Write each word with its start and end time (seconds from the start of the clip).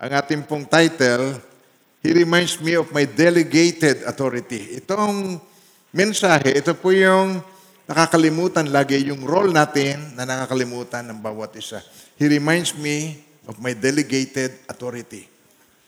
ang 0.00 0.10
ating 0.16 0.48
pong 0.48 0.64
title, 0.64 1.36
He 2.00 2.16
reminds 2.16 2.56
me 2.64 2.80
of 2.80 2.88
my 2.96 3.04
delegated 3.04 4.08
authority. 4.08 4.80
Itong 4.80 5.36
mensahe, 5.92 6.56
ito 6.56 6.72
po 6.72 6.96
yung 6.96 7.44
nakakalimutan 7.84 8.72
lagi, 8.72 9.04
yung 9.04 9.20
role 9.28 9.52
natin 9.52 10.16
na 10.16 10.24
nakakalimutan 10.24 11.04
ng 11.12 11.20
bawat 11.20 11.52
isa. 11.60 11.84
He 12.16 12.24
reminds 12.24 12.72
me 12.72 13.20
of 13.44 13.60
my 13.60 13.76
delegated 13.76 14.64
authority. 14.64 15.28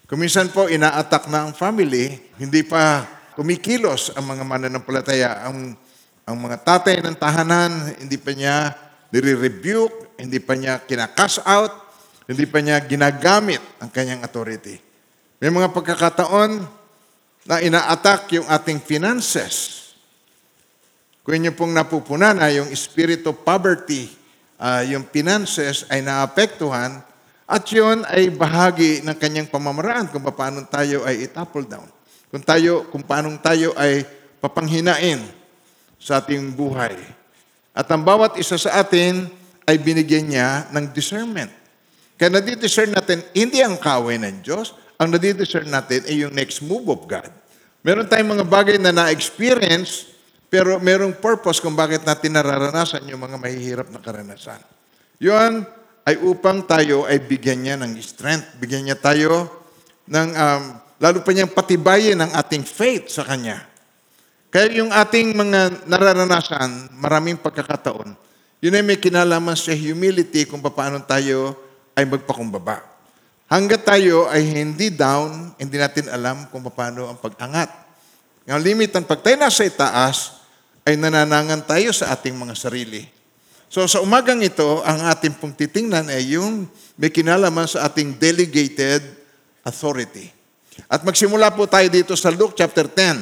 Kuminsan 0.04 0.52
po, 0.52 0.68
ina-attack 0.68 1.32
na 1.32 1.48
ang 1.48 1.56
family, 1.56 2.20
hindi 2.36 2.60
pa 2.60 3.08
kumikilos 3.32 4.12
ang 4.12 4.28
mga 4.28 4.44
mananampalataya. 4.44 5.48
Ang, 5.48 5.72
ang 6.28 6.36
mga 6.36 6.60
tatay 6.60 7.00
ng 7.00 7.16
tahanan, 7.16 7.96
hindi 7.96 8.20
pa 8.20 8.36
niya 8.36 8.76
nire-rebuke, 9.08 10.20
hindi 10.20 10.36
pa 10.44 10.52
niya 10.60 10.84
kinakas 10.84 11.40
out, 11.48 11.91
hindi 12.26 12.44
pa 12.46 12.58
niya 12.62 12.78
ginagamit 12.82 13.62
ang 13.82 13.90
kanyang 13.90 14.22
authority. 14.22 14.78
May 15.42 15.50
mga 15.50 15.74
pagkakataon 15.74 16.62
na 17.46 17.58
ina-attack 17.58 18.30
yung 18.38 18.46
ating 18.46 18.78
finances. 18.78 19.82
Kung 21.26 21.38
inyo 21.38 21.54
pong 21.54 21.74
napupunan 21.74 22.38
na 22.38 22.50
yung 22.50 22.70
spirit 22.74 23.26
of 23.26 23.42
poverty, 23.42 24.10
uh, 24.58 24.82
yung 24.86 25.06
finances 25.10 25.86
ay 25.90 26.02
naapektuhan, 26.02 27.02
at 27.52 27.64
yun 27.68 28.06
ay 28.08 28.30
bahagi 28.32 29.04
ng 29.04 29.16
kanyang 29.18 29.50
pamamaraan 29.50 30.08
kung 30.08 30.24
paano 30.24 30.64
tayo 30.66 31.04
ay 31.04 31.26
itapple 31.26 31.66
down. 31.66 31.84
Kung, 32.32 32.40
tayo, 32.40 32.88
kung 32.88 33.04
paano 33.04 33.28
tayo 33.44 33.76
ay 33.76 34.08
papanghinain 34.40 35.20
sa 36.00 36.18
ating 36.22 36.50
buhay. 36.56 36.96
At 37.76 37.86
ang 37.92 38.02
bawat 38.02 38.40
isa 38.40 38.56
sa 38.56 38.80
atin 38.80 39.28
ay 39.68 39.76
binigyan 39.78 40.26
niya 40.32 40.48
ng 40.72 40.90
discernment. 40.90 41.61
Kaya 42.22 42.38
nadidiscern 42.38 42.94
natin, 42.94 43.18
hindi 43.34 43.66
ang 43.66 43.74
kaway 43.82 44.14
ng 44.14 44.46
Diyos, 44.46 44.78
ang 44.94 45.10
nadidiscern 45.10 45.66
natin 45.66 46.06
ay 46.06 46.22
yung 46.22 46.30
next 46.30 46.62
move 46.62 46.86
of 46.86 47.02
God. 47.10 47.26
Meron 47.82 48.06
tayong 48.06 48.38
mga 48.38 48.46
bagay 48.46 48.78
na 48.78 48.94
na-experience, 48.94 50.06
pero 50.46 50.78
merong 50.78 51.18
purpose 51.18 51.58
kung 51.58 51.74
bakit 51.74 52.06
natin 52.06 52.38
nararanasan 52.38 53.10
yung 53.10 53.26
mga 53.26 53.42
mahihirap 53.42 53.90
na 53.90 53.98
karanasan. 53.98 54.62
Yun 55.18 55.66
ay 56.06 56.14
upang 56.22 56.62
tayo 56.62 57.10
ay 57.10 57.18
bigyan 57.18 57.58
niya 57.58 57.74
ng 57.82 57.90
strength, 57.98 58.54
bigyan 58.62 58.86
niya 58.86 59.02
tayo 59.02 59.50
ng, 60.06 60.28
um, 60.30 60.62
lalo 61.02 61.26
pa 61.26 61.34
niyang 61.34 61.50
patibayin 61.50 62.22
ang 62.22 62.30
ating 62.38 62.62
faith 62.62 63.10
sa 63.10 63.26
Kanya. 63.26 63.66
Kaya 64.46 64.70
yung 64.78 64.94
ating 64.94 65.34
mga 65.34 65.90
nararanasan, 65.90 66.86
maraming 67.02 67.42
pagkakataon, 67.42 68.14
yun 68.62 68.78
ay 68.78 68.84
may 68.86 69.02
kinalaman 69.02 69.58
sa 69.58 69.74
humility 69.74 70.46
kung 70.46 70.62
paano 70.62 71.02
tayo 71.02 71.71
ay 71.96 72.04
magpakumbaba. 72.08 72.84
Hanggat 73.52 73.84
tayo 73.84 74.32
ay 74.32 74.48
hindi 74.48 74.88
down, 74.88 75.52
hindi 75.60 75.76
natin 75.76 76.08
alam 76.08 76.48
kung 76.48 76.64
paano 76.72 77.12
ang 77.12 77.20
pag-angat. 77.20 77.68
Ang 78.48 78.64
limitan, 78.64 79.04
pag 79.04 79.20
tayo 79.20 79.36
nasa 79.36 79.62
itaas, 79.68 80.40
ay 80.82 80.98
nananangan 80.98 81.62
tayo 81.62 81.94
sa 81.94 82.10
ating 82.16 82.34
mga 82.34 82.56
sarili. 82.58 83.06
So 83.72 83.84
sa 83.88 84.04
umagang 84.04 84.42
ito, 84.44 84.84
ang 84.84 85.04
ating 85.08 85.38
pong 85.40 85.56
titingnan 85.56 86.10
ay 86.12 86.36
yung 86.36 86.68
may 86.98 87.08
kinalaman 87.08 87.64
sa 87.64 87.88
ating 87.88 88.18
delegated 88.20 89.00
authority. 89.64 90.28
At 90.88 91.04
magsimula 91.04 91.52
po 91.52 91.68
tayo 91.68 91.88
dito 91.88 92.12
sa 92.16 92.32
Luke 92.32 92.56
chapter 92.56 92.88
10, 92.88 93.20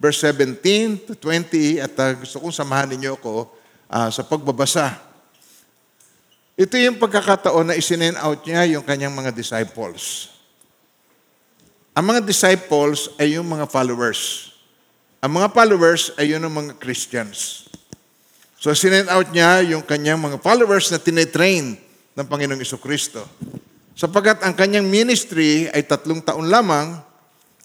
verse 0.00 0.20
17 0.20 1.08
to 1.08 1.12
20, 1.18 1.80
at 1.80 1.92
uh, 1.96 2.12
gusto 2.16 2.40
kong 2.40 2.52
samahan 2.52 2.92
ninyo 2.92 3.16
ako 3.16 3.48
uh, 3.88 4.08
sa 4.12 4.22
pagbabasa. 4.24 4.96
Ito 6.56 6.80
yung 6.80 6.96
pagkakataon 6.96 7.68
na 7.68 7.76
isinen 7.76 8.16
out 8.16 8.40
niya 8.48 8.64
yung 8.64 8.80
kanyang 8.80 9.12
mga 9.12 9.28
disciples. 9.28 10.32
Ang 11.92 12.08
mga 12.16 12.24
disciples 12.24 13.12
ay 13.20 13.36
yung 13.36 13.44
mga 13.44 13.68
followers. 13.68 14.52
Ang 15.20 15.36
mga 15.36 15.52
followers 15.52 16.16
ay 16.16 16.32
yun 16.32 16.40
ang 16.40 16.56
mga 16.56 16.80
Christians. 16.80 17.68
So 18.56 18.72
sinend 18.72 19.12
out 19.12 19.28
niya 19.36 19.68
yung 19.68 19.84
kanyang 19.84 20.16
mga 20.16 20.40
followers 20.40 20.88
na 20.88 20.96
tinetrain 20.96 21.76
ng 22.16 22.24
Panginoong 22.24 22.64
Iso 22.64 22.80
Kristo. 22.80 23.20
Sapagkat 23.92 24.40
ang 24.40 24.56
kanyang 24.56 24.88
ministry 24.88 25.68
ay 25.68 25.84
tatlong 25.84 26.24
taon 26.24 26.48
lamang 26.48 26.96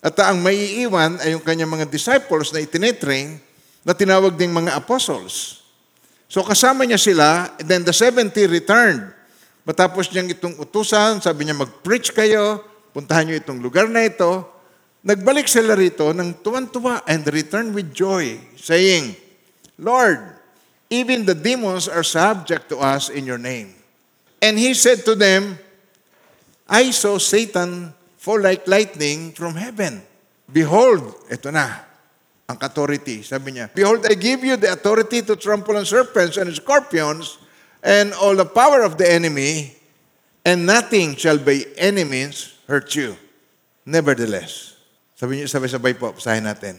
at 0.03 0.19
ang 0.19 0.43
maiiwan 0.43 1.15
ay 1.23 1.31
yung 1.31 1.43
kanyang 1.47 1.71
mga 1.71 1.87
disciples 1.87 2.51
na 2.51 2.59
itinetrain 2.59 3.39
na 3.87 3.95
tinawag 3.95 4.35
ding 4.35 4.51
mga 4.51 4.75
apostles. 4.75 5.60
So 6.31 6.47
kasama 6.47 6.87
niya 6.87 6.95
sila, 6.95 7.59
and 7.59 7.67
then 7.67 7.83
the 7.83 7.91
70 7.91 8.31
returned. 8.47 9.03
Matapos 9.67 10.07
niyang 10.15 10.31
itong 10.31 10.55
utusan, 10.63 11.19
sabi 11.19 11.43
niya, 11.43 11.59
mag-preach 11.59 12.15
kayo, 12.15 12.63
puntahan 12.95 13.27
niyo 13.27 13.43
itong 13.43 13.59
lugar 13.59 13.91
na 13.91 14.07
ito. 14.07 14.47
Nagbalik 15.03 15.51
sila 15.51 15.75
rito 15.75 16.07
ng 16.15 16.39
tuwan-tuwa 16.39 17.03
and 17.03 17.27
return 17.27 17.75
with 17.75 17.91
joy, 17.91 18.39
saying, 18.55 19.11
Lord, 19.75 20.23
even 20.87 21.27
the 21.27 21.35
demons 21.35 21.91
are 21.91 22.05
subject 22.05 22.71
to 22.71 22.79
us 22.79 23.11
in 23.11 23.27
your 23.27 23.41
name. 23.41 23.75
And 24.39 24.55
he 24.55 24.71
said 24.71 25.03
to 25.11 25.19
them, 25.19 25.59
I 26.63 26.95
saw 26.95 27.19
Satan 27.19 27.91
fall 28.15 28.39
like 28.39 28.63
lightning 28.71 29.35
from 29.35 29.59
heaven. 29.59 29.99
Behold, 30.47 31.11
ito 31.27 31.51
na, 31.51 31.90
ang 32.51 32.59
authority. 32.59 33.23
Sabi 33.23 33.55
niya, 33.55 33.71
Behold, 33.71 34.03
I 34.03 34.15
give 34.19 34.43
you 34.43 34.59
the 34.59 34.75
authority 34.75 35.23
to 35.23 35.39
trample 35.39 35.79
on 35.79 35.87
serpents 35.87 36.35
and 36.35 36.51
scorpions 36.51 37.39
and 37.79 38.11
all 38.19 38.35
the 38.35 38.45
power 38.45 38.83
of 38.83 38.99
the 38.99 39.07
enemy, 39.07 39.73
and 40.43 40.67
nothing 40.67 41.15
shall 41.15 41.39
by 41.39 41.63
any 41.79 42.03
means 42.03 42.59
hurt 42.67 42.93
you. 42.93 43.15
Nevertheless. 43.87 44.77
Sabi 45.17 45.41
niyo, 45.41 45.47
sabay-sabay 45.49 45.97
po, 45.97 46.13
pasahin 46.13 46.45
natin. 46.45 46.77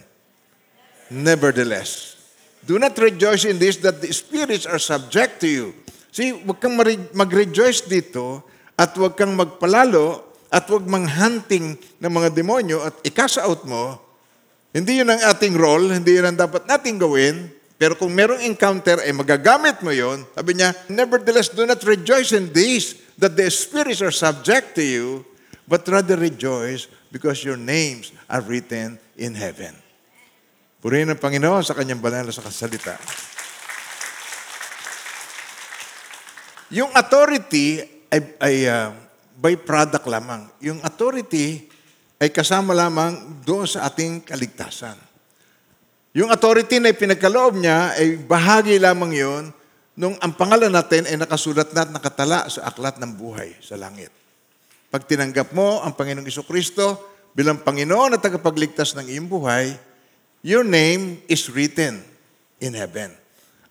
Nevertheless. 1.10 2.18
Do 2.62 2.78
not 2.78 2.94
rejoice 2.94 3.42
in 3.42 3.58
this 3.58 3.82
that 3.82 3.98
the 3.98 4.10
spirits 4.14 4.70
are 4.70 4.78
subject 4.78 5.42
to 5.42 5.48
you. 5.50 5.66
See, 6.14 6.30
huwag 6.30 6.62
kang 6.62 6.78
mag-rejoice 7.16 7.88
dito 7.90 8.46
at 8.78 8.94
huwag 8.94 9.18
kang 9.18 9.34
magpalalo 9.34 10.22
at 10.52 10.68
huwag 10.68 10.84
mang-hunting 10.86 11.80
ng 11.80 12.12
mga 12.12 12.28
demonyo 12.36 12.84
at 12.84 12.94
ikasa 13.02 13.48
out 13.48 13.64
mo 13.64 14.11
hindi 14.72 15.04
yun 15.04 15.12
ang 15.12 15.20
ating 15.20 15.52
role, 15.52 15.92
hindi 15.92 16.16
yun 16.16 16.32
ang 16.32 16.38
dapat 16.40 16.64
nating 16.64 16.96
gawin. 16.96 17.52
Pero 17.76 17.92
kung 17.92 18.14
merong 18.14 18.40
encounter, 18.40 19.04
ay 19.04 19.12
magagamit 19.12 19.84
mo 19.84 19.92
yon. 19.92 20.24
Sabi 20.32 20.56
niya, 20.56 20.72
Nevertheless, 20.88 21.52
do 21.52 21.68
not 21.68 21.82
rejoice 21.84 22.32
in 22.32 22.48
this, 22.54 22.96
that 23.20 23.36
the 23.36 23.50
spirits 23.52 24.00
are 24.00 24.14
subject 24.14 24.78
to 24.78 24.84
you, 24.86 25.08
but 25.66 25.84
rather 25.90 26.16
rejoice 26.16 26.88
because 27.12 27.44
your 27.44 27.58
names 27.58 28.14
are 28.30 28.40
written 28.40 28.96
in 29.18 29.36
heaven. 29.36 29.76
Purihin 30.80 31.12
ang 31.12 31.20
Panginoon 31.20 31.62
sa 31.62 31.76
kanyang 31.76 32.00
banal 32.00 32.26
sa 32.32 32.42
kasalita. 32.42 32.96
Yung 36.72 36.88
authority 36.96 37.84
ay, 38.08 38.20
ay 38.40 38.56
uh, 38.64 38.90
by 39.36 39.58
product 39.60 40.08
lamang. 40.08 40.48
Yung 40.64 40.80
authority 40.80 41.71
ay 42.22 42.30
kasama 42.30 42.70
lamang 42.70 43.42
doon 43.42 43.66
sa 43.66 43.90
ating 43.90 44.22
kaligtasan. 44.22 44.94
Yung 46.14 46.30
authority 46.30 46.78
na 46.78 46.94
ipinagkaloob 46.94 47.58
niya 47.58 47.98
ay 47.98 48.14
bahagi 48.14 48.78
lamang 48.78 49.10
yon 49.10 49.44
nung 49.98 50.14
ang 50.22 50.30
pangalan 50.38 50.70
natin 50.70 51.02
ay 51.10 51.18
nakasulat 51.18 51.74
na 51.74 51.82
at 51.82 51.90
nakatala 51.90 52.46
sa 52.46 52.70
aklat 52.70 53.02
ng 53.02 53.18
buhay 53.18 53.58
sa 53.58 53.74
langit. 53.74 54.14
Pag 54.86 55.02
tinanggap 55.10 55.50
mo 55.50 55.82
ang 55.82 55.98
Panginoong 55.98 56.30
Iso 56.30 56.46
Kristo 56.46 57.10
bilang 57.34 57.58
Panginoon 57.58 58.14
at 58.14 58.22
tagapagligtas 58.22 58.94
ng 58.94 59.10
iyong 59.10 59.26
buhay, 59.26 59.74
your 60.46 60.62
name 60.62 61.18
is 61.26 61.50
written 61.50 62.06
in 62.62 62.70
heaven. 62.70 63.10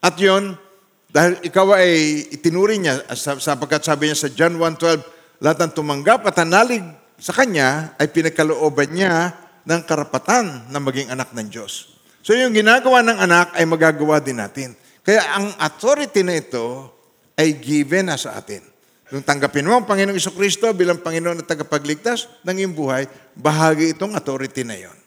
At 0.03 0.19
yon, 0.19 0.59
dahil 1.07 1.40
ikaw 1.40 1.78
ay 1.79 2.25
itinuring 2.35 2.84
niya, 2.84 3.00
sapagkat 3.16 3.85
sabi 3.85 4.11
niya 4.11 4.17
sa 4.17 4.28
John 4.28 4.59
1.12, 4.59 5.40
lahat 5.40 5.57
ng 5.63 5.72
tumanggap 5.72 6.28
at 6.28 6.35
hanalig 6.41 6.84
sa 7.21 7.37
kanya 7.37 7.93
ay 8.01 8.09
pinagkalooban 8.09 8.90
niya 8.90 9.37
ng 9.61 9.81
karapatan 9.85 10.73
na 10.73 10.81
maging 10.81 11.13
anak 11.13 11.29
ng 11.37 11.53
Diyos. 11.53 11.93
So 12.25 12.34
yung 12.34 12.49
ginagawa 12.49 13.05
ng 13.05 13.17
anak 13.22 13.53
ay 13.53 13.66
magagawa 13.69 14.17
din 14.17 14.41
natin. 14.41 14.73
Kaya 15.05 15.22
ang 15.37 15.53
authority 15.61 16.25
na 16.25 16.41
ito 16.41 16.90
ay 17.37 17.61
given 17.61 18.09
na 18.09 18.17
sa 18.17 18.37
atin. 18.41 18.66
Kung 19.05 19.22
tanggapin 19.22 19.67
mo 19.67 19.78
ang 19.78 19.85
Panginoong 19.85 20.17
Iso 20.17 20.34
Kristo 20.34 20.72
bilang 20.73 20.97
Panginoon 21.03 21.43
at 21.43 21.47
tagapagligtas 21.49 22.25
ng 22.41 22.55
iyong 22.63 22.73
buhay, 22.73 23.05
bahagi 23.37 23.93
itong 23.93 24.17
authority 24.17 24.66
na 24.66 24.81
yon. 24.81 24.97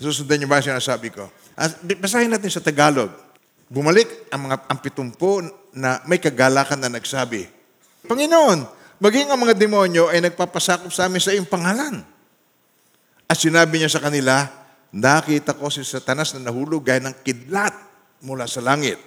Susundan 0.00 0.40
niyo 0.40 0.48
ba 0.48 0.62
ang 0.62 0.66
sinasabi 0.66 1.12
ko? 1.12 1.28
Basahin 2.00 2.32
natin 2.32 2.48
sa 2.48 2.64
Tagalog. 2.64 3.12
Bumalik 3.66 4.30
ang 4.32 4.48
mga 4.48 4.56
ang 4.68 4.78
pitumpo 4.78 5.42
na 5.72 6.00
may 6.08 6.20
kagalakan 6.20 6.80
na 6.80 6.92
nagsabi, 6.92 7.48
Panginoon, 8.04 8.81
maging 9.02 9.34
ang 9.34 9.40
mga 9.42 9.58
demonyo 9.58 10.06
ay 10.14 10.22
nagpapasakop 10.22 10.94
sa 10.94 11.10
amin 11.10 11.18
sa 11.18 11.34
iyong 11.34 11.50
pangalan. 11.50 12.06
At 13.26 13.34
sinabi 13.34 13.82
niya 13.82 13.90
sa 13.90 13.98
kanila, 13.98 14.46
nakita 14.94 15.58
ko 15.58 15.66
si 15.66 15.82
Satanas 15.82 16.38
na 16.38 16.46
nahulog 16.46 16.86
gaya 16.86 17.02
ng 17.02 17.16
kidlat 17.26 17.74
mula 18.22 18.46
sa 18.46 18.62
langit. 18.62 19.02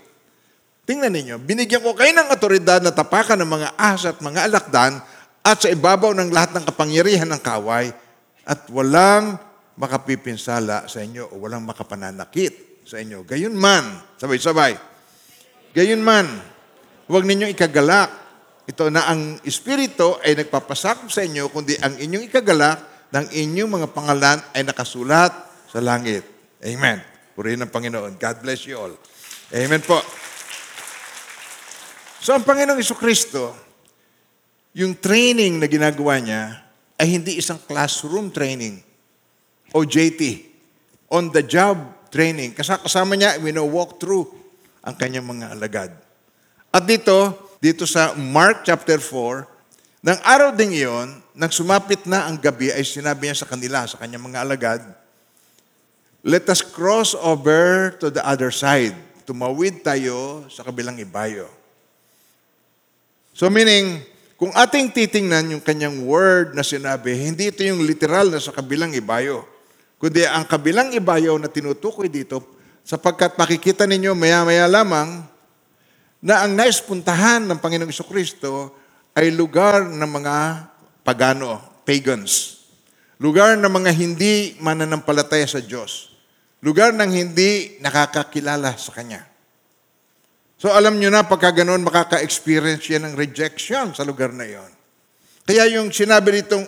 Tingnan 0.83 1.15
ninyo, 1.15 1.36
binigyan 1.39 1.80
ko 1.80 1.95
kayo 1.95 2.12
ng 2.12 2.30
otoridad 2.30 2.83
na 2.83 2.92
tapakan 2.92 3.39
ng 3.39 3.50
mga 3.50 3.69
ahas 3.80 4.03
at 4.06 4.19
mga 4.19 4.51
alakdan 4.51 5.00
at 5.42 5.57
sa 5.63 5.71
ibabaw 5.71 6.12
ng 6.12 6.30
lahat 6.30 6.51
ng 6.59 6.65
kapangyarihan 6.68 7.30
ng 7.31 7.42
kaway 7.42 7.89
at 8.45 8.59
walang 8.69 9.39
makapipinsala 9.80 10.86
sa 10.92 11.00
inyo 11.01 11.31
o 11.31 11.42
walang 11.42 11.63
makapananakit 11.63 12.83
sa 12.86 13.01
inyo. 13.01 13.25
Gayon 13.25 13.56
man, 13.56 14.01
sabay-sabay. 14.21 14.77
Gayon 15.74 16.06
man, 16.06 16.27
huwag 17.09 17.25
ninyong 17.25 17.53
ikagalak. 17.53 18.25
Ito 18.66 18.90
na 18.90 19.06
ang 19.06 19.38
Espiritu 19.46 20.18
ay 20.26 20.34
nagpapasakop 20.34 21.14
sa 21.14 21.22
inyo, 21.22 21.54
kundi 21.54 21.78
ang 21.78 21.94
inyong 22.02 22.26
ikagalak 22.26 23.10
ng 23.14 23.26
inyong 23.30 23.72
mga 23.72 23.88
pangalan 23.94 24.42
ay 24.58 24.66
nakasulat 24.66 25.32
sa 25.70 25.80
langit. 25.80 26.26
Amen. 26.66 26.98
Purihin 27.38 27.62
ng 27.62 27.70
Panginoon. 27.70 28.18
God 28.18 28.38
bless 28.42 28.66
you 28.66 28.76
all. 28.82 28.94
Amen 29.54 29.86
po. 29.86 30.02
So 32.26 32.34
ang 32.34 32.42
Panginoong 32.42 32.82
Kristo, 32.98 33.54
yung 34.74 34.98
training 34.98 35.62
na 35.62 35.70
ginagawa 35.70 36.18
niya 36.18 36.66
ay 36.98 37.22
hindi 37.22 37.38
isang 37.38 37.62
classroom 37.62 38.34
training 38.34 38.82
o 39.78 39.86
JT, 39.86 40.52
on 41.14 41.30
the 41.30 41.46
job 41.46 41.78
training. 42.10 42.58
Kasama 42.58 43.14
niya, 43.14 43.38
wino-walk 43.38 44.02
through 44.02 44.26
ang 44.82 44.98
kanyang 44.98 45.28
mga 45.28 45.54
alagad. 45.54 45.92
At 46.74 46.84
dito, 46.84 47.44
dito 47.66 47.90
sa 47.90 48.14
Mark 48.14 48.62
chapter 48.62 49.02
4, 49.02 50.06
ng 50.06 50.20
araw 50.22 50.54
ding 50.54 50.70
iyon, 50.70 51.18
nang 51.34 51.50
sumapit 51.50 52.06
na 52.06 52.30
ang 52.30 52.38
gabi, 52.38 52.70
ay 52.70 52.86
sinabi 52.86 53.26
niya 53.26 53.42
sa 53.42 53.50
kanila, 53.50 53.90
sa 53.90 53.98
kanyang 53.98 54.22
mga 54.22 54.46
alagad, 54.46 54.82
Let 56.22 56.46
us 56.50 56.62
cross 56.62 57.18
over 57.18 57.94
to 58.02 58.14
the 58.14 58.22
other 58.22 58.54
side. 58.54 58.94
Tumawid 59.26 59.82
tayo 59.82 60.46
sa 60.50 60.62
kabilang 60.62 60.98
ibayo. 61.02 61.50
So 63.34 63.50
meaning, 63.50 64.02
kung 64.38 64.54
ating 64.54 64.94
titingnan 64.94 65.54
yung 65.54 65.62
kanyang 65.62 66.06
word 66.06 66.54
na 66.54 66.62
sinabi, 66.62 67.18
hindi 67.18 67.50
ito 67.50 67.66
yung 67.66 67.82
literal 67.82 68.30
na 68.30 68.42
sa 68.42 68.54
kabilang 68.54 68.94
ibayo. 68.94 69.42
Kundi 70.02 70.26
ang 70.26 70.46
kabilang 70.46 70.94
ibayo 70.94 71.38
na 71.42 71.50
tinutukoy 71.50 72.10
dito, 72.10 72.42
sapagkat 72.86 73.38
makikita 73.38 73.90
ninyo 73.90 74.14
maya-maya 74.14 74.70
lamang 74.70 75.26
na 76.24 76.46
ang 76.46 76.56
nais 76.56 76.80
puntahan 76.80 77.44
ng 77.44 77.60
Panginoong 77.60 77.92
Kristo 78.08 78.76
ay 79.16 79.32
lugar 79.32 79.84
ng 79.88 80.10
mga 80.10 80.36
pagano, 81.04 81.60
pagans. 81.88 82.64
Lugar 83.20 83.56
ng 83.56 83.72
mga 83.72 83.92
hindi 83.96 84.60
mananampalataya 84.60 85.48
sa 85.48 85.64
Diyos. 85.64 86.12
Lugar 86.60 86.92
ng 86.92 87.12
hindi 87.12 87.80
nakakakilala 87.80 88.76
sa 88.76 88.92
Kanya. 88.92 89.24
So 90.56 90.72
alam 90.72 90.98
nyo 91.00 91.12
na, 91.12 91.28
pagka 91.28 91.52
ganun, 91.52 91.84
makaka-experience 91.84 92.88
yan 92.88 93.12
ng 93.12 93.16
rejection 93.20 93.92
sa 93.92 94.08
lugar 94.08 94.32
na 94.32 94.48
yon. 94.48 94.72
Kaya 95.46 95.68
yung 95.78 95.94
sinabi 95.94 96.42
nitong, 96.42 96.66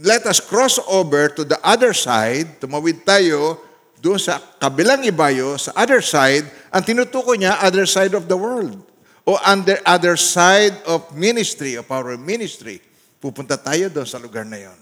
let 0.00 0.24
us 0.24 0.40
cross 0.40 0.80
over 0.88 1.28
to 1.28 1.44
the 1.44 1.58
other 1.60 1.92
side, 1.92 2.62
tumawid 2.62 3.04
tayo 3.04 3.65
doon 4.06 4.22
sa 4.22 4.38
kabilang 4.38 5.02
ibayo, 5.02 5.58
sa 5.58 5.74
other 5.74 5.98
side, 5.98 6.46
ang 6.70 6.86
tinutukoy 6.86 7.42
niya, 7.42 7.58
other 7.58 7.82
side 7.90 8.14
of 8.14 8.30
the 8.30 8.38
world. 8.38 8.78
O 9.26 9.34
under 9.42 9.82
other 9.82 10.14
side 10.14 10.78
of 10.86 11.10
ministry, 11.10 11.74
of 11.74 11.90
our 11.90 12.14
ministry. 12.14 12.78
Pupunta 13.18 13.58
tayo 13.58 13.90
doon 13.90 14.06
sa 14.06 14.22
lugar 14.22 14.46
na 14.46 14.62
yon. 14.62 14.78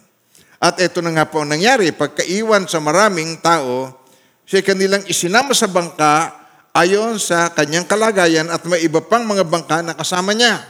At 0.60 0.76
ito 0.76 1.00
na 1.00 1.16
nga 1.16 1.24
po 1.24 1.40
ang 1.40 1.48
nangyari. 1.48 1.88
Pagkaiwan 1.96 2.68
sa 2.68 2.84
maraming 2.84 3.40
tao, 3.40 4.04
siya 4.44 4.60
kanilang 4.60 5.08
isinama 5.08 5.56
sa 5.56 5.72
bangka 5.72 6.44
ayon 6.76 7.16
sa 7.16 7.48
kanyang 7.56 7.88
kalagayan 7.88 8.52
at 8.52 8.60
may 8.68 8.84
iba 8.84 9.00
pang 9.00 9.24
mga 9.24 9.48
bangka 9.48 9.80
na 9.80 9.96
kasama 9.96 10.36
niya. 10.36 10.60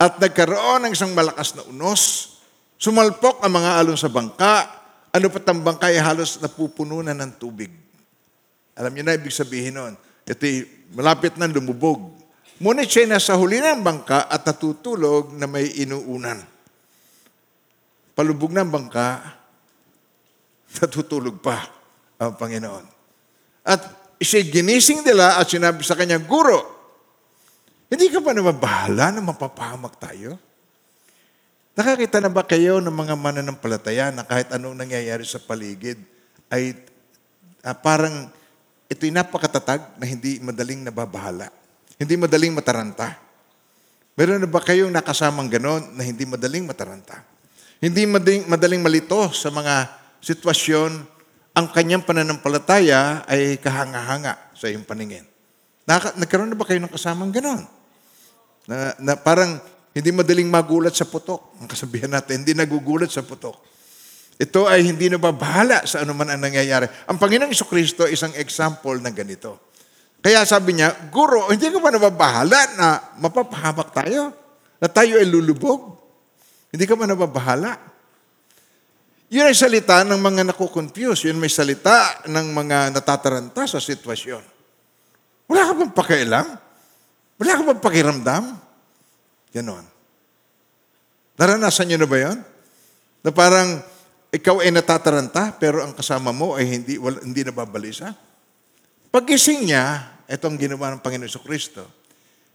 At 0.00 0.16
nagkaroon 0.16 0.88
ng 0.88 0.92
isang 0.96 1.12
malakas 1.12 1.52
na 1.52 1.68
unos. 1.68 2.32
Sumalpok 2.80 3.44
ang 3.44 3.52
mga 3.60 3.84
alon 3.84 4.00
sa 4.00 4.08
bangka. 4.08 4.83
Ano 5.14 5.30
pat 5.30 5.46
ang 5.46 5.62
bangka 5.62 5.94
ay 5.94 6.02
halos 6.02 6.42
napupuno 6.42 6.98
na 6.98 7.14
ng 7.14 7.38
tubig. 7.38 7.70
Alam 8.74 8.90
niyo 8.90 9.06
na 9.06 9.14
ibig 9.14 9.30
sabihin 9.30 9.78
nun. 9.78 9.94
Ito 10.26 10.42
malapit 10.98 11.38
na 11.38 11.46
lumubog. 11.46 12.10
Ngunit 12.58 12.90
siya 12.90 13.06
nasa 13.06 13.38
huli 13.38 13.62
ng 13.62 13.86
bangka 13.86 14.26
at 14.26 14.42
natutulog 14.42 15.30
na 15.38 15.46
may 15.46 15.70
inuunan 15.78 16.54
palubog 18.14 18.54
ng 18.54 18.70
bangka, 18.70 19.20
natutulog 20.78 21.42
pa 21.42 21.66
ang 22.22 22.38
Panginoon. 22.38 22.86
At 23.66 24.14
siya 24.22 24.46
ginising 24.46 25.02
nila 25.02 25.36
at 25.42 25.50
sinabi 25.50 25.82
sa 25.82 25.98
kanya, 25.98 26.22
Guro, 26.22 26.62
hindi 27.90 28.08
ka 28.08 28.22
ba 28.22 28.32
nababahala 28.32 29.10
na 29.12 29.20
mapapahamak 29.20 29.98
tayo? 29.98 30.38
Nakakita 31.74 32.22
na 32.22 32.30
ba 32.30 32.46
kayo 32.46 32.78
ng 32.78 32.94
mga 32.94 33.18
mananampalataya 33.18 34.14
na 34.14 34.22
kahit 34.22 34.46
anong 34.54 34.78
nangyayari 34.78 35.26
sa 35.26 35.42
paligid 35.42 35.98
ay 36.46 36.70
uh, 37.66 37.74
parang 37.74 38.30
ito'y 38.86 39.10
napakatatag 39.10 39.98
na 39.98 40.06
hindi 40.06 40.38
madaling 40.38 40.86
nababahala. 40.86 41.50
Hindi 41.98 42.14
madaling 42.14 42.54
mataranta. 42.54 43.18
Meron 44.14 44.38
na 44.38 44.46
ba 44.46 44.62
kayong 44.62 44.94
nakasamang 44.94 45.50
ganon 45.50 45.82
na 45.98 46.06
hindi 46.06 46.22
madaling 46.22 46.62
mataranta? 46.62 47.26
Hindi 47.82 48.06
madaling, 48.06 48.46
madaling 48.46 48.82
malito 48.82 49.34
sa 49.34 49.50
mga 49.50 49.90
sitwasyon, 50.22 50.90
ang 51.58 51.66
kanyang 51.74 52.06
pananampalataya 52.06 53.26
ay 53.26 53.58
kahanga-hanga 53.58 54.38
sa 54.54 54.70
iyong 54.70 54.86
paningin. 54.86 55.26
Naka, 55.90 56.14
nagkaroon 56.14 56.54
na 56.54 56.58
ba 56.58 56.66
kayo 56.66 56.78
ng 56.78 56.94
kasamang 56.94 57.34
ganon? 57.34 57.66
Na, 58.70 58.94
na 59.02 59.12
parang 59.18 59.58
hindi 59.94 60.10
madaling 60.10 60.50
magulat 60.50 60.90
sa 60.90 61.06
putok. 61.06 61.62
Ang 61.62 61.70
kasabihan 61.70 62.10
natin, 62.10 62.42
hindi 62.42 62.50
nagugulat 62.50 63.14
sa 63.14 63.22
putok. 63.22 63.62
Ito 64.34 64.66
ay 64.66 64.82
hindi 64.82 65.06
na 65.06 65.22
babahala 65.22 65.86
sa 65.86 66.02
anuman 66.02 66.34
ang 66.34 66.42
nangyayari. 66.42 66.90
Ang 67.06 67.22
Panginoong 67.22 67.54
Iso 67.54 67.70
isang 68.10 68.34
example 68.34 68.98
ng 68.98 69.14
ganito. 69.14 69.70
Kaya 70.18 70.42
sabi 70.42 70.74
niya, 70.74 70.90
Guro, 71.14 71.46
hindi 71.46 71.70
ka 71.70 71.78
ba 71.78 71.94
nababahala 71.94 72.60
na 72.74 72.86
mapapahamak 73.22 73.94
tayo? 73.94 74.34
Na 74.82 74.90
tayo 74.90 75.22
ay 75.22 75.26
lulubog? 75.30 75.94
Hindi 76.74 76.84
ka 76.90 76.98
ba 76.98 77.06
nababahala? 77.06 77.78
Yun 79.30 79.46
ay 79.46 79.54
salita 79.54 80.02
ng 80.02 80.18
mga 80.18 80.50
nakukonfuse. 80.50 81.30
Yun 81.30 81.38
may 81.38 81.52
salita 81.52 82.26
ng 82.26 82.46
mga 82.50 82.90
natataranta 82.90 83.70
sa 83.70 83.78
sitwasyon. 83.78 84.42
Wala 85.46 85.62
ka 85.70 85.72
bang 85.78 85.92
pakialam? 85.94 86.46
Wala 87.38 87.52
ka 87.54 87.62
bang 87.62 87.82
pakiramdam? 87.84 88.63
Ganon. 89.54 89.86
Naranasan 91.38 91.86
nyo 91.86 91.98
na 92.02 92.08
ba 92.10 92.18
yun? 92.18 92.38
Na 93.22 93.30
parang 93.30 93.78
ikaw 94.34 94.58
ay 94.58 94.74
natataranta, 94.74 95.54
pero 95.62 95.78
ang 95.78 95.94
kasama 95.94 96.34
mo 96.34 96.58
ay 96.58 96.66
hindi, 96.66 96.98
wala, 96.98 97.22
hindi 97.22 97.46
nababalisa? 97.46 98.10
Pagising 99.14 99.70
niya, 99.70 100.10
ito 100.26 100.42
ang 100.50 100.58
ginawa 100.58 100.90
ng 100.90 101.00
Panginoon 101.06 101.30
sa 101.30 101.38
Kristo. 101.38 101.86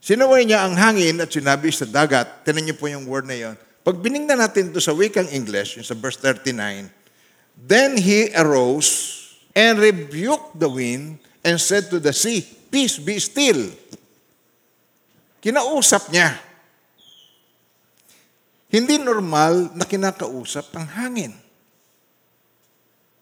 Sinaway 0.03 0.43
niya 0.43 0.67
ang 0.67 0.75
hangin 0.75 1.23
at 1.23 1.31
sinabi 1.31 1.71
sa 1.71 1.87
dagat, 1.87 2.43
tinan 2.43 2.67
niyo 2.67 2.75
po 2.75 2.91
yung 2.91 3.07
word 3.07 3.23
na 3.23 3.35
yon, 3.35 3.55
pag 3.79 3.95
binignan 3.95 4.39
natin 4.39 4.75
ito 4.75 4.83
sa 4.83 4.91
wikang 4.91 5.31
English, 5.31 5.79
yung 5.79 5.87
sa 5.87 5.95
verse 5.95 6.19
39, 6.19 6.91
Then 7.55 7.99
he 7.99 8.31
arose 8.35 9.15
and 9.55 9.79
rebuked 9.79 10.59
the 10.59 10.71
wind 10.71 11.19
and 11.43 11.59
said 11.59 11.87
to 11.91 11.99
the 11.99 12.11
sea, 12.11 12.43
Peace, 12.69 13.01
be 13.01 13.17
still. 13.17 13.71
Kinausap 15.41 16.11
niya. 16.13 16.48
Hindi 18.69 19.01
normal 19.01 19.73
na 19.73 19.85
kinakausap 19.85 20.69
ang 20.77 20.85
hangin. 20.93 21.33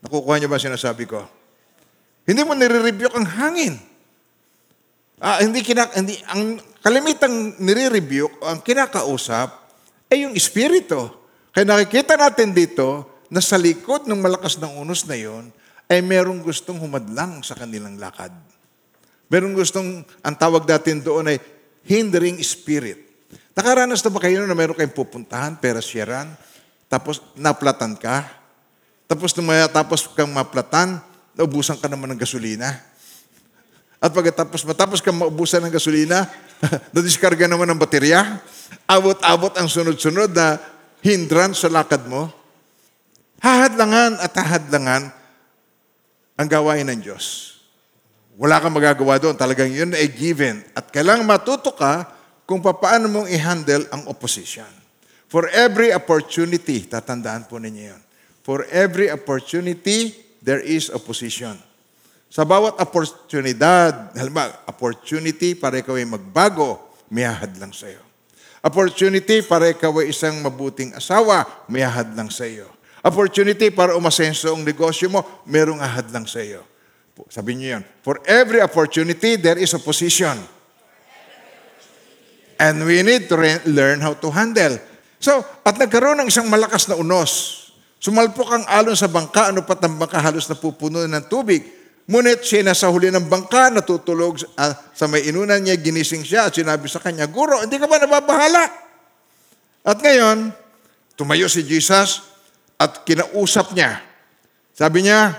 Nakukuha 0.04 0.38
niyo 0.38 0.52
ba 0.52 0.60
sinasabi 0.60 1.08
ko? 1.08 1.24
Hindi 2.28 2.44
mo 2.44 2.52
nire-rebuke 2.52 3.16
ang 3.16 3.28
hangin. 3.28 3.80
Ah, 5.24 5.40
hindi 5.40 5.64
kina, 5.64 5.88
hindi 5.96 6.20
ang 6.28 6.60
kalimitang 6.84 7.58
nire-rebuke 7.64 8.44
ang 8.44 8.60
kinakausap 8.60 9.50
ay 10.12 10.28
yung 10.28 10.36
Espiritu. 10.36 11.08
Kaya 11.56 11.64
nakikita 11.64 12.20
natin 12.20 12.52
dito 12.52 13.18
na 13.32 13.40
sa 13.40 13.56
likod 13.56 14.06
ng 14.06 14.20
malakas 14.20 14.60
ng 14.60 14.78
unos 14.84 15.08
na 15.08 15.16
yon 15.16 15.50
ay 15.88 16.04
merong 16.04 16.44
gustong 16.44 16.78
humadlang 16.78 17.40
sa 17.42 17.56
kanilang 17.56 17.96
lakad. 17.96 18.36
Merong 19.32 19.56
gustong, 19.56 20.04
ang 20.24 20.36
tawag 20.36 20.68
natin 20.68 21.00
doon 21.00 21.32
ay 21.32 21.40
hindering 21.88 22.40
spirit. 22.44 23.07
Nakaranas 23.58 24.06
na 24.06 24.14
ba 24.14 24.22
kayo 24.22 24.46
na 24.46 24.54
meron 24.54 24.78
kayong 24.78 24.94
pupuntahan, 24.94 25.58
pera 25.58 25.82
siyaran, 25.82 26.30
tapos 26.86 27.26
naplatan 27.34 27.98
ka, 27.98 28.30
tapos 29.10 29.34
lumaya, 29.34 29.66
tapos 29.66 30.06
kang 30.14 30.30
maplatan, 30.30 31.02
naubusan 31.34 31.74
ka 31.82 31.90
naman 31.90 32.14
ng 32.14 32.22
gasolina. 32.22 32.78
At 33.98 34.14
pagkatapos 34.14 34.62
matapos 34.62 35.02
kang 35.02 35.18
maubusan 35.18 35.66
ng 35.66 35.74
gasolina, 35.74 36.30
nadiskarga 36.94 37.50
naman 37.50 37.66
ng 37.74 37.82
baterya, 37.82 38.46
abot-abot 38.86 39.50
ang 39.58 39.66
sunod-sunod 39.66 40.38
na 40.38 40.62
hindrance 41.02 41.66
sa 41.66 41.74
lakad 41.74 42.06
mo. 42.06 42.30
Hahadlangan 43.42 44.22
at 44.22 44.38
hahadlangan 44.38 45.10
ang 46.38 46.46
gawain 46.48 46.86
ng 46.94 47.02
Diyos. 47.02 47.58
Wala 48.38 48.62
kang 48.62 48.78
magagawa 48.78 49.18
doon. 49.18 49.34
Talagang 49.34 49.74
yun 49.74 49.98
ay 49.98 50.14
given. 50.14 50.62
At 50.78 50.94
kailangan 50.94 51.26
matuto 51.26 51.74
ka 51.74 52.17
kung 52.48 52.64
paano 52.64 53.12
mong 53.12 53.28
i-handle 53.28 53.84
ang 53.92 54.08
opposition. 54.08 54.72
For 55.28 55.52
every 55.52 55.92
opportunity, 55.92 56.88
tatandaan 56.88 57.52
po 57.52 57.60
ninyo 57.60 57.84
yun. 57.92 58.02
For 58.48 58.64
every 58.72 59.12
opportunity, 59.12 60.16
there 60.40 60.64
is 60.64 60.88
opposition. 60.88 61.60
Sa 62.32 62.48
bawat 62.48 62.80
oportunidad, 62.80 64.16
halimbawa, 64.16 64.64
opportunity 64.64 65.60
para 65.60 65.84
ikaw 65.84 66.00
ay 66.00 66.08
magbago, 66.08 66.80
may 67.12 67.28
lang 67.60 67.76
sa 67.76 67.92
iyo. 67.92 68.00
Opportunity 68.64 69.44
para 69.44 69.68
ikaw 69.68 69.92
ay 70.00 70.16
isang 70.16 70.40
mabuting 70.40 70.96
asawa, 70.96 71.44
may 71.68 71.84
lang 72.16 72.32
sa 72.32 72.48
iyo. 72.48 72.72
Opportunity 73.04 73.68
para 73.72 73.96
umasenso 74.00 74.56
ang 74.56 74.64
negosyo 74.64 75.12
mo, 75.12 75.44
merong 75.44 75.84
ahad 75.84 76.08
lang 76.16 76.24
sa 76.24 76.40
iyo. 76.40 76.64
Sabi 77.28 77.60
niyo 77.60 77.80
yan. 77.80 77.84
For 78.04 78.24
every 78.24 78.64
opportunity, 78.64 79.36
there 79.36 79.60
is 79.60 79.76
opposition. 79.76 80.40
And 82.58 82.86
we 82.86 83.06
need 83.06 83.30
to 83.30 83.38
re- 83.38 83.62
learn 83.70 84.02
how 84.02 84.18
to 84.18 84.30
handle. 84.34 84.82
So, 85.18 85.42
at 85.66 85.78
nagkaroon 85.78 86.22
ng 86.22 86.30
isang 86.30 86.50
malakas 86.50 86.90
na 86.90 86.98
unos. 86.98 87.64
Sumalpok 87.98 88.50
ang 88.54 88.66
alon 88.70 88.94
sa 88.94 89.10
bangka, 89.10 89.50
ano 89.50 89.66
pat 89.66 89.82
ang 89.82 89.98
bangka 89.98 90.22
halos 90.22 90.46
napupuno 90.46 91.02
ng 91.06 91.26
tubig. 91.26 91.66
Ngunit 92.08 92.46
siya 92.46 92.64
nasa 92.64 92.88
huli 92.88 93.10
ng 93.10 93.26
bangka, 93.26 93.74
natutulog 93.74 94.40
uh, 94.56 94.74
sa 94.94 95.06
may 95.10 95.26
inunan 95.28 95.60
niya, 95.60 95.76
ginising 95.76 96.24
siya 96.24 96.48
at 96.48 96.54
sinabi 96.56 96.86
sa 96.88 97.02
kanya, 97.02 97.26
Guro, 97.28 97.60
hindi 97.60 97.76
ka 97.76 97.90
ba 97.90 98.00
nababahala? 98.00 98.64
At 99.84 99.98
ngayon, 100.00 100.54
tumayo 101.18 101.50
si 101.50 101.66
Jesus 101.66 102.24
at 102.78 103.02
kinausap 103.04 103.74
niya. 103.74 104.00
Sabi 104.78 105.10
niya, 105.10 105.34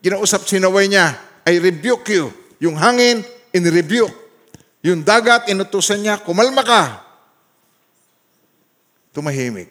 kinausap 0.00 0.46
sinaway 0.46 0.86
niya, 0.86 1.18
I 1.44 1.58
rebuke 1.58 2.06
you. 2.08 2.30
Yung 2.62 2.78
hangin, 2.78 3.26
in 3.50 3.64
rebuke. 3.66 4.19
Yung 4.80 5.04
dagat, 5.04 5.52
inutusan 5.52 6.00
niya, 6.00 6.16
kumalma 6.20 6.64
ka. 6.64 6.82
Tumahimik. 9.12 9.68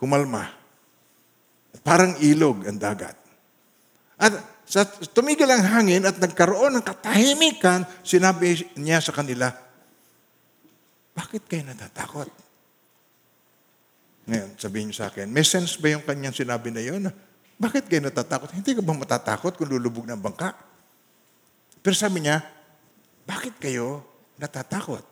Kumalma. 0.00 0.48
Parang 1.84 2.16
ilog 2.24 2.64
ang 2.64 2.80
dagat. 2.80 3.16
At 4.16 4.32
sa 4.64 4.82
tumigil 4.88 5.46
ang 5.46 5.62
hangin 5.62 6.08
at 6.08 6.16
nagkaroon 6.16 6.80
ng 6.80 6.84
katahimikan, 6.84 7.84
sinabi 8.00 8.56
niya 8.74 9.04
sa 9.04 9.12
kanila, 9.12 9.52
bakit 11.12 11.44
kayo 11.44 11.62
natatakot? 11.68 12.28
Ngayon, 14.26 14.50
sabihin 14.58 14.90
niyo 14.90 14.96
sa 14.98 15.12
akin, 15.12 15.30
may 15.30 15.46
sense 15.46 15.78
ba 15.78 15.92
yung 15.92 16.02
kanyang 16.02 16.34
sinabi 16.34 16.72
na 16.72 16.82
yun? 16.82 17.06
Bakit 17.56 17.86
kayo 17.86 18.02
natatakot? 18.04 18.50
Hindi 18.50 18.74
ka 18.74 18.82
ba 18.82 18.96
matatakot 18.96 19.54
kung 19.54 19.70
lulubog 19.70 20.08
ng 20.08 20.18
bangka? 20.18 20.56
Pero 21.84 21.94
sabi 21.94 22.26
niya, 22.26 22.42
bakit 23.26 23.58
kayo 23.58 24.06
natatakot? 24.38 25.02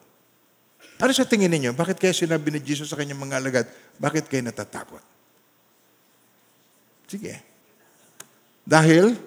Ano 1.03 1.11
sa 1.11 1.27
tingin 1.27 1.51
ninyo? 1.51 1.75
Bakit 1.75 1.99
kaya 1.99 2.15
sinabi 2.15 2.55
ni 2.55 2.63
Jesus 2.63 2.87
sa 2.87 2.97
kanyang 2.97 3.19
mga 3.19 3.43
alagad, 3.43 3.67
bakit 3.99 4.31
kayo 4.31 4.47
natatakot? 4.47 5.03
Sige. 7.11 7.43
Dahil, 8.63 9.19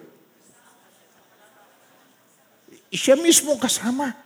siya 2.88 3.14
mismo 3.20 3.54
kasama. 3.60 4.16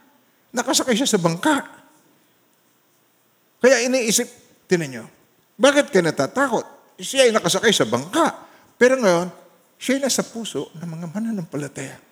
Nakasakay 0.55 0.95
siya 0.95 1.11
sa 1.11 1.19
bangka. 1.19 1.67
Kaya 3.59 3.83
iniisip, 3.83 4.31
tinan 4.71 4.89
nyo, 4.89 5.05
bakit 5.59 5.91
kayo 5.91 6.07
natatakot? 6.07 6.65
Siya 7.03 7.27
ay 7.27 7.33
nakasakay 7.35 7.75
sa 7.75 7.85
bangka. 7.85 8.47
Pero 8.79 9.03
ngayon, 9.03 9.29
siya 9.83 9.99
ay 9.99 10.07
nasa 10.07 10.23
puso 10.23 10.71
ng 10.79 10.87
mga 10.87 11.07
mananampalataya. 11.11 12.12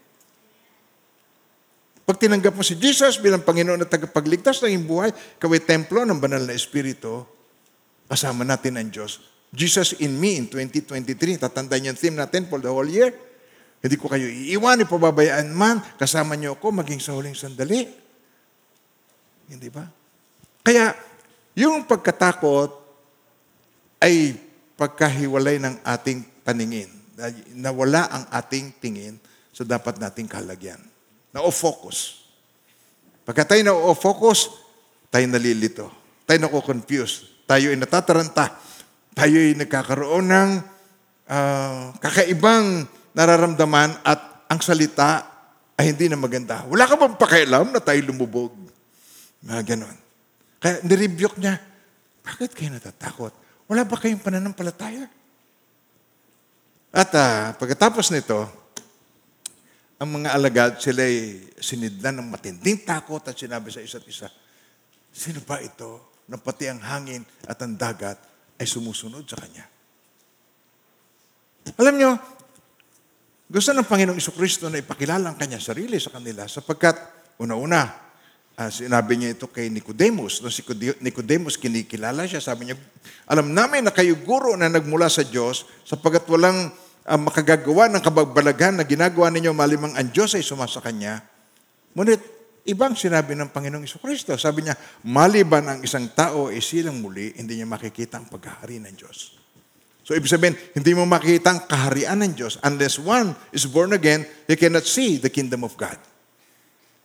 Pag 2.11 2.19
tinanggap 2.19 2.59
mo 2.59 2.67
si 2.67 2.75
Jesus 2.75 3.23
bilang 3.23 3.47
Panginoon 3.47 3.87
at 3.87 3.91
tagapagligtas 3.95 4.59
ng 4.67 4.75
iyong 4.75 4.83
buhay, 4.91 5.11
kaway 5.39 5.63
templo 5.63 6.03
ng 6.03 6.19
banal 6.19 6.43
na 6.43 6.59
Espiritu, 6.59 7.23
kasama 8.11 8.43
natin 8.43 8.83
ang 8.83 8.91
Diyos. 8.91 9.23
Jesus 9.55 9.95
in 10.03 10.19
me 10.19 10.35
in 10.35 10.51
2023. 10.51 11.39
Tatandaan 11.39 11.87
yung 11.87 11.95
theme 11.95 12.19
natin 12.19 12.51
for 12.51 12.59
the 12.59 12.67
whole 12.67 12.91
year. 12.91 13.15
Hindi 13.79 13.95
ko 13.95 14.11
kayo 14.11 14.27
iiwan, 14.27 14.83
ipababayaan 14.83 15.55
man, 15.55 15.79
kasama 16.03 16.35
niyo 16.35 16.59
ako 16.59 16.83
maging 16.83 16.99
sa 16.99 17.15
huling 17.15 17.39
sandali. 17.39 17.87
Hindi 19.47 19.71
ba? 19.71 19.87
Kaya, 20.67 20.91
yung 21.55 21.87
pagkatakot 21.87 22.75
ay 24.03 24.35
pagkahiwalay 24.75 25.63
ng 25.63 25.87
ating 25.87 26.43
paningin. 26.43 26.91
Nawala 27.55 28.11
ang 28.11 28.25
ating 28.35 28.83
tingin 28.83 29.15
sa 29.55 29.63
dapat 29.63 30.03
nating 30.03 30.27
kalagyan 30.27 30.90
na-focus. 31.31 32.27
Pagka 33.27 33.55
tayo 33.55 33.63
na-focus, 33.63 34.51
tayo 35.11 35.27
nalilito. 35.27 35.87
Tayo 36.27 36.39
nako-confuse. 36.47 37.47
Tayo 37.47 37.75
ay 37.75 37.79
natataranta. 37.79 38.55
Tayo 39.15 39.37
ay 39.39 39.59
nagkakaroon 39.59 40.27
ng 40.31 40.51
uh, 41.27 41.91
kakaibang 41.99 42.87
nararamdaman 43.15 43.99
at 44.07 44.47
ang 44.47 44.63
salita 44.63 45.27
ay 45.75 45.95
hindi 45.95 46.07
na 46.07 46.19
maganda. 46.19 46.63
Wala 46.71 46.87
ka 46.87 46.95
bang 46.95 47.15
pakialam 47.19 47.75
na 47.75 47.83
tayo 47.83 47.99
lumubog? 48.07 48.55
Mga 49.43 49.63
ganon. 49.75 49.97
Kaya 50.61 50.85
nirebuke 50.85 51.41
niya, 51.41 51.57
bakit 52.21 52.53
kayo 52.53 52.71
natatakot? 52.71 53.33
Wala 53.67 53.87
ba 53.87 53.97
kayong 53.97 54.21
pananampalataya? 54.21 55.09
At 56.91 57.11
uh, 57.15 57.55
pagkatapos 57.57 58.11
nito, 58.11 58.45
ang 60.01 60.09
mga 60.17 60.33
alagad, 60.33 60.73
sila 60.81 61.05
ay 61.05 61.53
sinidlan 61.61 62.25
ng 62.25 62.33
matinding 62.33 62.89
takot 62.89 63.21
at 63.21 63.37
sinabi 63.37 63.69
sa 63.69 63.85
isa't 63.85 64.01
isa, 64.09 64.33
sino 65.13 65.45
ba 65.45 65.61
ito 65.61 66.17
na 66.25 66.41
pati 66.41 66.73
ang 66.73 66.81
hangin 66.81 67.21
at 67.45 67.61
ang 67.61 67.77
dagat 67.77 68.17
ay 68.57 68.65
sumusunod 68.65 69.29
sa 69.29 69.37
Kanya? 69.37 69.69
Alam 71.77 71.95
nyo, 72.01 72.11
gusto 73.45 73.77
ng 73.77 73.85
Panginoong 73.85 74.17
Kristo 74.33 74.73
na 74.73 74.81
ipakilala 74.81 75.29
ang 75.29 75.37
Kanya 75.37 75.61
sarili 75.61 76.01
sa 76.01 76.17
kanila 76.17 76.49
sapagkat 76.49 76.97
una-una, 77.37 77.93
uh, 78.57 78.71
sinabi 78.73 79.21
niya 79.21 79.37
ito 79.37 79.53
kay 79.53 79.69
Nicodemus. 79.69 80.41
Nung 80.41 80.49
si 80.49 80.65
Nicodemus 81.05 81.61
kinikilala 81.61 82.25
siya, 82.25 82.41
sabi 82.41 82.73
niya, 82.73 82.77
alam 83.29 83.53
namin 83.53 83.85
na 83.85 83.93
kayo 83.93 84.17
guro 84.17 84.57
na 84.57 84.73
nagmula 84.73 85.13
sa 85.13 85.29
Diyos 85.29 85.69
sapagkat 85.85 86.25
walang 86.33 86.73
ang 87.11 87.27
makagagawa 87.27 87.91
ng 87.91 88.03
kabagbalagan 88.07 88.79
na 88.79 88.87
ginagawa 88.87 89.35
ninyo 89.35 89.51
malimang 89.51 89.99
ang 89.99 90.09
Diyos 90.15 90.39
ay 90.39 90.47
sumasa 90.47 90.79
Kanya. 90.79 91.19
Ngunit, 91.91 92.23
ibang 92.71 92.95
sinabi 92.95 93.35
ng 93.35 93.51
Panginoong 93.51 93.83
Kristo. 93.99 94.39
Sabi 94.39 94.63
niya, 94.63 94.79
maliban 95.03 95.67
ang 95.67 95.79
isang 95.83 96.07
tao 96.15 96.55
ay 96.55 96.63
silang 96.63 97.03
muli, 97.03 97.35
hindi 97.35 97.59
niya 97.59 97.67
makikita 97.67 98.23
ang 98.23 98.31
paghahari 98.31 98.79
ng 98.79 98.95
Diyos. 98.95 99.35
So, 100.07 100.15
ibig 100.15 100.31
sabihin, 100.31 100.55
hindi 100.75 100.95
mo 100.95 101.03
makikita 101.03 101.51
ang 101.51 101.61
kaharian 101.67 102.23
ng 102.23 102.33
Diyos. 102.39 102.63
Unless 102.63 103.03
one 103.03 103.35
is 103.51 103.67
born 103.67 103.91
again, 103.91 104.23
he 104.47 104.55
cannot 104.55 104.87
see 104.87 105.19
the 105.19 105.31
kingdom 105.31 105.67
of 105.67 105.75
God. 105.75 105.99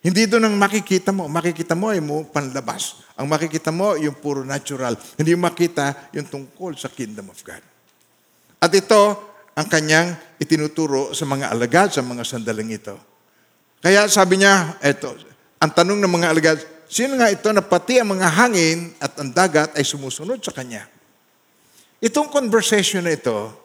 Hindi 0.06 0.30
doon 0.30 0.54
ang 0.54 0.56
makikita 0.62 1.10
mo. 1.10 1.26
Makikita 1.26 1.74
mo 1.74 1.90
ay 1.90 1.98
mo 1.98 2.30
panlabas. 2.30 3.02
Ang 3.18 3.26
makikita 3.26 3.74
mo, 3.74 3.98
yung 3.98 4.22
puro 4.22 4.46
natural. 4.46 4.94
Hindi 5.18 5.34
mo 5.34 5.50
makita 5.50 6.14
yung 6.14 6.30
tungkol 6.30 6.78
sa 6.78 6.94
kingdom 6.94 7.34
of 7.34 7.42
God. 7.42 7.62
At 8.62 8.70
ito, 8.70 9.35
ang 9.56 9.68
kanyang 9.72 10.20
itinuturo 10.36 11.16
sa 11.16 11.24
mga 11.24 11.56
alagad 11.56 11.88
sa 11.96 12.04
mga 12.04 12.28
sandaling 12.28 12.76
ito. 12.76 12.96
Kaya 13.80 14.12
sabi 14.12 14.44
niya, 14.44 14.76
eto, 14.84 15.16
ang 15.64 15.72
tanong 15.72 16.04
ng 16.04 16.12
mga 16.12 16.28
alagad, 16.28 16.58
sino 16.92 17.16
nga 17.16 17.32
ito 17.32 17.48
na 17.56 17.64
pati 17.64 18.04
ang 18.04 18.12
mga 18.12 18.28
hangin 18.36 18.92
at 19.00 19.16
ang 19.16 19.32
dagat 19.32 19.72
ay 19.80 19.88
sumusunod 19.88 20.44
sa 20.44 20.52
kanya? 20.52 20.84
Itong 22.04 22.28
conversation 22.28 23.08
na 23.08 23.16
ito, 23.16 23.56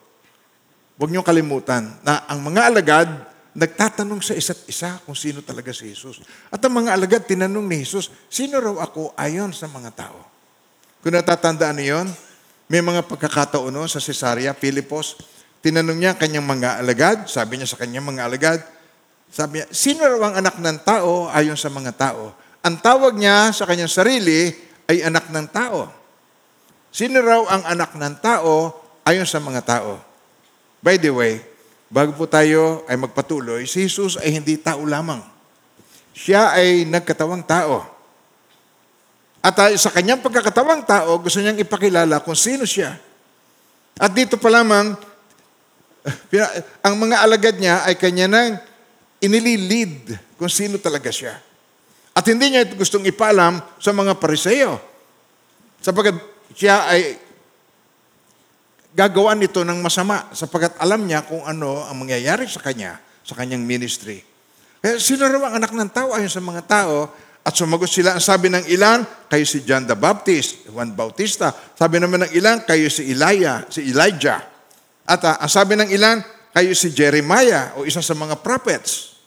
huwag 0.94 1.10
niyong 1.10 1.26
kalimutan 1.26 1.98
na 2.06 2.22
ang 2.30 2.38
mga 2.38 2.70
alagad 2.70 3.08
nagtatanong 3.50 4.22
sa 4.22 4.38
isa't 4.38 4.62
isa 4.70 5.02
kung 5.02 5.18
sino 5.18 5.42
talaga 5.42 5.74
si 5.74 5.90
Jesus. 5.90 6.22
At 6.54 6.62
ang 6.62 6.78
mga 6.78 6.94
alagad 6.94 7.26
tinanong 7.26 7.66
ni 7.66 7.82
Jesus, 7.82 8.14
sino 8.30 8.62
raw 8.62 8.86
ako 8.86 9.10
ayon 9.18 9.50
sa 9.50 9.66
mga 9.66 9.90
tao? 10.06 10.22
Kung 11.02 11.16
natatandaan 11.18 11.82
niyo 11.82 11.98
yon, 11.98 12.08
may 12.70 12.78
mga 12.78 13.02
pagkakataon 13.10 13.74
no, 13.74 13.88
sa 13.90 13.98
Cesarea, 13.98 14.54
Pilipos, 14.54 15.18
Tinanong 15.60 15.98
niya 16.00 16.16
kanyang 16.16 16.48
mga 16.48 16.80
alagad, 16.80 17.18
sabi 17.28 17.60
niya 17.60 17.68
sa 17.68 17.76
kanyang 17.76 18.08
mga 18.08 18.24
alagad, 18.24 18.60
sabi 19.28 19.60
niya, 19.60 19.68
sino 19.68 20.02
raw 20.08 20.32
ang 20.32 20.40
anak 20.40 20.56
ng 20.56 20.78
tao 20.80 21.28
ayon 21.28 21.54
sa 21.54 21.68
mga 21.68 21.92
tao? 21.92 22.32
Ang 22.64 22.80
tawag 22.80 23.14
niya 23.16 23.52
sa 23.52 23.68
kanyang 23.68 23.92
sarili 23.92 24.56
ay 24.88 25.04
anak 25.04 25.28
ng 25.28 25.46
tao. 25.52 25.92
Sino 26.90 27.20
raw 27.20 27.44
ang 27.46 27.62
anak 27.68 27.92
ng 27.92 28.14
tao 28.18 28.74
ayon 29.04 29.28
sa 29.28 29.38
mga 29.38 29.60
tao? 29.62 30.00
By 30.80 30.96
the 30.96 31.12
way, 31.12 31.44
bago 31.92 32.16
po 32.16 32.24
tayo 32.24 32.88
ay 32.88 32.96
magpatuloy, 32.96 33.68
si 33.68 33.84
Jesus 33.84 34.16
ay 34.16 34.32
hindi 34.32 34.56
tao 34.56 34.80
lamang. 34.82 35.20
Siya 36.16 36.56
ay 36.56 36.88
nagkatawang 36.88 37.44
tao. 37.44 37.84
At 39.40 39.56
sa 39.76 39.92
kanyang 39.92 40.24
pagkakatawang 40.24 40.84
tao, 40.88 41.20
gusto 41.20 41.40
niyang 41.40 41.60
ipakilala 41.60 42.20
kung 42.20 42.36
sino 42.36 42.64
siya. 42.68 42.96
At 43.96 44.12
dito 44.12 44.36
pa 44.36 44.52
lamang, 44.52 44.96
ang 46.80 46.94
mga 46.96 47.16
alagad 47.20 47.56
niya 47.60 47.84
ay 47.84 47.94
kanya 47.96 48.26
nang 48.26 48.56
inililid 49.20 50.16
kung 50.40 50.48
sino 50.48 50.80
talaga 50.80 51.12
siya. 51.12 51.36
At 52.16 52.24
hindi 52.26 52.52
niya 52.52 52.66
gustong 52.72 53.06
ipaalam 53.06 53.60
sa 53.76 53.92
mga 53.92 54.16
pariseo. 54.16 54.80
Sapagkat 55.80 56.16
siya 56.56 56.88
ay 56.88 57.16
gagawa 58.90 59.38
nito 59.38 59.62
ng 59.62 59.78
masama 59.78 60.26
sapagkat 60.34 60.74
alam 60.82 61.06
niya 61.06 61.22
kung 61.22 61.46
ano 61.46 61.86
ang 61.86 61.96
mangyayari 62.02 62.50
sa 62.50 62.58
kanya, 62.58 62.98
sa 63.22 63.38
kanyang 63.38 63.62
ministry. 63.62 64.20
Kaya 64.80 64.98
sino 64.98 65.28
raw 65.28 65.52
ang 65.52 65.62
anak 65.62 65.72
ng 65.76 65.90
tao 65.92 66.16
ayon 66.16 66.32
sa 66.32 66.42
mga 66.42 66.62
tao 66.66 67.12
at 67.40 67.56
sumagot 67.56 67.88
sila, 67.88 68.20
ang 68.20 68.24
sabi 68.24 68.52
ng 68.52 68.68
ilan, 68.68 69.00
kayo 69.32 69.44
si 69.48 69.64
John 69.64 69.88
the 69.88 69.96
Baptist, 69.96 70.68
Juan 70.68 70.92
Bautista. 70.92 71.48
Sabi 71.72 71.96
naman 71.96 72.28
ng 72.28 72.32
ilan, 72.36 72.68
kayo 72.68 72.84
si 72.92 73.16
Elijah, 73.16 73.64
si 73.72 73.88
Elijah. 73.88 74.44
At 75.06 75.20
uh, 75.24 75.36
ang 75.40 75.50
sabi 75.50 75.76
ng 75.76 75.88
ilan, 75.92 76.20
kayo 76.50 76.72
si 76.74 76.90
Jeremiah 76.90 77.78
o 77.78 77.86
isa 77.86 78.02
sa 78.02 78.14
mga 78.16 78.42
prophets. 78.42 79.20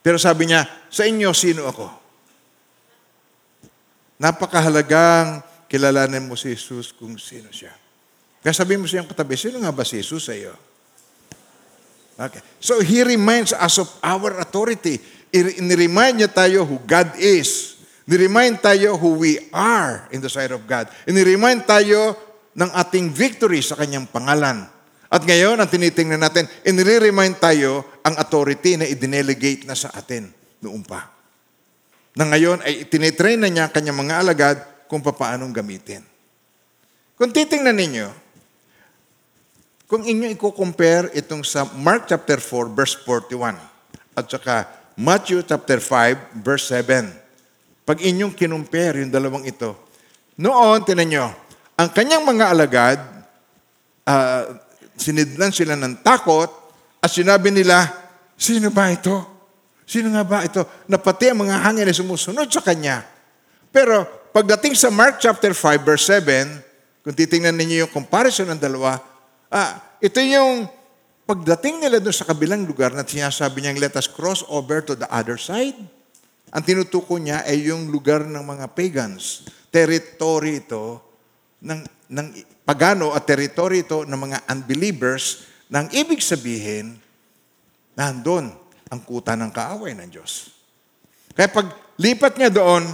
Pero 0.00 0.16
sabi 0.20 0.48
niya, 0.48 0.64
sa 0.88 1.04
inyo, 1.08 1.32
sino 1.32 1.68
ako? 1.68 1.86
Napakahalagang 4.20 5.40
kilalanin 5.68 6.28
mo 6.28 6.36
si 6.36 6.52
Jesus 6.52 6.92
kung 6.92 7.16
sino 7.16 7.48
siya. 7.48 7.72
Kaya 8.40 8.52
sabihin 8.56 8.80
mo 8.84 8.88
siyang 8.88 9.08
katabi, 9.08 9.36
sino 9.36 9.60
nga 9.60 9.72
ba 9.72 9.84
si 9.84 10.00
Jesus 10.00 10.24
sa 10.24 10.32
iyo? 10.36 10.56
Okay. 12.20 12.44
So 12.60 12.84
he 12.84 13.00
reminds 13.00 13.56
us 13.56 13.80
of 13.80 13.88
our 14.04 14.36
authority. 14.44 15.00
Ni-remind 15.32 16.20
niya 16.20 16.28
tayo 16.28 16.68
who 16.68 16.76
God 16.84 17.16
is. 17.16 17.80
Ni-remind 18.04 18.60
tayo 18.60 19.00
who 19.00 19.16
we 19.16 19.40
are 19.56 20.04
in 20.12 20.20
the 20.20 20.28
sight 20.28 20.52
of 20.52 20.60
God. 20.68 20.92
Ni-remind 21.08 21.64
tayo 21.64 22.12
ng 22.52 22.68
ating 22.76 23.08
victory 23.08 23.64
sa 23.64 23.78
kanyang 23.78 24.04
pangalan. 24.04 24.68
At 25.10 25.26
ngayon, 25.26 25.58
ang 25.58 25.66
tinitingnan 25.66 26.22
natin, 26.22 26.46
inire-remind 26.62 27.42
tayo 27.42 27.82
ang 28.06 28.14
authority 28.14 28.78
na 28.78 28.86
i-delegate 28.86 29.66
na 29.66 29.74
sa 29.74 29.90
atin 29.90 30.30
noong 30.62 30.86
pa. 30.86 31.10
Na 32.14 32.30
ngayon 32.30 32.62
ay 32.62 32.86
tinitrain 32.86 33.42
na 33.42 33.50
niya 33.50 33.66
kanyang 33.66 33.98
mga 33.98 34.14
alagad 34.22 34.56
kung 34.86 35.02
paanong 35.02 35.50
gamitin. 35.50 36.06
Kung 37.18 37.34
titingnan 37.34 37.74
ninyo, 37.74 38.08
kung 39.90 40.06
inyo 40.06 40.30
i-compare 40.30 41.10
itong 41.18 41.42
sa 41.42 41.66
Mark 41.74 42.06
chapter 42.06 42.38
4 42.38 42.70
verse 42.70 42.94
41 43.02 43.58
at 44.14 44.24
saka 44.30 44.70
Matthew 44.94 45.42
chapter 45.42 45.82
5 45.82 46.38
verse 46.38 46.70
7. 46.70 47.10
Pag 47.82 47.98
inyong 47.98 48.30
kinumpare 48.30 49.02
yung 49.02 49.10
dalawang 49.10 49.42
ito, 49.42 49.74
noon, 50.38 50.86
tinan 50.86 51.10
nyo, 51.10 51.26
ang 51.74 51.90
kanyang 51.90 52.22
mga 52.22 52.44
alagad, 52.54 52.98
uh, 54.06 54.69
sinidlan 55.00 55.50
sila 55.50 55.74
ng 55.80 56.04
takot 56.04 56.52
at 57.00 57.08
sinabi 57.08 57.48
nila, 57.48 57.88
sino 58.36 58.68
ba 58.68 58.92
ito? 58.92 59.40
Sino 59.88 60.12
nga 60.14 60.22
ba 60.22 60.46
ito? 60.46 60.62
Na 60.86 61.00
pati 61.00 61.32
ang 61.32 61.42
mga 61.42 61.66
hangin 61.66 61.88
ay 61.88 61.96
sumusunod 61.96 62.46
sa 62.46 62.62
kanya. 62.62 63.02
Pero 63.74 64.06
pagdating 64.30 64.78
sa 64.78 64.92
Mark 64.92 65.18
chapter 65.18 65.50
5 65.50 65.82
verse 65.82 66.06
7, 66.06 67.02
kung 67.02 67.16
titingnan 67.16 67.56
ninyo 67.56 67.88
yung 67.88 67.92
comparison 67.92 68.46
ng 68.54 68.60
dalawa, 68.60 69.00
ah, 69.50 69.98
ito 69.98 70.20
yung 70.22 70.68
pagdating 71.26 71.82
nila 71.82 71.98
doon 71.98 72.14
sa 72.14 72.28
kabilang 72.28 72.62
lugar 72.62 72.94
na 72.94 73.02
sinasabi 73.02 73.64
niya, 73.64 73.82
let 73.82 73.94
us 73.98 74.06
cross 74.06 74.46
over 74.46 74.78
to 74.84 74.94
the 74.94 75.08
other 75.10 75.40
side. 75.40 75.74
Ang 76.50 76.62
tinutuko 76.62 77.18
niya 77.18 77.46
ay 77.46 77.70
yung 77.70 77.90
lugar 77.90 78.26
ng 78.26 78.42
mga 78.42 78.70
pagans. 78.74 79.46
Territory 79.70 80.62
ito 80.62 80.98
ng, 81.62 81.82
ng 82.10 82.26
pagano 82.70 83.10
at 83.18 83.26
territory 83.26 83.82
ito 83.82 84.06
ng 84.06 84.14
mga 84.14 84.46
unbelievers 84.46 85.42
na 85.66 85.82
ang 85.82 85.90
ibig 85.90 86.22
sabihin, 86.22 87.02
nandun 87.98 88.46
ang 88.86 89.00
kuta 89.02 89.34
ng 89.34 89.50
kaaway 89.50 89.90
ng 89.98 90.06
Diyos. 90.06 90.54
Kaya 91.34 91.50
pag 91.50 91.66
lipat 91.98 92.38
niya 92.38 92.54
doon, 92.54 92.86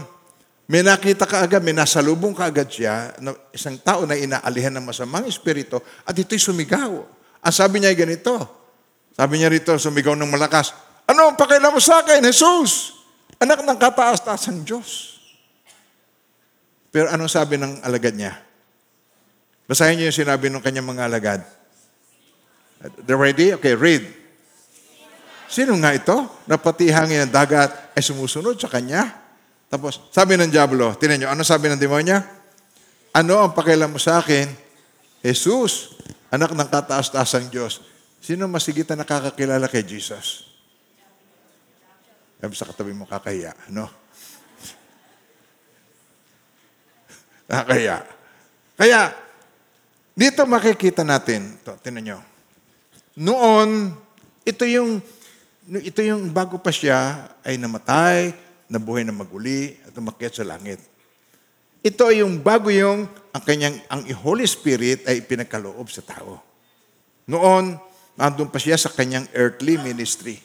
may 0.65 0.81
nakita 0.81 1.29
ka 1.29 1.45
agad, 1.45 1.61
may 1.61 1.77
nasalubong 1.77 2.33
ka 2.33 2.49
agad 2.49 2.73
siya, 2.73 3.13
na 3.21 3.37
isang 3.53 3.77
tao 3.77 4.09
na 4.09 4.17
inaalihan 4.17 4.73
ng 4.73 4.89
masamang 4.89 5.29
espiritu, 5.29 5.77
at 6.09 6.17
ito'y 6.17 6.41
sumigaw. 6.41 7.05
Ang 7.45 7.55
sabi 7.55 7.85
niya 7.85 7.93
ay 7.93 8.01
ganito, 8.01 8.33
sabi 9.13 9.37
niya 9.37 9.53
rito, 9.53 9.77
sumigaw 9.77 10.17
ng 10.17 10.33
malakas, 10.33 10.73
Ano 11.05 11.31
ang 11.31 11.37
pakialam 11.37 11.71
mo 11.71 11.85
sa 11.85 12.01
akin, 12.01 12.25
Jesus? 12.25 12.97
Anak 13.37 13.61
ng 13.61 13.77
kataas-taasang 13.77 14.65
Diyos. 14.65 15.21
Pero 16.89 17.13
anong 17.13 17.29
sabi 17.29 17.61
ng 17.61 17.85
alagad 17.85 18.17
niya? 18.17 18.46
Basahin 19.67 19.99
niyo 19.99 20.15
yung 20.15 20.21
sinabi 20.23 20.47
ng 20.47 20.63
kanyang 20.63 20.87
mga 20.87 21.03
alagad. 21.11 21.41
Ready? 23.07 23.59
Okay, 23.59 23.75
read. 23.75 24.07
Sino 25.51 25.75
nga 25.83 25.95
ito? 25.95 26.15
Na 26.47 26.55
pati 26.55 26.91
hangin 26.91 27.27
ng 27.27 27.33
dagat 27.35 27.71
ay 27.95 28.03
sumusunod 28.03 28.55
sa 28.59 28.71
kanya. 28.71 29.11
Tapos, 29.67 29.99
sabi 30.15 30.39
ng 30.39 30.51
Diablo, 30.51 30.95
tinan 30.95 31.19
nyo, 31.19 31.29
ano 31.35 31.43
sabi 31.43 31.67
ng 31.67 31.79
demonya? 31.79 32.23
Ano 33.11 33.43
ang 33.43 33.51
pakialam 33.51 33.91
mo 33.91 33.99
sa 33.99 34.23
akin? 34.23 34.47
Jesus, 35.27 35.99
anak 36.31 36.55
ng 36.55 36.69
kataas-taasang 36.71 37.51
Diyos. 37.51 37.83
Sino 38.23 38.47
masigit 38.47 38.87
na 38.95 39.03
nakakakilala 39.03 39.67
kay 39.67 39.83
Jesus? 39.83 40.47
Sabi 42.39 42.55
sa 42.55 42.69
katabi 42.71 42.95
mo, 42.95 43.09
kakahiya. 43.09 43.57
No? 43.75 43.91
Kakahiya. 47.51 48.07
Kaya, 48.77 49.26
dito 50.17 50.49
makikita 50.49 51.05
natin, 51.05 51.61
to, 51.61 51.77
tinan 51.85 52.01
nyo, 52.01 52.19
noon, 53.21 53.93
ito 54.49 54.65
yung 54.65 55.05
ito 55.67 55.99
yung 55.99 56.31
bago 56.31 56.57
pa 56.57 56.71
siya 56.71 57.29
ay 57.43 57.59
namatay, 57.61 58.33
nabuhay 58.71 59.03
na 59.03 59.13
maguli, 59.13 59.77
at 59.83 59.93
umakyat 59.99 60.41
sa 60.41 60.47
langit. 60.47 60.79
Ito 61.83 62.09
yung 62.15 62.41
bago 62.41 62.71
yung 62.73 63.05
ang 63.35 63.43
kanyang, 63.45 63.77
ang 63.93 64.07
Holy 64.25 64.47
Spirit 64.49 65.05
ay 65.05 65.21
pinagkaloob 65.27 65.91
sa 65.93 66.01
tao. 66.01 66.41
Noon, 67.29 67.77
nandun 68.17 68.49
pa 68.49 68.57
siya 68.57 68.81
sa 68.81 68.89
kanyang 68.89 69.29
earthly 69.37 69.77
ministry. 69.77 70.41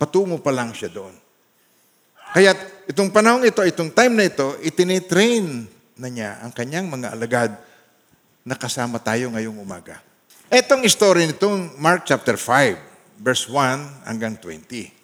Patungo 0.00 0.42
pa 0.42 0.50
lang 0.50 0.74
siya 0.74 0.90
doon. 0.90 1.14
Kaya 2.34 2.52
itong 2.90 3.14
panahon 3.14 3.46
ito, 3.46 3.62
itong 3.62 3.94
time 3.94 4.18
na 4.18 4.24
ito, 4.26 4.56
itinitrain 4.60 5.68
na 5.96 6.08
niya 6.10 6.42
ang 6.42 6.52
kanyang 6.52 6.90
mga 6.90 7.14
alagad 7.14 7.50
na 8.46 8.54
kasama 8.54 9.02
tayo 9.02 9.34
ngayong 9.34 9.58
umaga. 9.58 9.98
Etong 10.46 10.86
story 10.86 11.26
nitong 11.26 11.74
Mark 11.82 12.06
chapter 12.06 12.38
5 12.38 13.18
verse 13.18 13.50
1 13.50 14.06
hanggang 14.06 14.38
20. 14.38 14.94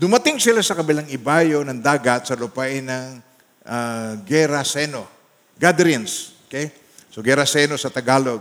Dumating 0.00 0.40
sila 0.40 0.64
sa 0.64 0.72
kabilang 0.72 1.04
ibayo 1.12 1.60
ng 1.60 1.76
dagat 1.76 2.24
sa 2.24 2.34
lupain 2.40 2.80
ng 2.80 3.20
uh, 3.68 4.16
Geraseno. 4.24 5.04
Gatherings. 5.60 6.40
Okay? 6.48 6.72
So 7.12 7.20
Geraseno 7.20 7.76
sa 7.76 7.92
Tagalog. 7.92 8.40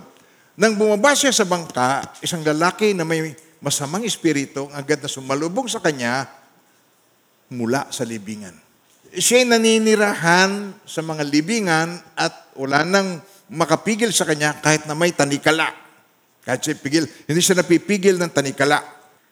Nang 0.56 0.80
bumaba 0.80 1.12
siya 1.12 1.36
sa 1.36 1.44
bangka, 1.44 2.16
isang 2.24 2.40
lalaki 2.48 2.96
na 2.96 3.04
may 3.04 3.36
masamang 3.60 4.08
espiritu 4.08 4.72
ang 4.72 4.80
agad 4.80 5.04
na 5.04 5.12
sumalubong 5.12 5.68
sa 5.68 5.84
kanya 5.84 6.32
mula 7.52 7.92
sa 7.92 8.08
libingan. 8.08 8.56
Siya'y 9.12 9.44
naninirahan 9.44 10.72
sa 10.88 11.04
mga 11.04 11.28
libingan 11.28 12.00
at 12.16 12.56
wala 12.56 12.88
nang 12.88 13.20
makapigil 13.50 14.14
sa 14.14 14.26
kanya 14.26 14.58
kahit 14.62 14.86
na 14.86 14.94
may 14.94 15.14
tanikala. 15.14 15.74
Kahit 16.46 16.66
siya 16.66 16.78
pigil, 16.78 17.06
hindi 17.06 17.42
siya 17.42 17.60
napipigil 17.60 18.18
ng 18.18 18.32
tanikala. 18.32 18.82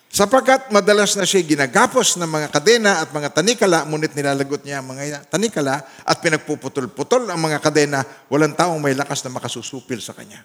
Sapagkat 0.08 0.72
madalas 0.72 1.20
na 1.20 1.28
siya 1.28 1.44
ginagapos 1.44 2.16
ng 2.16 2.30
mga 2.30 2.48
kadena 2.50 3.04
at 3.04 3.12
mga 3.12 3.30
tanikala, 3.36 3.84
ngunit 3.86 4.16
nilalagot 4.16 4.64
niya 4.64 4.80
ang 4.80 4.88
mga 4.96 5.28
tanikala 5.28 5.84
at 5.84 6.18
pinagpuputol-putol 6.24 7.28
ang 7.28 7.40
mga 7.40 7.60
kadena, 7.60 8.02
walang 8.32 8.56
taong 8.56 8.80
may 8.80 8.96
lakas 8.96 9.22
na 9.28 9.36
makasusupil 9.36 10.00
sa 10.00 10.16
kanya. 10.16 10.42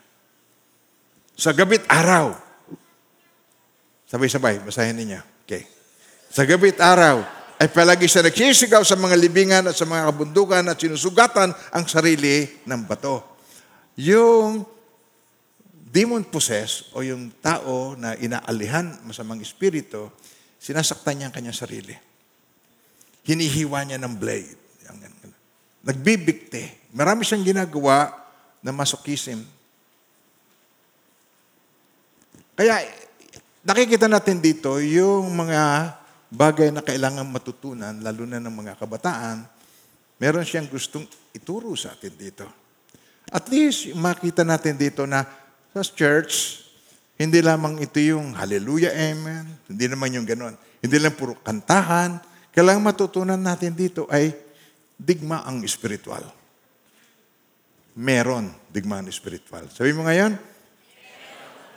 Sa 1.39 1.55
gabit 1.55 1.87
araw, 1.89 2.35
sabay-sabay, 4.11 4.61
basahin 4.67 4.99
niya. 4.99 5.23
Okay. 5.47 5.65
Sa 6.29 6.43
gabit 6.43 6.77
araw, 6.83 7.23
ay 7.63 7.71
palagi 7.71 8.11
siya 8.11 8.27
nagsisigaw 8.27 8.83
sa 8.83 8.99
mga 8.99 9.15
libingan 9.15 9.71
at 9.71 9.79
sa 9.79 9.87
mga 9.87 10.11
kabundukan 10.11 10.67
at 10.67 10.77
sinusugatan 10.83 11.55
ang 11.55 11.85
sarili 11.87 12.51
ng 12.67 12.83
bato. 12.91 13.32
Yung 14.01 14.65
demon 15.93 16.25
possessed 16.25 16.89
o 16.97 17.05
yung 17.05 17.29
tao 17.45 17.93
na 18.01 18.17
inaalihan 18.17 18.97
masamang 19.05 19.45
espiritu, 19.45 20.09
sinasaktan 20.57 21.21
niya 21.21 21.27
ang 21.29 21.35
kanyang 21.37 21.59
sarili. 21.59 21.93
Hinihiwa 23.29 23.85
niya 23.85 24.01
ng 24.01 24.15
blade. 24.17 24.57
Nagbibikte. 25.85 26.89
Marami 26.97 27.27
siyang 27.27 27.45
ginagawa 27.45 28.09
na 28.65 28.71
masochism. 28.71 29.43
Kaya 32.57 32.87
nakikita 33.67 34.07
natin 34.07 34.39
dito 34.39 34.79
yung 34.79 35.29
mga 35.35 35.93
bagay 36.33 36.73
na 36.73 36.81
kailangan 36.81 37.29
matutunan, 37.29 38.01
lalo 38.01 38.25
na 38.25 38.41
ng 38.41 38.55
mga 38.55 38.79
kabataan, 38.81 39.45
meron 40.17 40.47
siyang 40.47 40.71
gustong 40.71 41.05
ituro 41.37 41.75
sa 41.77 41.93
atin 41.93 42.15
dito. 42.17 42.62
At 43.33 43.49
least, 43.49 43.97
makita 43.97 44.45
natin 44.45 44.77
dito 44.77 45.09
na 45.09 45.25
sa 45.73 45.81
church, 45.81 46.61
hindi 47.17 47.41
lamang 47.41 47.81
ito 47.81 47.97
yung 47.97 48.37
hallelujah, 48.37 48.93
amen. 48.93 49.49
Hindi 49.73 49.89
naman 49.89 50.13
yung 50.13 50.29
ganon. 50.29 50.53
Hindi 50.85 50.97
lang 51.01 51.17
puro 51.17 51.41
kantahan. 51.41 52.21
Kailangan 52.53 52.85
matutunan 52.85 53.41
natin 53.41 53.73
dito 53.73 54.05
ay 54.13 54.37
digma 55.01 55.41
ang 55.49 55.65
spiritual. 55.65 56.23
meron 57.93 58.49
digmaan 58.73 59.05
spiritual. 59.13 59.69
Sabi 59.69 59.93
mo 59.93 60.09
ngayon, 60.09 60.33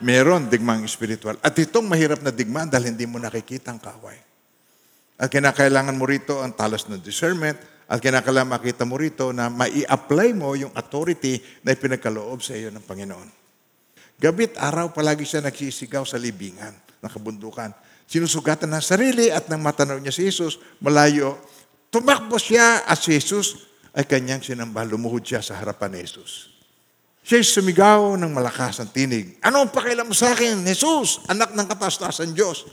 meron 0.00 0.48
digmaan 0.48 0.80
spiritual. 0.88 1.36
At 1.44 1.52
itong 1.60 1.84
mahirap 1.84 2.24
na 2.24 2.32
digmaan 2.32 2.72
dahil 2.72 2.92
hindi 2.92 3.04
mo 3.04 3.20
nakikita 3.20 3.68
ang 3.68 3.80
kaaway. 3.80 4.16
At 5.20 5.28
kinakailangan 5.28 5.96
mo 5.96 6.08
rito 6.08 6.40
ang 6.40 6.56
talas 6.56 6.88
ng 6.88 7.00
discernment 7.00 7.60
at 7.86 8.02
kinakailangan 8.02 8.58
makita 8.58 8.82
mo 8.82 8.98
rito 8.98 9.30
na 9.30 9.46
mai-apply 9.46 10.34
mo 10.34 10.58
yung 10.58 10.74
authority 10.74 11.38
na 11.62 11.70
ipinagkaloob 11.70 12.42
sa 12.42 12.58
iyo 12.58 12.74
ng 12.74 12.82
Panginoon. 12.82 13.28
Gabit 14.18 14.58
araw 14.58 14.90
palagi 14.90 15.22
siya 15.22 15.44
nagsisigaw 15.44 16.02
sa 16.02 16.18
libingan 16.18 16.74
ng 17.04 17.10
kabundukan. 17.10 17.70
Sinusugatan 18.06 18.70
ng 18.74 18.82
sarili 18.82 19.30
at 19.30 19.46
nang 19.46 19.62
matanaw 19.62 20.02
niya 20.02 20.10
si 20.10 20.26
Jesus, 20.26 20.58
malayo, 20.82 21.38
tumakbo 21.92 22.40
siya 22.40 22.82
at 22.86 22.98
si 22.98 23.14
Jesus 23.14 23.70
ay 23.94 24.02
kanyang 24.08 24.42
sinamba. 24.42 24.82
Lumuhod 24.82 25.22
siya 25.22 25.44
sa 25.44 25.54
harapan 25.54 25.94
ni 25.94 26.02
Jesus. 26.02 26.56
Siya 27.26 27.42
sumigaw 27.42 28.14
ng 28.14 28.30
malakas 28.30 28.82
ang 28.82 28.90
tinig. 28.94 29.38
Ano 29.42 29.66
ang 29.66 29.70
pakialam 29.70 30.06
mo 30.06 30.14
sa 30.14 30.30
akin? 30.30 30.62
Jesus, 30.62 31.26
anak 31.26 31.54
ng 31.54 31.66
katastasan 31.66 32.30
Diyos. 32.30 32.66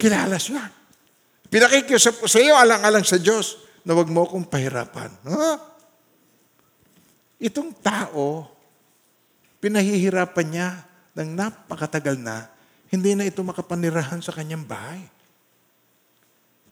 Kilala 0.00 0.40
siya. 0.40 0.64
Pinakikiusap 1.52 2.24
ko 2.24 2.26
sa 2.26 2.40
iyo, 2.40 2.56
alang-alang 2.56 3.04
sa 3.04 3.20
Diyos, 3.20 3.69
na 3.84 3.92
wag 3.96 4.08
mo 4.12 4.24
akong 4.24 4.46
pahirapan. 4.46 5.10
Ha? 5.24 5.50
Itong 7.40 7.72
tao, 7.80 8.48
pinahihirapan 9.64 10.46
niya 10.48 10.68
ng 11.16 11.30
napakatagal 11.32 12.20
na, 12.20 12.48
hindi 12.90 13.14
na 13.14 13.24
ito 13.24 13.40
makapanirahan 13.40 14.20
sa 14.20 14.34
kanyang 14.34 14.66
bahay. 14.66 15.00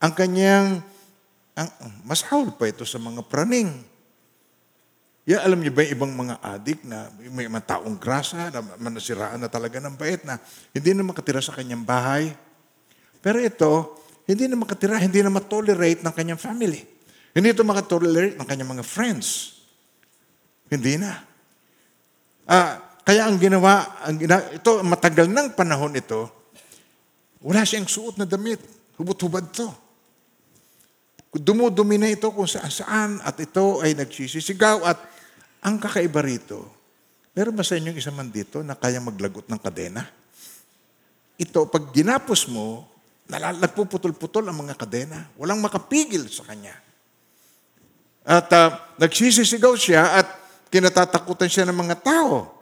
Ang 0.02 0.12
kanyang, 0.12 0.68
ang, 1.54 1.70
mas 2.02 2.20
haul 2.26 2.52
pa 2.52 2.68
ito 2.68 2.82
sa 2.82 2.98
mga 2.98 3.22
praning. 3.26 3.70
Yan, 5.28 5.40
alam 5.44 5.60
niyo 5.60 5.72
ba 5.72 5.84
yung 5.84 5.94
ibang 5.94 6.12
mga 6.12 6.36
adik 6.40 6.80
na 6.88 7.12
may 7.32 7.46
mga 7.46 7.76
taong 7.76 7.96
grasa, 8.00 8.48
na 8.48 8.60
manasiraan 8.76 9.38
na 9.38 9.48
talaga 9.48 9.78
ng 9.78 9.94
bait 9.94 10.24
na 10.24 10.40
hindi 10.72 10.90
na 10.92 11.06
makatira 11.06 11.40
sa 11.40 11.54
kanyang 11.54 11.84
bahay. 11.84 12.32
Pero 13.20 13.38
ito, 13.38 13.98
hindi 14.28 14.44
na 14.48 14.56
makatira, 14.60 15.00
hindi 15.00 15.24
na 15.24 15.32
matolerate 15.32 16.04
ng 16.04 16.14
kanyang 16.14 16.40
family. 16.40 16.97
Hindi 17.36 17.52
ito 17.52 17.62
makatolerate 17.66 18.36
ng 18.36 18.46
kanyang 18.48 18.72
mga 18.78 18.84
friends. 18.86 19.58
Hindi 20.68 21.00
na. 21.00 21.12
Ah, 22.48 22.80
kaya 23.08 23.24
ang 23.24 23.40
ginawa, 23.40 24.04
ang 24.04 24.20
gina, 24.20 24.36
ito, 24.52 24.84
matagal 24.84 25.32
ng 25.32 25.56
panahon 25.56 25.96
ito, 25.96 26.28
wala 27.40 27.64
siyang 27.64 27.88
suot 27.88 28.20
na 28.20 28.28
damit. 28.28 28.60
Hubot-hubad 29.00 29.48
to. 29.54 29.68
Dumudumi 31.32 31.96
na 31.96 32.12
ito 32.12 32.28
kung 32.32 32.48
saan-saan 32.48 33.20
at 33.24 33.36
ito 33.40 33.80
ay 33.80 33.94
nagsisisigaw 33.94 34.84
at 34.84 34.98
ang 35.62 35.78
kakaiba 35.78 36.24
rito, 36.24 36.66
meron 37.36 37.54
ba 37.54 37.62
sa 37.62 37.78
inyong 37.78 37.96
isa 37.96 38.10
man 38.10 38.32
dito 38.32 38.60
na 38.64 38.74
kaya 38.74 38.98
maglagot 38.98 39.46
ng 39.46 39.60
kadena? 39.60 40.02
Ito, 41.38 41.70
pag 41.70 41.94
ginapos 41.94 42.50
mo, 42.50 42.90
nagpuputol-putol 43.30 44.48
ang 44.48 44.66
mga 44.66 44.74
kadena. 44.74 45.30
Walang 45.38 45.62
makapigil 45.62 46.26
sa 46.26 46.42
kanya. 46.48 46.74
At 48.28 48.52
uh, 48.52 48.76
nagsisisigaw 49.00 49.72
siya 49.72 50.20
at 50.20 50.28
kinatatakutan 50.68 51.48
siya 51.48 51.64
ng 51.64 51.78
mga 51.80 51.96
tao. 52.04 52.60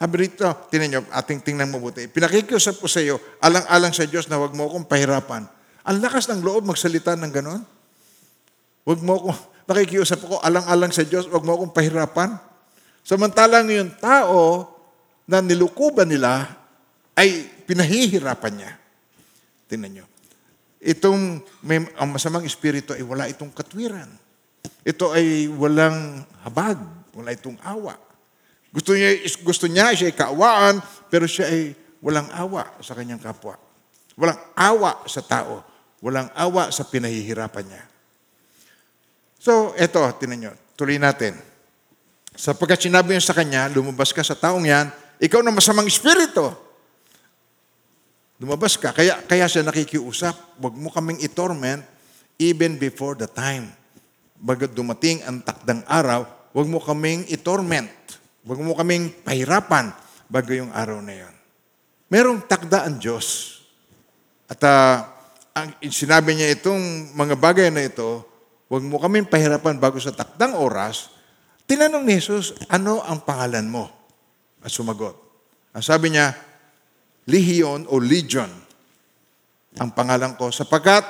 Sabi 0.00 0.26
rito, 0.26 0.48
tinan 0.72 0.88
nyo, 0.88 1.00
ating 1.12 1.44
tingnan 1.44 1.68
mabuti. 1.68 2.08
Pinakikiusap 2.08 2.80
ko 2.80 2.88
sa 2.88 2.98
iyo, 3.04 3.20
alang-alang 3.38 3.92
sa 3.92 4.08
Diyos 4.08 4.26
na 4.26 4.40
huwag 4.40 4.56
mo 4.56 4.66
akong 4.66 4.88
pahirapan. 4.88 5.46
Ang 5.84 5.96
lakas 6.00 6.26
ng 6.32 6.40
loob 6.40 6.64
magsalita 6.64 7.12
ng 7.14 7.30
ganon. 7.30 7.62
Huwag 8.88 8.98
mo 9.04 9.20
akong, 9.20 9.38
nakikiusap 9.68 10.18
ko, 10.24 10.40
alang-alang 10.40 10.90
sa 10.90 11.04
Diyos, 11.04 11.28
huwag 11.28 11.44
mo 11.44 11.60
akong 11.60 11.76
pahirapan. 11.76 12.34
Samantalang 13.04 13.68
yung 13.68 13.92
tao 14.00 14.72
na 15.28 15.38
nilukuban 15.38 16.08
nila 16.08 16.50
ay 17.12 17.46
pinahihirapan 17.68 18.52
niya. 18.58 18.72
Tingnan 19.68 19.90
nyo. 20.00 20.06
Itong 20.82 21.46
may, 21.62 21.78
ang 21.94 22.10
masamang 22.10 22.42
espiritu 22.42 22.96
ay 22.96 23.06
wala 23.06 23.30
itong 23.30 23.54
katwiran. 23.54 24.10
Ito 24.82 25.14
ay 25.14 25.46
walang 25.46 26.26
habag, 26.42 26.78
wala 27.14 27.30
itong 27.30 27.58
awa. 27.62 27.94
Gusto 28.72 28.96
niya, 28.96 29.14
gusto 29.44 29.66
niya 29.68 29.94
siya 29.94 30.10
ay 30.10 30.16
kaawaan, 30.16 30.80
pero 31.12 31.28
siya 31.28 31.46
ay 31.46 31.76
walang 32.02 32.26
awa 32.34 32.66
sa 32.82 32.96
kanyang 32.98 33.20
kapwa. 33.22 33.54
Walang 34.18 34.40
awa 34.58 35.04
sa 35.06 35.22
tao. 35.22 35.62
Walang 36.02 36.32
awa 36.34 36.74
sa 36.74 36.82
pinahihirapan 36.82 37.64
niya. 37.68 37.84
So, 39.38 39.74
eto, 39.78 40.02
tinan 40.18 40.38
nyo. 40.42 40.52
Tuloy 40.74 40.98
natin. 40.98 41.38
Sapagkat 42.34 42.82
sinabi 42.82 43.14
niya 43.14 43.22
sa 43.22 43.36
kanya, 43.36 43.70
lumabas 43.70 44.10
ka 44.10 44.24
sa 44.24 44.34
taong 44.34 44.66
yan, 44.66 44.90
ikaw 45.22 45.44
na 45.44 45.54
masamang 45.54 45.86
espiritu. 45.86 46.50
Lumabas 48.42 48.74
ka. 48.74 48.90
Kaya, 48.90 49.22
kaya 49.22 49.46
siya 49.46 49.62
nakikiusap. 49.62 50.58
Huwag 50.58 50.74
mo 50.74 50.90
kaming 50.90 51.22
itorment 51.22 51.86
even 52.42 52.74
before 52.74 53.14
the 53.14 53.30
time. 53.30 53.70
Bagat 54.42 54.74
dumating 54.74 55.22
ang 55.22 55.38
takdang 55.38 55.86
araw, 55.86 56.26
huwag 56.50 56.66
mo 56.66 56.82
kaming 56.82 57.22
itorment. 57.30 57.90
Huwag 58.42 58.58
mo 58.58 58.74
kaming 58.74 59.14
pahirapan 59.22 59.94
bago 60.26 60.50
yung 60.50 60.74
araw 60.74 60.98
na 60.98 61.14
yon. 61.14 61.34
Merong 62.10 62.42
takda 62.50 62.82
ang 62.82 62.98
Diyos. 62.98 63.58
At 64.50 64.58
uh, 64.66 65.06
ang 65.54 65.78
sinabi 65.86 66.34
niya 66.34 66.58
itong 66.58 67.14
mga 67.14 67.38
bagay 67.38 67.70
na 67.70 67.86
ito, 67.86 68.26
huwag 68.66 68.82
mo 68.82 68.98
kaming 68.98 69.30
pahirapan 69.30 69.78
bago 69.78 70.02
sa 70.02 70.10
takdang 70.10 70.58
oras. 70.58 71.14
Tinanong 71.70 72.02
ni 72.02 72.18
Jesus, 72.18 72.58
ano 72.66 72.98
ang 73.06 73.22
pangalan 73.22 73.70
mo? 73.70 73.86
At 74.58 74.74
sumagot. 74.74 75.14
Ang 75.70 75.86
sabi 75.86 76.10
niya, 76.10 76.34
Legion 77.30 77.86
o 77.86 78.02
Legion 78.02 78.50
ang 79.80 79.88
pangalan 79.96 80.36
ko 80.36 80.52
sapagkat 80.52 81.06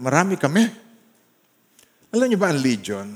marami 0.00 0.40
kami. 0.40 0.87
Alam 2.08 2.26
niyo 2.32 2.40
ba 2.40 2.48
ang 2.48 2.60
Legion? 2.64 3.08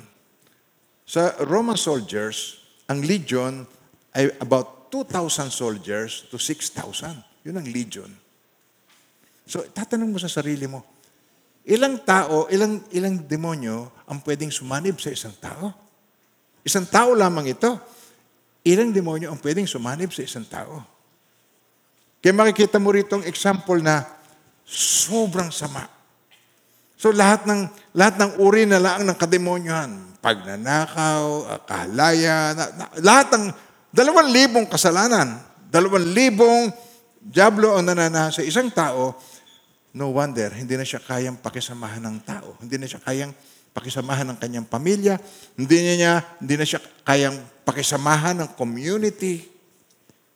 Sa 1.08 1.32
Roman 1.48 1.80
soldiers, 1.80 2.60
ang 2.88 3.00
Legion 3.00 3.64
ay 4.12 4.28
about 4.36 4.92
2,000 4.92 5.48
soldiers 5.48 6.28
to 6.28 6.36
6,000. 6.36 7.48
Yun 7.48 7.56
ang 7.56 7.64
Legion. 7.64 8.12
So, 9.48 9.64
tatanong 9.64 10.12
mo 10.12 10.18
sa 10.20 10.28
sarili 10.28 10.68
mo, 10.68 10.84
ilang 11.64 12.04
tao, 12.04 12.46
ilang, 12.52 12.84
ilang 12.92 13.24
demonyo 13.24 14.04
ang 14.04 14.20
pwedeng 14.28 14.52
sumanib 14.52 15.00
sa 15.00 15.08
isang 15.08 15.34
tao? 15.40 15.72
Isang 16.62 16.86
tao 16.86 17.16
lamang 17.16 17.48
ito. 17.48 17.80
Ilang 18.62 18.94
demonyo 18.94 19.32
ang 19.32 19.40
pwedeng 19.42 19.66
sumanib 19.66 20.14
sa 20.14 20.22
isang 20.22 20.46
tao? 20.46 20.78
Kaya 22.22 22.30
makikita 22.30 22.78
mo 22.78 22.94
rito 22.94 23.18
ang 23.18 23.26
example 23.26 23.82
na 23.82 24.06
sobrang 24.62 25.50
sama. 25.50 25.82
So 27.02 27.10
lahat 27.10 27.50
ng 27.50 27.66
lahat 27.98 28.14
ng 28.14 28.30
uri 28.38 28.62
na 28.62 28.78
laang 28.78 29.02
ng 29.02 29.18
kademonyohan, 29.18 29.90
pagnanakaw, 30.22 31.50
ah, 31.50 31.58
kahalaya, 31.66 32.54
na, 32.54 32.64
na, 32.78 32.84
lahat 33.02 33.26
ng 33.34 33.44
dalawang 33.90 34.30
libong 34.30 34.70
kasalanan, 34.70 35.42
dalawang 35.66 36.14
libong 36.14 36.70
diablo 37.18 37.74
ang 37.74 37.90
nananahan 37.90 38.30
sa 38.30 38.46
isang 38.46 38.70
tao, 38.70 39.18
no 39.98 40.14
wonder, 40.14 40.54
hindi 40.54 40.78
na 40.78 40.86
siya 40.86 41.02
kayang 41.02 41.42
pakisamahan 41.42 42.06
ng 42.06 42.18
tao. 42.22 42.54
Hindi 42.62 42.78
na 42.78 42.86
siya 42.86 43.02
kayang 43.02 43.34
pakisamahan 43.74 44.30
ng 44.30 44.38
kanyang 44.38 44.66
pamilya. 44.70 45.18
Hindi 45.58 45.98
niya, 45.98 46.22
hindi 46.38 46.54
na 46.54 46.62
siya 46.62 46.78
kayang 47.02 47.66
pakisamahan 47.66 48.46
ng 48.46 48.50
community. 48.54 49.42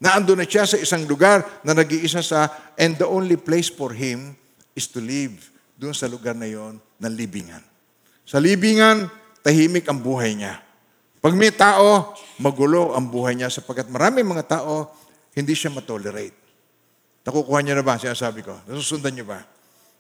Naando 0.03 0.35
na 0.35 0.43
siya 0.43 0.67
sa 0.67 0.83
isang 0.83 1.07
lugar 1.07 1.47
na 1.63 1.79
nag-iisa 1.79 2.27
sa, 2.27 2.51
and 2.75 2.99
the 2.99 3.07
only 3.07 3.39
place 3.39 3.71
for 3.71 3.95
him 3.95 4.35
is 4.75 4.91
to 4.91 4.99
live 4.99 5.56
doon 5.77 5.93
sa 5.93 6.09
lugar 6.09 6.33
na 6.33 6.49
yon 6.49 6.81
ng 6.81 7.13
libingan. 7.13 7.61
Sa 8.25 8.41
libingan, 8.41 9.07
tahimik 9.45 9.87
ang 9.87 10.01
buhay 10.01 10.35
niya. 10.35 10.59
Pag 11.21 11.37
may 11.37 11.53
tao, 11.53 12.17
magulo 12.41 12.97
ang 12.97 13.07
buhay 13.07 13.37
niya 13.37 13.53
sapagkat 13.53 13.87
marami 13.93 14.25
mga 14.25 14.61
tao, 14.61 14.91
hindi 15.37 15.53
siya 15.53 15.71
matolerate. 15.71 16.35
Nakukuha 17.27 17.61
niyo 17.61 17.75
na 17.77 17.85
ba, 17.85 17.99
sinasabi 17.99 18.47
ko? 18.47 18.55
Nasusundan 18.71 19.13
niyo 19.13 19.27
ba? 19.27 19.43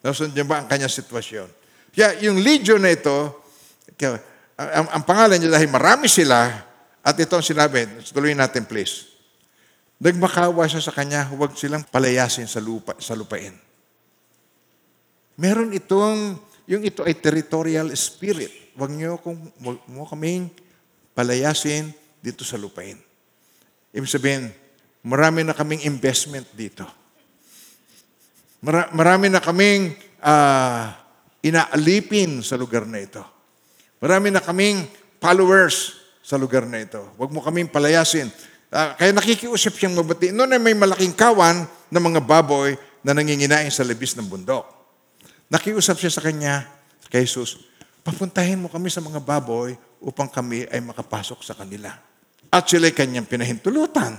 Nasusundan 0.00 0.34
niyo 0.38 0.46
ba 0.46 0.62
ang 0.62 0.68
kanyang 0.70 0.90
sitwasyon? 0.90 1.48
Kaya 1.92 2.22
yung 2.22 2.38
legion 2.40 2.78
na 2.78 2.94
ito, 2.94 3.42
kaya, 3.98 4.22
ang, 4.56 4.86
ang 4.90 5.02
pangalan 5.04 5.36
niya 5.36 5.58
dahil 5.58 5.68
marami 5.68 6.06
sila, 6.06 6.66
at 7.06 7.14
ito 7.18 7.34
ang 7.34 7.44
sinabi, 7.44 7.86
tuloy 8.10 8.34
natin 8.34 8.66
please. 8.66 9.10
Nagmakawa 9.98 10.66
siya 10.70 10.82
sa 10.82 10.94
kanya, 10.94 11.26
huwag 11.32 11.54
silang 11.58 11.82
palayasin 11.86 12.46
sa, 12.46 12.62
lupa, 12.62 12.94
sa 13.02 13.18
lupain. 13.18 13.65
Meron 15.36 15.72
itong, 15.76 16.40
yung 16.64 16.82
ito 16.82 17.04
ay 17.04 17.16
territorial 17.16 17.92
spirit. 17.92 18.72
Huwag 18.76 18.92
niyo 18.92 19.20
kung 19.20 19.36
mo 19.62 20.04
kaming 20.08 20.48
palayasin 21.16 21.92
dito 22.20 22.44
sa 22.44 22.60
lupain. 22.60 23.00
Ibig 23.96 24.08
sabihin, 24.12 24.52
marami 25.00 25.40
na 25.40 25.56
kaming 25.56 25.84
investment 25.88 26.44
dito. 26.52 26.84
Mara, 28.60 28.92
marami 28.92 29.32
na 29.32 29.40
kaming 29.40 29.96
uh, 30.20 30.92
inaalipin 31.40 32.44
sa 32.44 32.60
lugar 32.60 32.84
na 32.84 33.00
ito. 33.00 33.24
Marami 33.96 34.28
na 34.28 34.44
kaming 34.44 34.84
followers 35.16 35.96
sa 36.20 36.36
lugar 36.36 36.68
na 36.68 36.84
ito. 36.84 37.00
Huwag 37.16 37.32
mo 37.32 37.40
kaming 37.40 37.72
palayasin. 37.72 38.28
Ah, 38.68 38.92
kaya 38.98 39.14
nakikiusap 39.16 39.78
siyang 39.78 39.96
mabati. 39.96 40.34
Noon 40.34 40.52
ay 40.52 40.60
may 40.60 40.76
malaking 40.76 41.16
kawan 41.16 41.64
ng 41.88 42.02
mga 42.02 42.20
baboy 42.20 42.76
na 43.00 43.16
nanginginain 43.16 43.72
sa 43.72 43.86
libis 43.86 44.12
ng 44.18 44.28
bundok. 44.28 44.75
Nakiusap 45.46 46.02
siya 46.02 46.10
sa 46.10 46.22
kanya, 46.22 46.66
kay 47.06 47.22
Jesus, 47.22 47.62
papuntahin 48.02 48.58
mo 48.58 48.66
kami 48.66 48.90
sa 48.90 48.98
mga 48.98 49.22
baboy 49.22 49.78
upang 50.02 50.26
kami 50.26 50.66
ay 50.66 50.82
makapasok 50.82 51.42
sa 51.46 51.54
kanila. 51.54 51.94
At 52.50 52.66
sila'y 52.66 52.90
kanyang 52.90 53.30
pinahintulutan. 53.30 54.18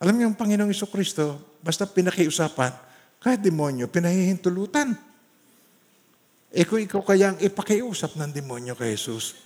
Alam 0.00 0.14
niyo, 0.16 0.26
ang 0.32 0.38
Panginoong 0.38 0.72
Iso 0.72 0.88
Kristo, 0.90 1.58
basta 1.62 1.86
pinakiusapan, 1.86 2.72
kahit 3.20 3.44
demonyo, 3.44 3.86
pinahihintulutan. 3.86 4.96
Eh 6.50 6.66
kung 6.66 6.82
ikaw 6.82 7.04
kaya 7.04 7.30
ang 7.30 7.38
ipakiusap 7.38 8.18
ng 8.18 8.30
demonyo 8.34 8.74
kay 8.74 8.96
Jesus, 8.96 9.38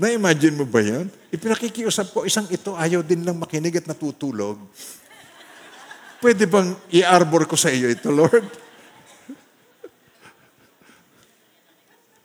na-imagine 0.00 0.56
mo 0.56 0.64
ba 0.64 0.80
yan? 0.80 1.12
Ipinakikiusap 1.28 2.16
ko, 2.16 2.24
isang 2.24 2.48
ito 2.48 2.72
ayaw 2.72 3.04
din 3.04 3.20
lang 3.28 3.36
makinig 3.36 3.76
at 3.76 3.84
natutulog. 3.84 4.56
Pwede 6.24 6.48
bang 6.48 6.72
i-arbor 6.88 7.44
ko 7.44 7.56
sa 7.56 7.68
iyo 7.68 7.92
ito, 7.92 8.08
Lord? 8.08 8.69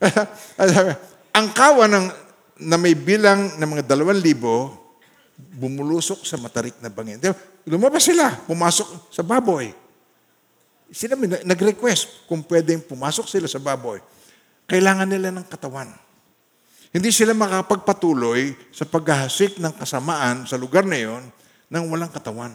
ang 1.36 1.48
kawa 1.52 1.88
ng, 1.88 2.06
na 2.66 2.76
may 2.80 2.96
bilang 2.96 3.56
ng 3.56 3.68
mga 3.68 3.84
dalawang 3.88 4.20
libo, 4.20 4.72
bumulusok 5.36 6.24
sa 6.24 6.40
matarik 6.40 6.76
na 6.80 6.88
bangin. 6.88 7.20
Lumabas 7.68 8.08
sila, 8.08 8.32
pumasok 8.48 9.12
sa 9.12 9.20
baboy. 9.20 9.72
Sila 10.88 11.18
nag-request 11.18 12.28
kung 12.30 12.46
pwedeng 12.46 12.80
pumasok 12.84 13.26
sila 13.26 13.50
sa 13.50 13.58
baboy. 13.60 13.98
Kailangan 14.70 15.08
nila 15.08 15.34
ng 15.34 15.46
katawan. 15.46 15.90
Hindi 16.94 17.10
sila 17.12 17.36
makapagpatuloy 17.36 18.72
sa 18.72 18.88
paghahasik 18.88 19.60
ng 19.60 19.74
kasamaan 19.76 20.48
sa 20.48 20.56
lugar 20.56 20.86
na 20.88 20.96
yon 20.96 21.24
nang 21.68 21.90
walang 21.90 22.08
katawan. 22.08 22.54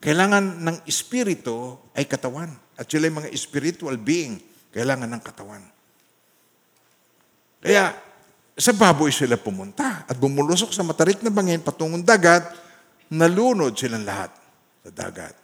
Kailangan 0.00 0.64
ng 0.64 0.76
espiritu 0.88 1.78
ay 1.92 2.08
katawan. 2.08 2.50
At 2.76 2.88
sila 2.88 3.08
mga 3.08 3.32
spiritual 3.36 3.96
being, 3.96 4.40
kailangan 4.72 5.08
ng 5.08 5.22
katawan. 5.24 5.62
Kaya 7.66 7.90
sa 8.54 8.70
baboy 8.70 9.10
sila 9.10 9.34
pumunta 9.34 10.06
at 10.06 10.14
bumulusok 10.14 10.70
sa 10.70 10.86
matarik 10.86 11.18
na 11.26 11.34
bangin 11.34 11.58
patungong 11.58 12.06
dagat, 12.06 12.46
nalunod 13.10 13.74
silang 13.74 14.06
lahat 14.06 14.30
sa 14.86 14.90
dagat. 14.94 15.34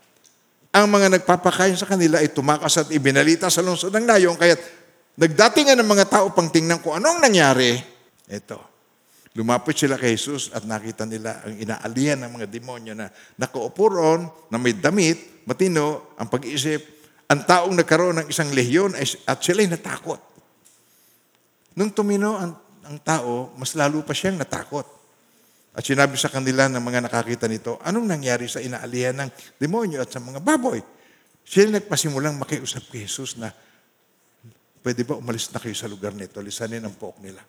Ang 0.70 0.86
mga 0.86 1.18
nagpapakain 1.18 1.74
sa 1.74 1.84
kanila 1.84 2.22
ay 2.22 2.30
tumakas 2.30 2.78
at 2.78 2.88
ibinalita 2.94 3.50
sa 3.50 3.58
lungsod 3.58 3.90
ng 3.90 4.06
layong, 4.06 4.38
kaya 4.38 4.54
nagdatingan 5.18 5.76
ng 5.82 5.88
mga 5.90 6.06
tao 6.08 6.30
pang 6.30 6.46
tingnan 6.46 6.78
kung 6.78 6.94
anong 6.96 7.18
nangyari. 7.18 7.76
Ito, 8.30 8.56
lumapit 9.36 9.76
sila 9.76 10.00
kay 10.00 10.16
Jesus 10.16 10.48
at 10.54 10.62
nakita 10.64 11.04
nila 11.04 11.44
ang 11.44 11.58
inaalihan 11.58 12.22
ng 12.22 12.30
mga 12.38 12.46
demonyo 12.48 12.96
na 12.96 13.12
nakaupo 13.36 13.92
na 14.48 14.56
may 14.56 14.72
damit, 14.78 15.44
matino, 15.44 16.14
ang 16.16 16.30
pag-iisip, 16.30 16.80
ang 17.28 17.44
taong 17.44 17.76
nagkaroon 17.76 18.24
ng 18.24 18.28
isang 18.32 18.48
lehiyon 18.54 18.96
at 19.28 19.42
sila'y 19.44 19.68
natakot. 19.68 20.31
Nung 21.76 21.90
tumino 21.94 22.36
ang 22.36 22.52
ang 22.86 22.98
tao, 22.98 23.54
mas 23.54 23.72
lalo 23.78 24.02
pa 24.02 24.12
siyang 24.14 24.38
natakot. 24.38 24.86
At 25.72 25.86
sinabi 25.86 26.20
sa 26.20 26.28
kanila 26.28 26.68
ng 26.68 26.82
mga 26.82 27.08
nakakita 27.08 27.48
nito, 27.48 27.80
anong 27.80 28.04
nangyari 28.04 28.44
sa 28.44 28.60
inaalihan 28.60 29.16
ng 29.16 29.30
demonyo 29.56 30.04
at 30.04 30.12
sa 30.12 30.20
mga 30.20 30.42
baboy? 30.42 30.84
Sila 31.42 31.80
nagpasimulang 31.80 32.36
makiusap 32.36 32.92
kay 32.92 33.08
Jesus 33.08 33.40
na, 33.40 33.48
pwede 34.84 35.00
ba 35.08 35.16
umalis 35.16 35.48
na 35.48 35.58
kayo 35.62 35.72
sa 35.72 35.88
lugar 35.88 36.12
nito? 36.12 36.36
Lisanin 36.44 36.84
ang 36.84 36.92
pook 36.92 37.16
nila. 37.24 37.40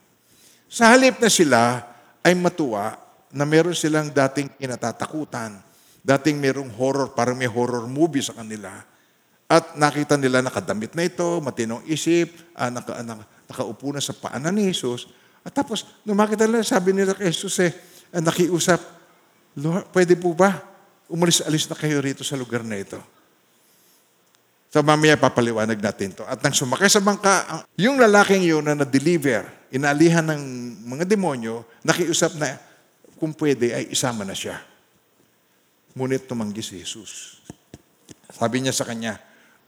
Sa 0.71 0.95
halip 0.95 1.19
na 1.19 1.27
sila 1.27 1.83
ay 2.23 2.33
matuwa 2.39 2.95
na 3.35 3.43
meron 3.43 3.75
silang 3.75 4.07
dating 4.07 4.55
kinatatakutan. 4.55 5.59
Dating 6.03 6.39
merong 6.39 6.71
horror, 6.79 7.11
parang 7.11 7.35
may 7.35 7.47
horror 7.47 7.83
movie 7.91 8.23
sa 8.23 8.35
kanila. 8.39 8.71
At 9.51 9.75
nakita 9.75 10.15
nila 10.15 10.39
nakadamit 10.39 10.95
na 10.95 11.03
ito, 11.03 11.43
matinong 11.43 11.83
isip, 11.91 12.31
uh, 12.55 12.71
naka, 12.71 13.03
naka, 13.03 13.23
nakaupo 13.49 13.91
na 13.93 14.01
sa 14.01 14.15
paanan 14.15 14.55
ni 14.55 14.71
Jesus, 14.71 15.07
at 15.43 15.51
tapos, 15.51 15.83
nung 16.07 16.15
makita 16.15 16.47
nila, 16.47 16.63
sabi 16.63 16.95
nila 16.95 17.11
kay 17.11 17.27
Jesus 17.27 17.59
eh, 17.59 17.75
ah, 18.15 18.23
nakiusap, 18.23 18.79
Lord, 19.59 19.91
pwede 19.91 20.15
po 20.15 20.31
ba? 20.31 20.63
Umalis-alis 21.11 21.67
na 21.67 21.75
kayo 21.75 21.99
rito 21.99 22.23
sa 22.23 22.39
lugar 22.39 22.63
na 22.63 22.79
ito. 22.79 22.97
So 24.73 24.81
mamaya 24.81 25.13
papaliwanag 25.13 25.77
natin 25.77 26.17
to. 26.17 26.25
At 26.25 26.41
nang 26.41 26.55
sumakay 26.55 26.89
sa 26.89 26.97
bangka, 26.97 27.61
yung 27.77 28.01
lalaking 28.01 28.41
yun 28.41 28.65
na 28.65 28.73
na-deliver, 28.73 29.45
inalihan 29.69 30.25
ng 30.25 30.41
mga 30.89 31.05
demonyo, 31.05 31.61
nakiusap 31.85 32.33
na 32.41 32.57
kung 33.21 33.37
pwede 33.37 33.69
ay 33.69 33.93
isama 33.93 34.25
na 34.25 34.33
siya. 34.33 34.57
Ngunit 35.93 36.25
tumanggi 36.25 36.65
si 36.65 36.81
Jesus. 36.81 37.37
Sabi 38.33 38.65
niya 38.65 38.73
sa 38.73 38.81
kanya, 38.81 39.21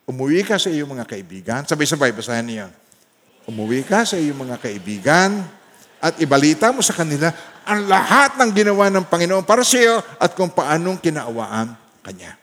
umuwi 0.10 0.42
ka 0.42 0.58
sa 0.58 0.74
iyong 0.74 0.98
mga 0.98 1.06
kaibigan. 1.06 1.62
Sabay-sabay, 1.70 2.10
basahin 2.10 2.50
niya. 2.50 2.66
Umuwi 3.46 3.86
ka 3.86 4.02
sa 4.06 4.18
iyong 4.18 4.50
mga 4.50 4.58
kaibigan 4.58 5.46
at 6.02 6.18
ibalita 6.18 6.74
mo 6.74 6.82
sa 6.82 6.98
kanila 6.98 7.30
ang 7.66 7.86
lahat 7.90 8.38
ng 8.38 8.50
ginawa 8.54 8.90
ng 8.94 9.06
Panginoon 9.10 9.46
para 9.46 9.66
sa 9.66 9.78
iyo 9.78 10.02
at 10.22 10.34
kung 10.38 10.54
paanong 10.54 11.02
kinaawaan 11.02 11.74
Kanya. 12.06 12.38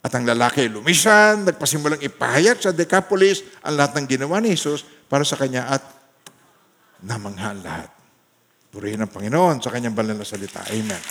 At 0.00 0.14
ang 0.14 0.24
lalaki 0.24 0.70
lumisan, 0.70 1.44
nagpasimulang 1.44 2.00
ipahayag 2.00 2.62
sa 2.62 2.70
Decapolis 2.70 3.42
ang 3.66 3.74
lahat 3.76 3.98
ng 3.98 4.06
ginawa 4.06 4.38
ni 4.38 4.54
Jesus 4.54 4.86
para 5.10 5.26
sa 5.26 5.34
Kanya 5.34 5.66
at 5.66 5.82
namangha 7.02 7.52
lahat. 7.58 7.90
Purihin 8.70 9.02
ang 9.02 9.10
Panginoon 9.10 9.58
sa 9.58 9.74
Kanyang 9.74 9.98
banal 9.98 10.14
na 10.14 10.26
salita. 10.26 10.62
Amen. 10.70 11.02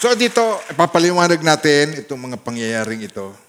So 0.00 0.12
dito, 0.16 0.64
ipapaliwanag 0.72 1.40
natin 1.40 2.04
itong 2.04 2.20
mga 2.20 2.36
pangyayaring 2.40 3.04
ito. 3.04 3.45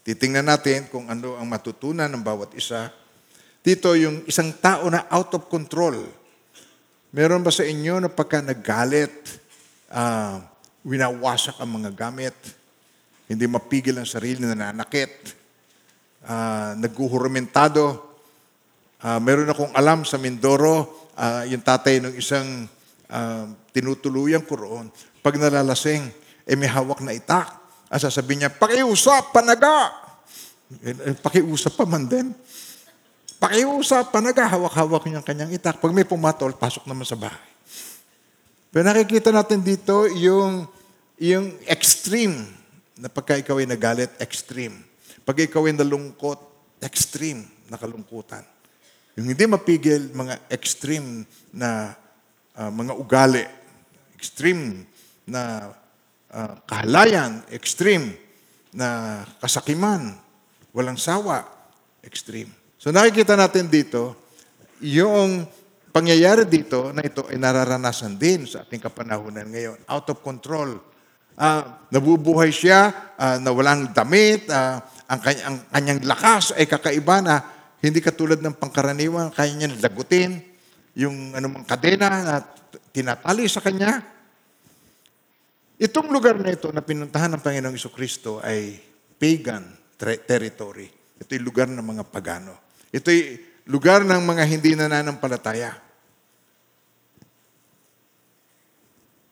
Titingnan 0.00 0.48
natin 0.48 0.88
kung 0.88 1.12
ano 1.12 1.36
ang 1.36 1.44
matutunan 1.44 2.08
ng 2.08 2.24
bawat 2.24 2.56
isa 2.56 2.88
dito 3.60 3.92
yung 3.92 4.24
isang 4.24 4.56
tao 4.56 4.88
na 4.88 5.04
out 5.12 5.36
of 5.36 5.44
control. 5.52 6.00
Meron 7.12 7.44
ba 7.44 7.52
sa 7.52 7.60
inyo 7.60 8.00
na 8.00 8.08
pagka 8.08 8.40
naggalit, 8.40 9.12
uh, 9.92 10.40
winawasak 10.80 11.60
ang 11.60 11.76
mga 11.76 11.92
gamit, 11.92 12.32
hindi 13.28 13.44
mapigil 13.44 14.00
ang 14.00 14.08
sarili, 14.08 14.40
nananakit, 14.40 15.12
uh, 16.24 16.72
naghuhuramentado. 16.80 18.00
Uh, 18.96 19.20
meron 19.20 19.52
akong 19.52 19.76
alam 19.76 20.08
sa 20.08 20.16
Mindoro, 20.16 21.10
uh, 21.20 21.44
yung 21.44 21.60
tatay 21.60 22.00
ng 22.00 22.16
isang 22.16 22.64
uh, 23.12 23.44
tinutuluyan 23.76 24.40
ko 24.40 24.56
roon, 24.56 24.88
pag 25.20 25.36
nalalasing, 25.36 26.08
eh 26.48 26.56
may 26.56 26.72
hawak 26.72 27.04
na 27.04 27.12
itak. 27.12 27.59
At 27.90 28.06
sasabihin 28.06 28.46
niya, 28.46 28.50
pakiusap, 28.54 29.34
panaga! 29.34 29.90
Eh, 30.78 31.18
pakiusap 31.18 31.74
pa 31.74 31.82
man 31.82 32.06
din. 32.06 32.30
Pakiusap 33.42 34.14
pa, 34.14 34.22
naghahawak-hawak 34.22 35.10
niyang 35.10 35.26
kanyang 35.26 35.50
itak. 35.50 35.82
Pag 35.82 35.90
may 35.90 36.06
pumatol, 36.06 36.54
pasok 36.54 36.86
naman 36.86 37.02
sa 37.02 37.18
bahay. 37.18 37.50
Pero 38.70 38.86
nakikita 38.86 39.34
natin 39.34 39.66
dito 39.66 40.06
yung, 40.14 40.70
yung 41.18 41.50
extreme 41.66 42.46
na 42.94 43.10
pagka 43.10 43.34
ikaw 43.42 43.58
ay 43.58 43.66
nagalit, 43.66 44.14
extreme. 44.22 44.86
Pag 45.26 45.50
ikaw 45.50 45.66
ay 45.66 45.74
nalungkot, 45.74 46.38
extreme 46.78 47.42
na 47.66 47.74
kalungkutan. 47.74 48.46
Yung 49.18 49.34
hindi 49.34 49.44
mapigil, 49.50 50.14
mga 50.14 50.46
extreme 50.46 51.26
na 51.50 51.98
uh, 52.54 52.70
mga 52.70 52.94
ugali, 52.94 53.42
extreme 54.14 54.86
na 55.26 55.74
uh, 56.34 56.54
kahalayan, 56.66 57.42
extreme 57.50 58.14
na 58.74 59.20
kasakiman, 59.42 60.14
walang 60.70 60.98
sawa, 60.98 61.42
extreme. 62.02 62.50
So 62.80 62.94
nakikita 62.94 63.34
natin 63.36 63.68
dito, 63.68 64.16
yung 64.80 65.44
pangyayari 65.90 66.46
dito 66.46 66.94
na 66.94 67.02
ito 67.04 67.26
ay 67.28 67.36
nararanasan 67.36 68.16
din 68.16 68.46
sa 68.46 68.64
ating 68.64 68.80
kapanahunan 68.80 69.46
ngayon. 69.50 69.78
Out 69.90 70.14
of 70.14 70.18
control. 70.22 70.78
Uh, 71.40 71.62
nabubuhay 71.88 72.52
siya 72.52 72.92
uh, 73.16 73.40
na 73.40 73.50
walang 73.50 73.90
damit, 73.96 74.44
uh, 74.52 74.76
ang, 75.08 75.20
kany- 75.24 75.44
ang 75.44 75.56
kanyang 75.72 76.00
lakas 76.04 76.52
ay 76.52 76.68
kakaiba 76.68 77.24
na 77.24 77.34
hindi 77.80 78.04
katulad 78.04 78.44
ng 78.44 78.60
pangkaraniwan, 78.60 79.32
kaya 79.32 79.56
niya 79.56 79.72
lagutin 79.80 80.36
yung 80.92 81.32
anumang 81.32 81.64
kadena 81.64 82.08
na 82.12 82.34
tinatali 82.92 83.48
sa 83.48 83.64
kanya. 83.64 84.19
Itong 85.80 86.12
lugar 86.12 86.36
na 86.36 86.52
ito 86.52 86.68
na 86.76 86.84
pinuntahan 86.84 87.32
ng 87.32 87.40
Panginoong 87.40 87.80
Kristo 87.88 88.36
ay 88.44 88.76
pagan 89.16 89.64
territory. 90.28 90.92
Ito 91.16 91.40
yung 91.40 91.46
lugar 91.48 91.72
ng 91.72 91.80
mga 91.80 92.04
pagano. 92.04 92.52
Ito'y 92.92 93.40
lugar 93.64 94.04
ng 94.04 94.20
mga 94.20 94.44
hindi 94.44 94.76
nananampalataya. 94.76 95.72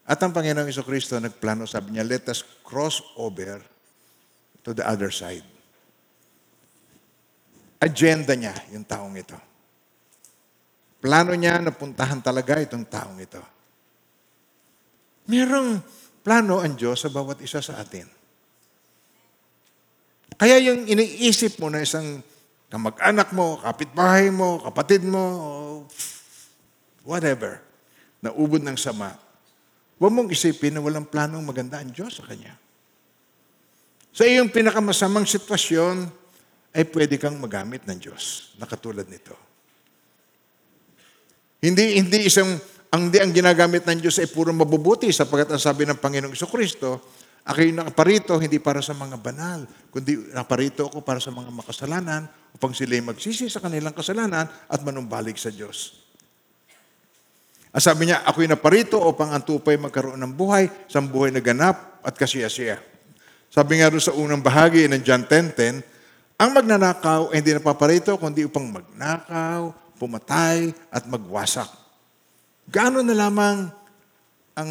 At 0.09 0.17
ang 0.25 0.33
Panginoong 0.33 0.73
Iso 0.73 0.81
Kristo 0.89 1.21
nagplano, 1.21 1.69
sabi 1.69 1.93
niya, 1.93 2.09
let 2.09 2.25
us 2.33 2.41
cross 2.65 3.05
over 3.21 3.61
to 4.65 4.73
the 4.73 4.81
other 4.89 5.13
side. 5.13 5.45
Agenda 7.77 8.33
niya, 8.33 8.57
yung 8.73 8.89
taong 8.89 9.21
ito. 9.21 9.37
plano 10.99 11.31
niya 11.37 11.61
na 11.61 11.77
puntahan 11.77 12.25
talaga 12.25 12.57
itong 12.59 12.89
taong 12.89 13.21
ito. 13.21 13.39
Merong 15.29 15.98
plano 16.29 16.61
ang 16.61 16.77
Diyos 16.77 17.01
sa 17.01 17.09
bawat 17.09 17.41
isa 17.41 17.65
sa 17.65 17.81
atin. 17.81 18.05
Kaya 20.37 20.61
yung 20.61 20.85
iniisip 20.85 21.57
mo 21.57 21.73
na 21.73 21.81
isang 21.81 22.21
kamag-anak 22.69 23.33
mo, 23.33 23.57
kapitbahay 23.65 24.29
mo, 24.29 24.61
kapatid 24.61 25.09
mo, 25.09 25.25
whatever, 27.09 27.65
na 28.21 28.29
ubod 28.37 28.61
ng 28.61 28.77
sama, 28.77 29.17
huwag 29.97 30.13
mong 30.13 30.29
isipin 30.29 30.77
na 30.77 30.85
walang 30.85 31.09
planong 31.09 31.41
maganda 31.41 31.81
ang 31.81 31.97
Diyos 31.97 32.21
sa 32.21 32.29
Kanya. 32.29 32.53
Sa 34.13 34.29
iyong 34.29 34.53
pinakamasamang 34.53 35.25
sitwasyon, 35.25 36.13
ay 36.77 36.85
pwede 36.93 37.17
kang 37.17 37.41
magamit 37.41 37.89
ng 37.89 37.97
Diyos 37.97 38.53
na 38.61 38.69
katulad 38.69 39.09
nito. 39.09 39.33
Hindi, 41.65 41.97
hindi 41.97 42.29
isang, 42.29 42.61
ang, 42.89 43.13
hindi 43.13 43.21
ang 43.21 43.33
ginagamit 43.33 43.85
ng 43.85 44.01
Diyos 44.01 44.17
ay 44.17 44.33
puro 44.33 44.49
mabubuti 44.49 45.13
sapagkat 45.13 45.53
ang 45.53 45.61
sabi 45.61 45.85
ng 45.85 46.01
Panginoong 46.01 46.33
Kristo, 46.33 47.05
ako'y 47.45 47.73
nakaparito 47.73 48.41
hindi 48.41 48.57
para 48.57 48.81
sa 48.81 48.97
mga 48.97 49.21
banal, 49.21 49.69
kundi 49.93 50.33
nakaparito 50.33 50.89
ako 50.89 51.05
para 51.05 51.21
sa 51.21 51.29
mga 51.29 51.53
makasalanan 51.53 52.25
upang 52.57 52.73
sila'y 52.73 53.05
magsisi 53.05 53.53
sa 53.53 53.61
kanilang 53.61 53.93
kasalanan 53.93 54.49
at 54.49 54.81
manumbalik 54.81 55.37
sa 55.37 55.53
Diyos. 55.53 56.09
Ang 57.69 57.85
sabi 57.85 58.09
niya, 58.09 58.25
ako'y 58.25 58.49
naparito 58.49 58.97
upang 58.97 59.37
ang 59.37 59.45
tupay 59.45 59.77
magkaroon 59.77 60.17
ng 60.25 60.33
buhay, 60.33 60.89
sa 60.89 61.05
buhay 61.05 61.29
na 61.29 61.45
ganap 61.45 62.01
at 62.01 62.17
kasiyasiya. 62.17 62.81
Sabi 63.53 63.81
nga 63.81 63.93
doon 63.93 64.01
sa 64.01 64.17
unang 64.17 64.41
bahagi 64.41 64.89
ng 64.89 65.05
John 65.05 65.29
10.10, 65.29 65.85
ang 66.41 66.51
magnanakaw 66.57 67.37
ay 67.37 67.45
hindi 67.45 67.53
napaparito 67.53 68.17
kundi 68.17 68.49
upang 68.49 68.65
magnakaw, 68.73 69.77
pumatay, 70.01 70.73
at 70.89 71.05
magwasak. 71.05 71.88
Gaano 72.69 73.01
na 73.01 73.17
lamang 73.17 73.73
ang 74.53 74.71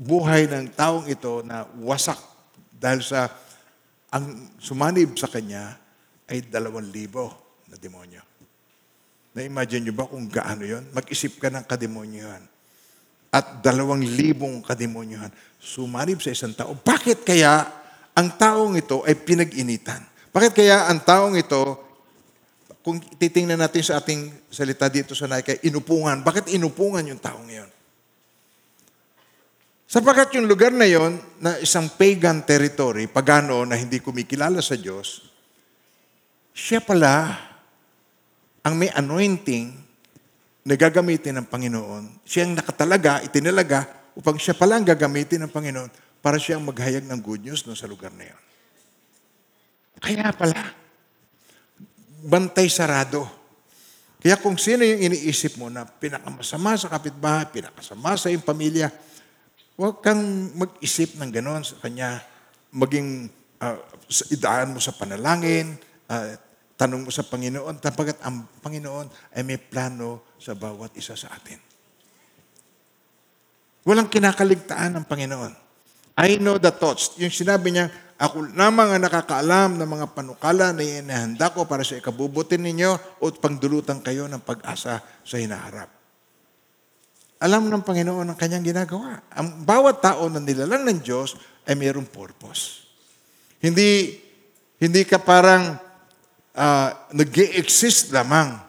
buhay 0.00 0.48
ng 0.48 0.72
taong 0.72 1.04
ito 1.12 1.44
na 1.44 1.68
wasak 1.84 2.16
dahil 2.72 3.04
sa 3.04 3.28
ang 4.14 4.48
sumanib 4.56 5.12
sa 5.18 5.28
kanya 5.28 5.76
ay 6.30 6.48
dalawang 6.48 6.88
libo 6.88 7.28
na 7.68 7.76
demonyo. 7.76 8.22
Na-imagine 9.34 9.90
nyo 9.90 9.94
ba 9.98 10.06
kung 10.06 10.30
gaano 10.30 10.62
yon? 10.62 10.86
Mag-isip 10.94 11.42
ka 11.42 11.50
ng 11.50 11.66
kademonyohan. 11.66 12.40
At 13.34 13.58
dalawang 13.58 14.06
libong 14.06 14.62
kademonyohan 14.62 15.34
sumanib 15.58 16.22
sa 16.22 16.30
isang 16.30 16.54
tao. 16.54 16.78
Bakit 16.78 17.26
kaya 17.26 17.66
ang 18.14 18.38
taong 18.38 18.78
ito 18.78 19.02
ay 19.02 19.18
pinag-initan? 19.18 20.06
Bakit 20.30 20.52
kaya 20.54 20.86
ang 20.86 21.02
taong 21.02 21.34
ito, 21.34 21.82
kung 22.84 23.00
titingnan 23.00 23.56
natin 23.56 23.80
sa 23.80 23.96
ating 23.96 24.28
salita 24.52 24.92
dito 24.92 25.16
sa 25.16 25.24
Nike, 25.24 25.64
inupungan. 25.64 26.20
Bakit 26.20 26.52
inupungan 26.52 27.00
yung 27.08 27.16
taong 27.16 27.48
yon? 27.48 27.70
Sapagat 29.88 30.36
yung 30.36 30.44
lugar 30.44 30.68
na 30.68 30.84
yon, 30.84 31.16
na 31.40 31.56
isang 31.64 31.88
pagan 31.88 32.44
territory, 32.44 33.08
pagano 33.08 33.64
na 33.64 33.80
hindi 33.80 34.04
kumikilala 34.04 34.60
sa 34.60 34.76
Diyos, 34.76 35.24
siya 36.52 36.84
pala 36.84 37.32
ang 38.60 38.76
may 38.76 38.92
anointing 38.92 39.72
na 40.68 40.76
gagamitin 40.76 41.40
ng 41.40 41.46
Panginoon. 41.48 42.20
Siya 42.28 42.44
ang 42.44 42.52
nakatalaga, 42.52 43.24
itinalaga, 43.24 43.88
upang 44.12 44.36
siya 44.36 44.52
pala 44.52 44.76
ang 44.76 44.84
gagamitin 44.84 45.40
ng 45.48 45.52
Panginoon 45.52 45.88
para 46.20 46.36
siyang 46.36 46.60
maghayag 46.60 47.08
ng 47.08 47.20
good 47.24 47.48
news 47.48 47.64
no, 47.64 47.72
sa 47.72 47.88
lugar 47.88 48.12
na 48.12 48.28
yon. 48.28 48.42
Kaya 50.04 50.36
pala, 50.36 50.83
bantay 52.24 52.72
sarado. 52.72 53.28
Kaya 54.24 54.40
kung 54.40 54.56
sino 54.56 54.80
yung 54.80 55.12
iniisip 55.12 55.60
mo 55.60 55.68
na 55.68 55.84
pinakamasama 55.84 56.80
sa 56.80 56.88
kapitbahay, 56.88 57.52
pinakasama 57.52 58.16
sa 58.16 58.32
iyong 58.32 58.40
pamilya, 58.40 58.88
huwag 59.76 60.00
kang 60.00 60.48
mag-isip 60.56 61.20
ng 61.20 61.28
gano'n 61.28 61.60
sa 61.60 61.76
kanya. 61.84 62.24
Maging 62.72 63.28
uh, 63.60 63.76
idaan 64.32 64.72
mo 64.72 64.80
sa 64.80 64.96
panalangin, 64.96 65.76
uh, 66.08 66.32
tanong 66.74 67.04
mo 67.04 67.10
sa 67.12 67.22
Panginoon, 67.22 67.78
tapagat 67.78 68.18
ang 68.24 68.48
Panginoon 68.64 69.36
ay 69.36 69.44
may 69.44 69.60
plano 69.60 70.34
sa 70.40 70.56
bawat 70.56 70.96
isa 70.96 71.14
sa 71.14 71.30
atin. 71.30 71.60
Walang 73.84 74.08
kinakaligtaan 74.08 74.96
ng 74.96 75.04
Panginoon. 75.04 75.52
I 76.16 76.40
know 76.40 76.56
the 76.56 76.72
thoughts. 76.72 77.14
Yung 77.20 77.30
sinabi 77.30 77.76
niya, 77.76 77.92
ako 78.14 78.54
lamang 78.54 78.94
ang 78.94 79.02
nakakaalam 79.02 79.74
ng 79.74 79.88
mga 79.90 80.06
panukala 80.14 80.70
na 80.70 80.86
inihanda 80.86 81.50
ko 81.50 81.66
para 81.66 81.82
sa 81.82 81.98
ikabubutin 81.98 82.62
ninyo 82.62 83.18
o 83.18 83.24
pangdulutan 83.34 83.98
kayo 83.98 84.30
ng 84.30 84.38
pag-asa 84.38 85.02
sa 85.02 85.36
hinaharap. 85.36 85.90
Alam 87.42 87.68
ng 87.68 87.82
Panginoon 87.82 88.30
ang 88.30 88.38
kanyang 88.38 88.64
ginagawa. 88.64 89.18
Ang 89.34 89.66
bawat 89.66 89.98
tao 89.98 90.30
na 90.30 90.38
nilalang 90.38 90.86
ng 90.86 91.02
Diyos 91.02 91.34
ay 91.66 91.74
mayroong 91.74 92.06
purpose. 92.06 92.86
Hindi, 93.58 94.16
hindi 94.78 95.02
ka 95.02 95.18
parang 95.18 95.74
uh, 96.54 96.88
nag 97.10 97.30
exist 97.58 98.14
lamang. 98.14 98.62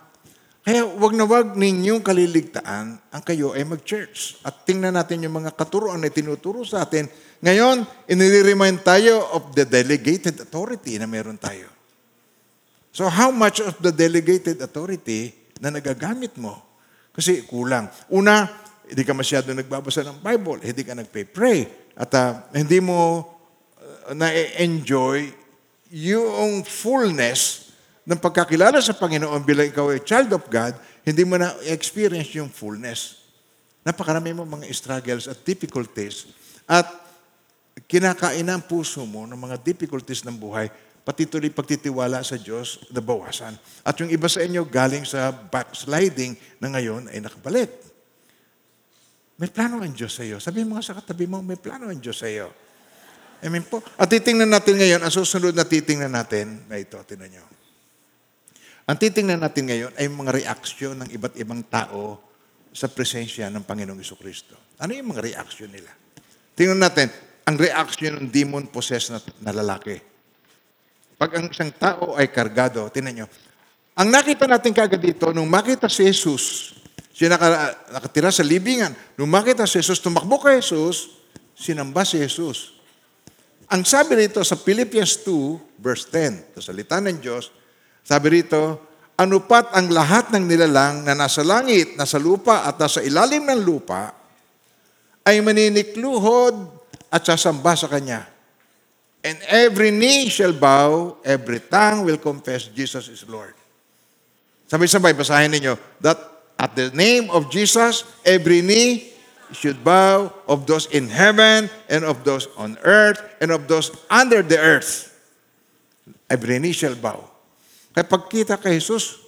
Kaya 0.66 0.82
wag 0.82 1.14
na 1.14 1.30
wag 1.30 1.54
ninyong 1.54 2.02
kaliligtaan 2.02 2.98
ang 2.98 3.24
kayo 3.24 3.54
ay 3.54 3.62
mag-church. 3.70 4.42
At 4.42 4.66
tingnan 4.66 4.98
natin 4.98 5.22
yung 5.22 5.38
mga 5.38 5.54
katuroan 5.54 6.02
na 6.02 6.10
tinuturo 6.10 6.66
sa 6.66 6.90
atin 6.90 7.06
ngayon, 7.46 7.86
inire-remind 8.10 8.82
tayo 8.82 9.22
of 9.38 9.54
the 9.54 9.70
delegated 9.70 10.34
authority 10.42 10.98
na 10.98 11.06
meron 11.06 11.38
tayo. 11.38 11.70
So 12.90 13.06
how 13.06 13.30
much 13.30 13.62
of 13.62 13.78
the 13.86 13.94
delegated 13.94 14.58
authority 14.66 15.30
na 15.62 15.70
nagagamit 15.70 16.34
mo? 16.42 16.58
Kasi 17.14 17.46
kulang. 17.46 17.86
Una, 18.10 18.50
hindi 18.90 19.06
ka 19.06 19.14
masyado 19.14 19.54
nagbabasa 19.54 20.02
ng 20.02 20.26
Bible, 20.26 20.66
hindi 20.66 20.82
ka 20.82 20.98
nagpe-pray, 20.98 21.94
at 21.94 22.12
uh, 22.18 22.50
hindi 22.50 22.82
mo 22.82 23.22
uh, 23.78 24.18
na-enjoy 24.18 25.30
yung 25.94 26.66
fullness 26.66 27.70
ng 28.10 28.18
pagkakilala 28.18 28.82
sa 28.82 28.98
Panginoon 28.98 29.46
bilang 29.46 29.70
ikaw 29.70 29.94
ay 29.94 30.02
child 30.02 30.34
of 30.34 30.50
God, 30.50 30.74
hindi 31.06 31.22
mo 31.22 31.38
na-experience 31.38 32.34
yung 32.42 32.50
fullness. 32.50 33.22
Napakarami 33.86 34.34
mo 34.34 34.50
mga 34.50 34.66
struggles 34.74 35.30
at 35.30 35.38
difficulties. 35.46 36.26
At 36.66 37.05
kinakain 37.96 38.44
ang 38.52 38.60
puso 38.60 39.08
mo 39.08 39.24
ng 39.24 39.40
mga 39.40 39.56
difficulties 39.64 40.28
ng 40.28 40.36
buhay, 40.36 40.68
pati 41.08 41.24
tuloy 41.24 41.48
pagtitiwala 41.48 42.20
sa 42.28 42.36
Diyos, 42.36 42.84
nabawasan. 42.92 43.56
At 43.88 43.96
yung 44.04 44.12
iba 44.12 44.28
sa 44.28 44.44
inyo 44.44 44.68
galing 44.68 45.08
sa 45.08 45.32
backsliding 45.32 46.36
na 46.60 46.76
ngayon 46.76 47.08
ay 47.08 47.24
nakabalik. 47.24 47.72
May 49.40 49.48
plano 49.48 49.80
ang 49.80 49.96
Diyos 49.96 50.12
sa 50.12 50.28
iyo. 50.28 50.44
Sabi 50.44 50.68
mo 50.68 50.76
nga 50.76 50.84
sa 50.84 51.00
katabi 51.00 51.24
mo, 51.24 51.40
may 51.40 51.56
plano 51.56 51.88
ang 51.88 51.96
Diyos 51.96 52.20
sa 52.20 52.28
iyo. 52.28 52.52
Amen 53.40 53.64
po. 53.64 53.80
At 53.96 54.12
titingnan 54.12 54.52
natin 54.52 54.76
ngayon, 54.76 55.00
ang 55.00 55.12
susunod 55.12 55.56
na 55.56 55.64
titingnan 55.64 56.12
natin, 56.12 56.68
na 56.68 56.76
ito, 56.76 57.00
tinan 57.08 57.32
nyo. 57.32 57.46
Ang 58.92 58.98
titingnan 59.00 59.40
natin 59.40 59.72
ngayon 59.72 59.92
ay 59.96 60.12
mga 60.12 60.32
reaksyon 60.36 61.00
ng 61.00 61.10
iba't 61.16 61.36
ibang 61.40 61.64
tao 61.72 62.20
sa 62.76 62.92
presensya 62.92 63.48
ng 63.48 63.64
Panginoong 63.64 64.04
Iso 64.04 64.20
Kristo. 64.20 64.76
Ano 64.84 64.92
yung 64.92 65.16
mga 65.16 65.32
reaksyon 65.32 65.72
nila? 65.72 65.92
Tingnan 66.56 66.80
natin, 66.80 67.08
ang 67.46 67.56
reaction 67.62 68.18
ng 68.18 68.28
demon-possessed 68.34 69.10
na, 69.14 69.20
na 69.46 69.52
lalaki. 69.54 70.02
Pag 71.16 71.32
ang 71.38 71.46
isang 71.48 71.72
tao 71.78 72.18
ay 72.18 72.28
kargado, 72.34 72.90
tinan 72.90 73.24
nyo, 73.24 73.28
ang 73.96 74.12
nakita 74.12 74.50
natin 74.50 74.76
kagad 74.76 75.00
dito, 75.00 75.32
nung 75.32 75.48
makita 75.48 75.88
si 75.88 76.04
Jesus, 76.04 76.76
siya 77.16 77.32
naka, 77.32 77.72
nakatira 77.96 78.28
sa 78.28 78.44
libingan, 78.44 78.92
nung 79.16 79.32
makita 79.32 79.64
si 79.64 79.80
Jesus, 79.80 80.04
tumakbo 80.04 80.36
kay 80.42 80.60
Jesus, 80.60 81.16
sinamba 81.56 82.04
si 82.04 82.20
Jesus. 82.20 82.76
Ang 83.72 83.88
sabi 83.88 84.28
rito 84.28 84.44
sa 84.44 84.60
Philippians 84.60 85.24
2, 85.24 85.80
verse 85.80 86.12
10, 86.12 86.60
sa 86.60 86.62
salita 86.76 87.00
ng 87.00 87.18
Diyos, 87.24 87.56
sabi 88.04 88.44
rito, 88.44 88.84
anupat 89.16 89.72
ang 89.72 89.88
lahat 89.96 90.36
ng 90.36 90.44
nilalang 90.44 91.08
na 91.08 91.16
nasa 91.16 91.40
langit, 91.40 91.96
nasa 91.96 92.20
lupa 92.20 92.68
at 92.68 92.76
nasa 92.76 93.00
ilalim 93.00 93.48
ng 93.48 93.62
lupa, 93.64 94.12
ay 95.24 95.40
maninikluhod 95.40 96.75
at 97.12 97.22
sasamba 97.26 97.74
sa 97.78 97.88
Kanya. 97.88 98.26
And 99.26 99.42
every 99.50 99.90
knee 99.90 100.30
shall 100.30 100.54
bow, 100.54 101.18
every 101.26 101.58
tongue 101.58 102.06
will 102.06 102.22
confess 102.22 102.70
Jesus 102.70 103.10
is 103.10 103.26
Lord. 103.26 103.58
Sabay-sabay, 104.70 105.18
basahin 105.18 105.50
ninyo, 105.50 105.78
that 106.02 106.18
at 106.62 106.78
the 106.78 106.94
name 106.94 107.34
of 107.34 107.50
Jesus, 107.50 108.06
every 108.22 108.62
knee 108.62 109.10
should 109.54 109.82
bow 109.82 110.30
of 110.50 110.66
those 110.66 110.86
in 110.94 111.10
heaven 111.10 111.70
and 111.90 112.02
of 112.06 112.22
those 112.26 112.50
on 112.58 112.78
earth 112.86 113.22
and 113.42 113.50
of 113.50 113.66
those 113.66 113.94
under 114.10 114.42
the 114.42 114.58
earth. 114.58 115.14
Every 116.30 116.58
knee 116.58 116.74
shall 116.74 116.98
bow. 116.98 117.26
Kaya 117.94 118.06
pagkita 118.06 118.62
kay 118.62 118.78
Jesus, 118.78 119.22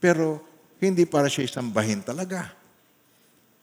pero 0.00 0.40
hindi 0.80 1.04
para 1.04 1.28
siya 1.28 1.48
isambahin 1.48 2.00
talaga. 2.00 2.48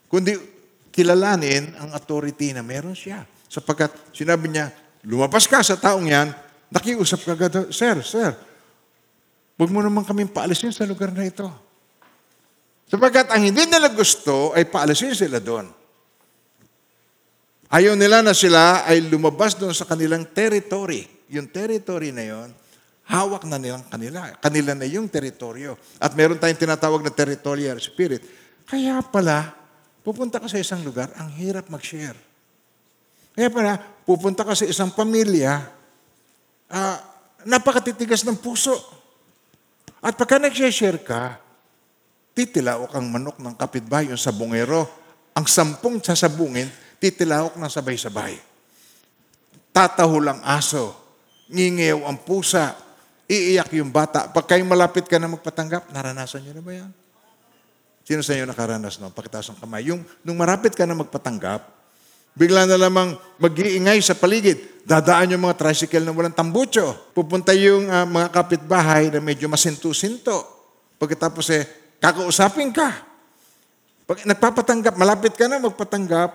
Kundi 0.10 0.59
kilalanin 1.00 1.72
ang 1.80 1.95
authority 1.95 2.52
na 2.52 2.60
meron 2.60 2.91
siya. 2.91 3.24
Sapagkat 3.47 4.12
sinabi 4.12 4.52
niya, 4.52 4.68
lumabas 5.08 5.47
ka 5.47 5.64
sa 5.64 5.80
taong 5.80 6.12
yan, 6.12 6.36
nakiusap 6.68 7.24
ka 7.24 7.39
agad, 7.39 7.72
Sir, 7.72 8.04
sir, 8.04 8.36
huwag 9.56 9.72
mo 9.72 9.80
naman 9.80 10.04
kaming 10.04 10.28
paalisin 10.28 10.76
sa 10.76 10.84
lugar 10.84 11.16
na 11.16 11.24
ito. 11.24 11.47
Sapagkat 12.91 13.32
ang 13.32 13.47
hindi 13.47 13.64
nila 13.64 13.88
gusto 13.95 14.52
ay 14.52 14.68
paalisin 14.68 15.16
sila 15.16 15.39
doon. 15.39 15.72
Ayaw 17.70 17.93
nila 17.93 18.26
na 18.26 18.34
sila 18.34 18.84
ay 18.84 19.08
lumabas 19.08 19.56
doon 19.56 19.78
sa 19.78 19.86
kanilang 19.86 20.26
territory. 20.34 21.06
Yung 21.30 21.47
territory 21.54 22.10
na 22.10 22.26
yon, 22.26 22.50
hawak 23.06 23.45
na 23.45 23.62
nilang 23.62 23.86
kanila. 23.86 24.34
Kanila 24.41 24.74
na 24.74 24.89
yung 24.89 25.06
teritoryo. 25.06 25.78
At 26.02 26.18
meron 26.18 26.41
tayong 26.41 26.58
tinatawag 26.58 27.06
na 27.06 27.14
territorial 27.14 27.78
spirit. 27.78 28.26
Kaya 28.66 29.06
pala, 29.06 29.59
pupunta 30.10 30.41
ka 30.41 30.49
sa 30.49 30.57
isang 30.57 30.82
lugar, 30.82 31.14
ang 31.22 31.30
hirap 31.38 31.70
mag-share. 31.70 32.18
Kaya 33.38 33.53
pala, 33.53 33.78
pupunta 33.78 34.41
ka 34.41 34.57
sa 34.57 34.66
isang 34.66 34.89
pamilya, 34.89 35.70
uh, 36.74 36.97
napakatitigas 37.45 38.26
ng 38.26 38.41
puso. 38.41 38.74
At 40.01 40.18
pagka 40.18 40.41
nag-share 40.41 40.97
ka, 41.05 41.38
titilao 42.34 42.89
kang 42.89 43.05
manok 43.05 43.38
ng 43.38 43.53
kapitbahay, 43.53 44.10
yung 44.10 44.18
sabungero. 44.18 44.89
Ang 45.38 45.45
sampung 45.45 46.01
sasabungin, 46.01 46.74
titilawak 46.97 47.53
ng 47.53 47.70
sabay-sabay. 47.70 48.34
Tataho 49.70 50.18
lang 50.18 50.41
aso, 50.41 50.97
ngingiyaw 51.53 52.01
ang 52.10 52.18
pusa, 52.26 52.74
iiyak 53.30 53.70
yung 53.78 53.93
bata. 53.93 54.26
Pag 54.34 54.57
kayo 54.57 54.66
malapit 54.66 55.05
ka 55.05 55.22
na 55.22 55.30
magpatanggap, 55.30 55.93
naranasan 55.93 56.49
nyo 56.49 56.53
na 56.57 56.64
ba 56.66 56.74
yan? 56.74 56.91
Sino 58.10 58.26
sa 58.26 58.34
inyo 58.34 58.49
nakaranas 58.49 58.97
no? 58.97 59.14
Pakitaas 59.14 59.53
ang 59.53 59.62
kamay. 59.62 59.86
Yung, 59.93 60.01
nung 60.26 60.41
marapit 60.41 60.74
ka 60.74 60.82
na 60.89 60.97
magpatanggap, 60.97 61.62
bigla 62.34 62.66
na 62.66 62.74
lamang 62.74 63.14
mag-iingay 63.38 64.01
sa 64.01 64.18
paligid. 64.18 64.82
Dadaan 64.82 65.38
yung 65.38 65.45
mga 65.45 65.62
tricycle 65.62 66.01
na 66.01 66.10
walang 66.10 66.34
tambucho. 66.34 67.14
Pupunta 67.14 67.53
yung 67.53 67.86
uh, 67.86 68.10
mga 68.10 68.34
kapitbahay 68.34 69.14
na 69.14 69.22
medyo 69.22 69.45
masinto-sinto. 69.45 70.41
Pagkatapos 70.97 71.53
eh, 71.53 71.64
kakausapin 72.01 72.74
ka. 72.74 72.89
Pag 74.10 74.26
nagpapatanggap, 74.26 74.97
malapit 74.97 75.38
ka 75.38 75.45
na 75.45 75.62
magpatanggap, 75.62 76.34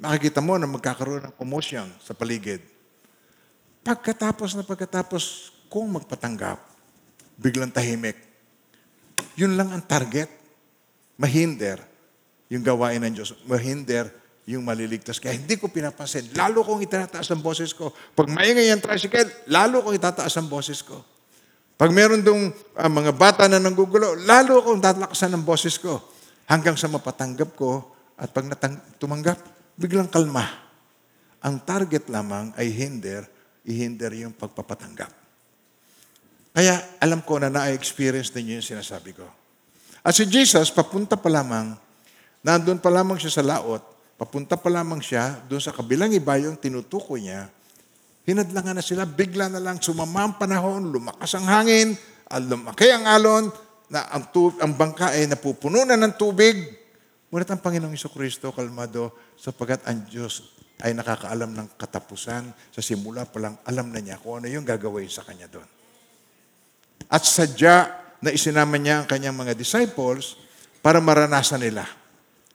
makikita 0.00 0.40
mo 0.40 0.56
na 0.56 0.64
magkakaroon 0.64 1.28
ng 1.28 1.34
commotion 1.36 1.84
sa 2.00 2.16
paligid. 2.16 2.64
Pagkatapos 3.84 4.56
na 4.56 4.64
pagkatapos 4.64 5.52
kung 5.68 5.92
magpatanggap, 5.92 6.56
biglang 7.36 7.68
tahimik. 7.68 8.16
Yun 9.36 9.60
lang 9.60 9.76
ang 9.76 9.84
target. 9.84 10.41
Mahinder 11.22 11.78
yung 12.50 12.66
gawain 12.66 12.98
ng 12.98 13.14
Diyos. 13.14 13.38
Mahinder 13.46 14.10
yung 14.42 14.66
maliligtas. 14.66 15.22
Kaya 15.22 15.38
hindi 15.38 15.54
ko 15.54 15.70
pinapansin. 15.70 16.34
Lalo 16.34 16.66
kong 16.66 16.82
itataas 16.82 17.30
ang 17.30 17.38
boses 17.38 17.70
ko. 17.70 17.94
Pag 17.94 18.26
maingay 18.26 18.74
ang 18.74 18.82
tricycle, 18.82 19.30
lalo 19.46 19.86
kong 19.86 19.94
itataas 19.94 20.34
ang 20.34 20.50
boses 20.50 20.82
ko. 20.82 20.98
Pag 21.78 21.94
meron 21.94 22.22
dong 22.22 22.50
uh, 22.50 22.90
mga 22.90 23.14
bata 23.14 23.46
na 23.46 23.62
nanggugulo, 23.62 24.18
lalo 24.26 24.58
akong 24.58 24.82
tatalakasan 24.82 25.34
ang 25.38 25.46
boses 25.46 25.78
ko. 25.78 26.02
Hanggang 26.50 26.74
sa 26.74 26.90
mapatanggap 26.90 27.54
ko 27.54 27.94
at 28.18 28.34
pag 28.34 28.50
natang- 28.50 28.82
tumanggap, 28.98 29.38
biglang 29.78 30.10
kalma. 30.10 30.46
Ang 31.42 31.62
target 31.62 32.10
lamang 32.10 32.54
ay 32.58 32.70
hinder, 32.70 33.26
ihinder 33.66 34.14
yung 34.14 34.34
pagpapatanggap. 34.34 35.10
Kaya 36.52 36.98
alam 37.00 37.24
ko 37.24 37.40
na 37.40 37.48
na-experience 37.48 38.30
ninyo 38.36 38.60
yung 38.60 38.68
sinasabi 38.76 39.16
ko. 39.16 39.41
At 40.02 40.18
si 40.18 40.26
Jesus, 40.26 40.74
papunta 40.74 41.14
pa 41.14 41.30
lamang, 41.30 41.78
nandun 42.42 42.82
pa 42.82 42.90
lamang 42.90 43.18
siya 43.22 43.38
sa 43.38 43.42
laot, 43.46 43.82
papunta 44.18 44.58
pa 44.58 44.66
lamang 44.66 44.98
siya, 44.98 45.38
doon 45.46 45.62
sa 45.62 45.70
kabilang 45.70 46.10
iba 46.10 46.34
yung 46.42 46.58
tinutukoy 46.58 47.22
niya, 47.22 47.46
hinadlangan 48.26 48.78
na 48.78 48.84
sila, 48.84 49.06
bigla 49.06 49.46
na 49.46 49.62
lang 49.62 49.78
sumama 49.78 50.26
ang 50.26 50.34
panahon, 50.38 50.90
lumakas 50.90 51.38
ang 51.38 51.46
hangin, 51.46 51.94
lumaki 52.28 52.90
ang 52.90 53.06
alon, 53.06 53.46
na 53.92 54.08
ang, 54.10 54.30
tub- 54.34 54.58
ang 54.58 54.74
bangka 54.74 55.14
ay 55.14 55.28
napupuno 55.30 55.86
na 55.86 55.94
ng 55.94 56.14
tubig, 56.18 56.82
Ngunit 57.32 57.48
ang 57.48 57.64
Panginoong 57.64 57.96
Iso 57.96 58.12
Kristo, 58.12 58.52
kalmado, 58.52 59.16
sapagat 59.40 59.88
ang 59.88 60.04
Diyos 60.04 60.52
ay 60.84 60.92
nakakaalam 60.92 61.48
ng 61.56 61.68
katapusan. 61.80 62.52
Sa 62.68 62.84
simula 62.84 63.24
pa 63.24 63.40
lang, 63.40 63.56
alam 63.64 63.88
na 63.88 64.04
niya 64.04 64.20
kung 64.20 64.36
ano 64.36 64.52
yung 64.52 64.68
gagawin 64.68 65.08
sa 65.08 65.24
kanya 65.24 65.48
doon. 65.48 65.64
At 67.08 67.24
sadya 67.24 68.01
na 68.22 68.30
isinama 68.30 68.78
niya 68.78 69.02
ang 69.02 69.06
kanyang 69.10 69.34
mga 69.34 69.58
disciples 69.58 70.38
para 70.78 71.02
maranasan 71.02 71.58
nila 71.58 71.82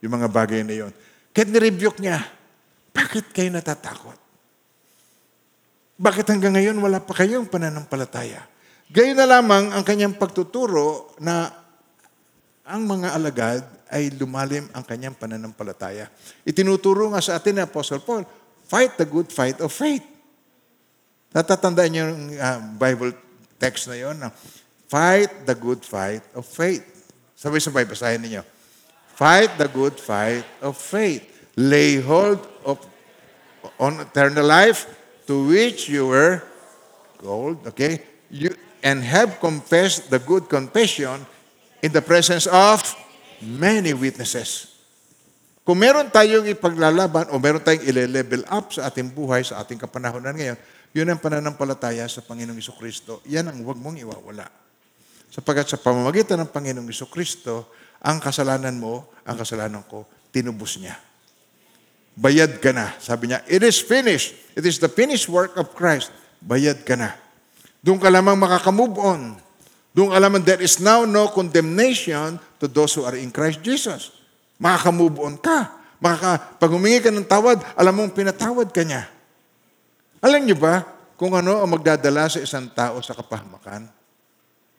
yung 0.00 0.16
mga 0.16 0.28
bagay 0.32 0.64
na 0.64 0.74
yon. 0.74 0.92
Kaya 1.36 1.44
nirebuke 1.44 2.00
niya, 2.00 2.24
bakit 2.90 3.28
kayo 3.30 3.52
natatakot? 3.52 4.16
Bakit 5.98 6.26
hanggang 6.30 6.56
ngayon 6.56 6.78
wala 6.80 7.04
pa 7.04 7.12
kayong 7.12 7.50
pananampalataya? 7.50 8.42
Gayon 8.88 9.20
na 9.20 9.28
lamang 9.28 9.74
ang 9.74 9.84
kanyang 9.84 10.16
pagtuturo 10.16 11.12
na 11.20 11.52
ang 12.64 12.82
mga 12.88 13.12
alagad 13.12 13.62
ay 13.92 14.12
lumalim 14.16 14.68
ang 14.72 14.84
kanyang 14.84 15.16
pananampalataya. 15.16 16.08
Itinuturo 16.44 17.12
nga 17.12 17.20
sa 17.20 17.36
atin 17.36 17.60
ni 17.60 17.62
Apostle 17.64 18.00
Paul, 18.00 18.24
fight 18.68 18.96
the 18.96 19.04
good 19.08 19.28
fight 19.28 19.60
of 19.60 19.72
faith. 19.72 20.04
Natatandaan 21.32 21.90
niyo 21.92 22.04
yung 22.08 22.24
uh, 22.36 22.60
Bible 22.80 23.12
text 23.60 23.90
na 23.92 23.96
yon 23.98 24.16
na 24.16 24.32
fight 24.88 25.30
the 25.44 25.54
good 25.54 25.84
fight 25.84 26.24
of 26.34 26.48
faith. 26.48 26.82
Sabay-sabay, 27.38 27.86
basahin 27.86 28.24
niyo. 28.24 28.42
Fight 29.14 29.54
the 29.60 29.68
good 29.70 29.94
fight 30.00 30.42
of 30.64 30.74
faith. 30.74 31.22
Lay 31.54 32.02
hold 32.02 32.42
of 32.64 32.82
on 33.78 34.02
eternal 34.02 34.46
life 34.46 34.86
to 35.26 35.46
which 35.46 35.86
you 35.90 36.08
were 36.08 36.42
called, 37.18 37.62
okay? 37.66 38.02
You, 38.30 38.54
and 38.82 39.02
have 39.02 39.42
confessed 39.42 40.08
the 40.08 40.22
good 40.22 40.46
confession 40.46 41.26
in 41.82 41.90
the 41.90 42.02
presence 42.02 42.46
of 42.46 42.82
many 43.42 43.94
witnesses. 43.94 44.78
Kung 45.66 45.84
meron 45.84 46.08
tayong 46.08 46.48
ipaglalaban 46.48 47.28
o 47.28 47.36
meron 47.36 47.60
tayong 47.60 47.84
ile-level 47.84 48.46
up 48.48 48.72
sa 48.72 48.88
ating 48.88 49.12
buhay, 49.12 49.44
sa 49.44 49.60
ating 49.60 49.76
kapanahonan 49.76 50.32
ngayon, 50.32 50.58
yun 50.96 51.10
ang 51.12 51.20
pananampalataya 51.20 52.08
sa 52.08 52.24
Panginoong 52.24 52.56
Iso 52.56 52.72
Kristo. 52.72 53.20
Yan 53.28 53.52
ang 53.52 53.60
huwag 53.60 53.76
mong 53.76 54.00
iwawala. 54.00 54.48
Sapagat 55.28 55.68
sa 55.68 55.76
pamamagitan 55.76 56.40
ng 56.40 56.50
Panginoong 56.50 56.88
Iso 56.88 57.06
Kristo, 57.06 57.72
ang 58.00 58.22
kasalanan 58.22 58.78
mo, 58.80 59.12
ang 59.28 59.36
kasalanan 59.36 59.84
ko, 59.84 60.08
tinubos 60.32 60.80
niya. 60.80 60.96
Bayad 62.18 62.58
ka 62.58 62.74
na. 62.74 62.98
Sabi 62.98 63.30
niya, 63.30 63.44
it 63.46 63.62
is 63.62 63.78
finished. 63.78 64.34
It 64.58 64.66
is 64.66 64.82
the 64.82 64.90
finished 64.90 65.30
work 65.30 65.54
of 65.54 65.70
Christ. 65.76 66.10
Bayad 66.42 66.82
ka 66.82 66.98
na. 66.98 67.14
Doon 67.78 68.02
ka 68.02 68.10
lamang 68.10 68.34
makakamove 68.34 68.98
on. 68.98 69.38
Doon 69.94 70.10
ka 70.10 70.18
lamang, 70.18 70.42
there 70.42 70.58
is 70.58 70.82
now 70.82 71.06
no 71.06 71.30
condemnation 71.30 72.42
to 72.58 72.66
those 72.66 72.94
who 72.98 73.06
are 73.06 73.14
in 73.14 73.30
Christ 73.30 73.62
Jesus. 73.62 74.10
Makaka-move 74.58 75.22
on 75.22 75.38
ka. 75.38 75.78
Makaka, 76.02 76.58
pag 76.58 76.70
humingi 76.70 77.02
ka 77.02 77.10
ng 77.10 77.26
tawad, 77.26 77.62
alam 77.78 77.94
mong 77.94 78.14
pinatawad 78.14 78.70
ka 78.70 78.82
niya. 78.82 79.06
Alam 80.18 80.42
niyo 80.42 80.58
ba 80.58 80.82
kung 81.14 81.34
ano 81.34 81.62
ang 81.62 81.70
magdadala 81.70 82.26
sa 82.26 82.42
isang 82.42 82.66
tao 82.74 82.98
sa 82.98 83.14
kapahamakan? 83.14 83.97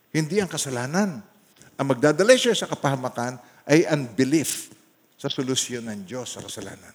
Hindi 0.09 0.41
ang 0.41 0.49
kasalanan. 0.49 1.21
Ang 1.79 1.85
magdadala 1.87 2.33
siya 2.35 2.57
sa 2.57 2.67
kapahamakan 2.67 3.39
ay 3.69 3.85
unbelief 3.87 4.73
sa 5.15 5.29
solusyon 5.29 5.85
ng 5.87 6.07
Diyos 6.09 6.33
sa 6.33 6.41
kasalanan. 6.41 6.91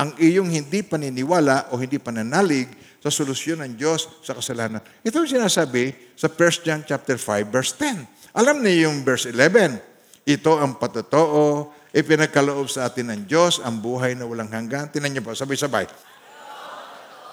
Ang 0.00 0.18
iyong 0.18 0.50
hindi 0.50 0.82
paniniwala 0.82 1.70
o 1.70 1.78
hindi 1.78 2.00
pananalig 2.00 2.66
sa 2.98 3.12
solusyon 3.12 3.62
ng 3.62 3.72
Diyos 3.78 4.08
sa 4.24 4.34
kasalanan. 4.34 4.82
Ito 5.04 5.22
yung 5.22 5.42
sinasabi 5.42 6.14
sa 6.16 6.26
1 6.26 6.66
John 6.66 6.80
chapter 6.82 7.20
5 7.20 7.54
verse 7.54 7.76
10. 7.78 8.34
Alam 8.34 8.64
niyo 8.64 8.88
yung 8.90 9.04
verse 9.04 9.28
11. 9.30 9.78
Ito 10.22 10.62
ang 10.62 10.78
patotoo, 10.78 11.74
ipinagkaloob 11.90 12.70
sa 12.70 12.86
atin 12.86 13.10
ng 13.10 13.20
Diyos, 13.26 13.58
ang 13.58 13.82
buhay 13.82 14.14
na 14.14 14.24
walang 14.24 14.48
hanggan. 14.48 14.88
Tinan 14.88 15.10
niyo 15.10 15.26
po, 15.26 15.34
sabay-sabay. 15.34 15.90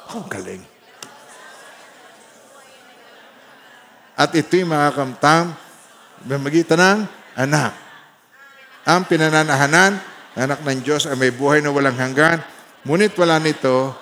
Ang 0.09 0.25
oh, 0.25 0.25
galing. 0.25 0.78
At 4.19 4.35
ito'y 4.35 4.67
makakamtam, 4.67 5.55
magitan 6.27 6.75
ng 6.75 6.99
anak. 7.39 7.71
Ang 8.83 9.07
pinananahanan, 9.07 9.95
anak 10.35 10.59
ng 10.59 10.83
Diyos 10.83 11.07
ay 11.07 11.15
may 11.15 11.31
buhay 11.31 11.63
na 11.63 11.71
walang 11.71 11.95
hanggan. 11.95 12.43
Ngunit 12.83 13.15
wala 13.15 13.39
nito, 13.39 13.95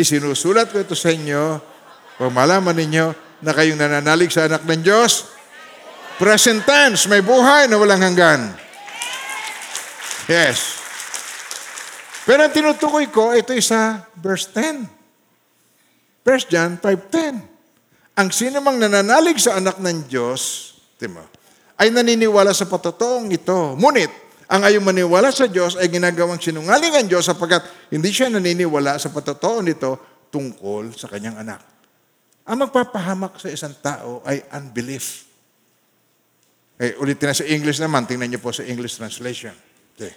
isinusulat 0.00 0.72
ko 0.72 0.80
ito 0.80 0.96
sa 0.96 1.12
inyo, 1.12 1.60
kung 2.16 2.32
malaman 2.32 2.72
ninyo, 2.72 3.12
na 3.44 3.52
kayong 3.52 3.76
nananalig 3.76 4.32
sa 4.32 4.48
anak 4.48 4.64
ng 4.64 4.80
Diyos? 4.80 5.28
Present 6.16 6.64
tense, 6.64 7.04
may 7.04 7.20
buhay 7.20 7.68
na 7.68 7.76
walang 7.76 8.00
hanggan. 8.00 8.52
Yes. 10.24 10.80
Pero 12.28 12.44
ang 12.44 12.52
tinutukoy 12.52 13.08
ko, 13.12 13.32
ito 13.36 13.52
isa 13.56 14.08
verse 14.16 14.48
10. 14.52 14.99
1 16.24 16.52
John 16.52 16.76
5.10. 16.76 18.18
Ang 18.20 18.28
sino 18.34 18.60
mang 18.60 18.76
nananalig 18.76 19.40
sa 19.40 19.56
anak 19.56 19.80
ng 19.80 20.04
Diyos, 20.04 20.72
timo, 21.00 21.24
ay 21.80 21.88
naniniwala 21.88 22.52
sa 22.52 22.68
patotoong 22.68 23.32
ito. 23.32 23.74
Ngunit, 23.80 24.12
ang 24.50 24.66
ayaw 24.66 24.82
maniwala 24.84 25.32
sa 25.32 25.48
Diyos 25.48 25.78
ay 25.78 25.88
ginagawang 25.88 26.42
sinungaling 26.42 26.92
ang 26.92 27.06
Diyos 27.08 27.24
sapagkat 27.24 27.88
hindi 27.88 28.10
siya 28.12 28.28
naniniwala 28.28 28.98
sa 28.98 29.08
patotoo 29.14 29.62
nito 29.64 29.90
tungkol 30.28 30.92
sa 30.92 31.06
kanyang 31.06 31.40
anak. 31.40 31.62
Ang 32.50 32.66
magpapahamak 32.66 33.38
sa 33.38 33.48
isang 33.48 33.72
tao 33.78 34.20
ay 34.26 34.42
unbelief. 34.58 35.30
Eh, 36.82 36.98
ulitin 36.98 37.30
na 37.30 37.36
sa 37.36 37.46
English 37.46 37.78
naman. 37.78 38.10
Tingnan 38.10 38.26
niyo 38.26 38.42
po 38.42 38.50
sa 38.50 38.66
English 38.66 38.98
translation. 38.98 39.54
Okay. 39.94 40.12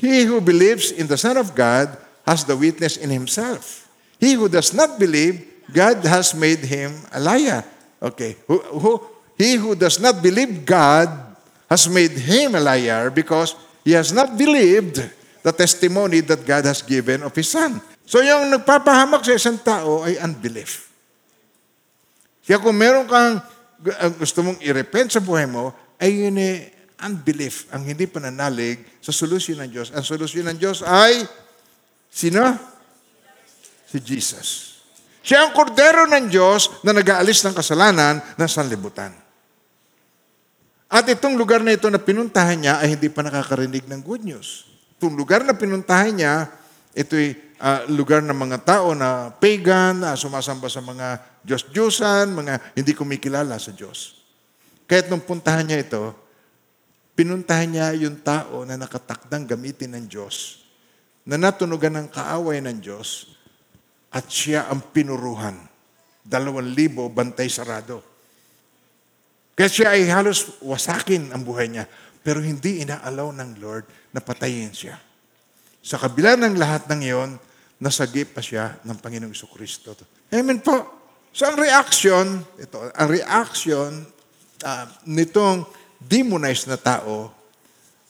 He 0.00 0.24
who 0.24 0.40
believes 0.40 0.90
in 0.90 1.06
the 1.06 1.20
Son 1.20 1.36
of 1.36 1.52
God 1.52 1.92
has 2.24 2.42
the 2.48 2.56
witness 2.56 2.96
in 2.96 3.12
himself. 3.12 3.85
He 4.18 4.34
who 4.34 4.48
does 4.48 4.72
not 4.72 4.98
believe, 4.98 5.64
God 5.72 6.04
has 6.06 6.32
made 6.34 6.64
him 6.64 6.94
a 7.12 7.20
liar. 7.20 7.64
Okay. 8.00 8.36
Who, 8.46 8.58
who, 8.58 8.92
he 9.36 9.56
who 9.56 9.74
does 9.74 10.00
not 10.00 10.22
believe 10.22 10.64
God 10.64 11.08
has 11.68 11.88
made 11.88 12.12
him 12.12 12.54
a 12.54 12.60
liar 12.60 13.10
because 13.10 13.54
he 13.84 13.92
has 13.92 14.10
not 14.10 14.34
believed 14.38 14.98
the 15.46 15.54
testimony 15.54 16.26
that 16.26 16.42
God 16.42 16.66
has 16.66 16.82
given 16.82 17.22
of 17.22 17.30
His 17.30 17.46
Son. 17.46 17.78
So 18.02 18.18
yung 18.18 18.50
nagpapahamak 18.50 19.22
sa 19.22 19.38
isang 19.38 19.62
tao 19.62 20.02
ay 20.02 20.18
unbelief. 20.18 20.90
Kaya 22.42 22.58
kung 22.58 22.74
meron 22.74 23.06
kang 23.06 23.38
gu- 23.78 23.94
gusto 24.18 24.42
mong 24.42 24.58
i-repent 24.58 25.14
sa 25.14 25.22
buhay 25.22 25.46
mo, 25.46 25.70
ay 26.02 26.26
yun 26.26 26.34
eh, 26.34 26.74
unbelief, 26.98 27.70
ang 27.70 27.86
hindi 27.86 28.10
pananalig 28.10 28.82
sa 28.98 29.14
solusyon 29.14 29.62
ng 29.62 29.70
Diyos. 29.70 29.94
Ang 29.94 30.02
solusyon 30.02 30.50
ng 30.50 30.58
Diyos 30.58 30.82
ay, 30.82 31.22
sino? 32.10 32.42
Si 33.86 34.02
Jesus. 34.02 34.76
Siya 35.26 35.46
ang 35.46 35.54
kordero 35.54 36.06
ng 36.06 36.30
Diyos 36.30 36.82
na 36.86 36.94
nag-aalis 36.94 37.42
ng 37.46 37.54
kasalanan 37.54 38.22
ng 38.38 38.50
sanlibutan. 38.50 39.10
At 40.86 41.02
itong 41.10 41.34
lugar 41.34 41.66
na 41.66 41.74
ito 41.74 41.90
na 41.90 41.98
pinuntahan 41.98 42.62
niya 42.62 42.78
ay 42.78 42.94
hindi 42.94 43.10
pa 43.10 43.26
nakakarinig 43.26 43.90
ng 43.90 44.00
good 44.06 44.22
news. 44.22 44.70
Itong 44.98 45.18
lugar 45.18 45.42
na 45.42 45.58
pinuntahan 45.58 46.14
niya, 46.14 46.46
ito'y 46.94 47.58
ah, 47.58 47.82
lugar 47.90 48.22
ng 48.22 48.38
mga 48.38 48.58
tao 48.62 48.94
na 48.94 49.34
pagan, 49.34 49.98
na 50.06 50.14
sumasamba 50.14 50.70
sa 50.70 50.78
mga 50.78 51.20
Diyos-Diyosan, 51.42 52.30
mga 52.30 52.54
hindi 52.78 52.92
kumikilala 52.94 53.58
sa 53.58 53.74
Diyos. 53.74 54.22
Kahit 54.86 55.10
nung 55.10 55.26
puntahan 55.26 55.66
niya 55.66 55.82
ito, 55.82 56.14
pinuntahan 57.18 57.66
niya 57.66 57.86
yung 57.98 58.22
tao 58.22 58.62
na 58.62 58.78
nakatakdang 58.78 59.42
gamitin 59.42 59.98
ng 59.98 60.04
Diyos, 60.06 60.62
na 61.26 61.34
natunugan 61.34 61.98
ng 61.98 62.08
kaaway 62.14 62.62
ng 62.62 62.78
Diyos, 62.78 63.35
at 64.16 64.24
siya 64.32 64.72
ang 64.72 64.80
pinuruhan. 64.96 65.60
Dalawang 66.24 66.72
libo, 66.72 67.12
bantay 67.12 67.52
sarado. 67.52 68.00
Kaya 69.52 69.68
siya 69.68 69.88
ay 69.92 70.08
halos 70.08 70.56
wasakin 70.64 71.36
ang 71.36 71.44
buhay 71.44 71.68
niya. 71.68 71.84
Pero 72.24 72.40
hindi 72.40 72.80
inaalaw 72.80 73.28
ng 73.36 73.50
Lord 73.60 73.84
na 74.16 74.24
patayin 74.24 74.72
siya. 74.72 74.96
Sa 75.84 76.00
kabila 76.00 76.34
ng 76.34 76.56
lahat 76.56 76.88
ng 76.88 77.00
iyon, 77.04 77.30
nasagip 77.78 78.32
pa 78.32 78.40
siya 78.40 78.80
ng 78.88 78.96
Panginoong 78.98 79.36
Iso 79.36 79.46
Kristo. 79.52 79.92
Amen 80.32 80.64
po. 80.64 80.96
So 81.30 81.46
ang 81.46 81.60
reaction, 81.60 82.40
ito, 82.56 82.80
ang 82.96 83.08
reaction 83.12 84.00
ah, 84.64 84.88
nitong 85.04 85.68
demonized 86.00 86.72
na 86.72 86.80
tao 86.80 87.28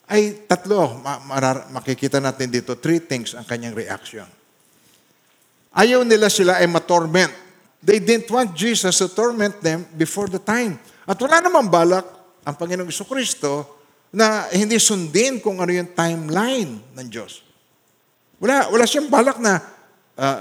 ay 0.07 0.47
tatlo. 0.47 1.03
Ma- 1.03 1.21
marar- 1.27 1.67
makikita 1.75 2.23
natin 2.23 2.49
dito, 2.49 2.79
three 2.79 3.03
things 3.03 3.35
ang 3.35 3.43
kanyang 3.43 3.75
reaction. 3.75 4.36
Ayaw 5.77 6.09
nila 6.09 6.33
sila 6.33 6.57
ay 6.57 6.65
matorment. 6.73 7.29
They 7.85 8.01
didn't 8.01 8.33
want 8.33 8.57
Jesus 8.57 8.97
to 9.05 9.13
torment 9.13 9.61
them 9.61 9.85
before 9.93 10.33
the 10.33 10.41
time. 10.41 10.81
At 11.05 11.21
wala 11.21 11.45
namang 11.45 11.69
balak 11.69 12.09
ang 12.49 12.57
Panginoong 12.57 12.89
Iso 12.89 13.05
Kristo 13.05 13.77
na 14.09 14.49
hindi 14.49 14.81
sundin 14.81 15.39
kung 15.45 15.61
ano 15.61 15.69
yung 15.69 15.93
timeline 15.93 16.81
ng 16.97 17.07
Diyos. 17.13 17.45
Wala, 18.41 18.73
wala 18.73 18.89
siyang 18.89 19.13
balak 19.13 19.37
na 19.37 19.61
ah, 20.17 20.41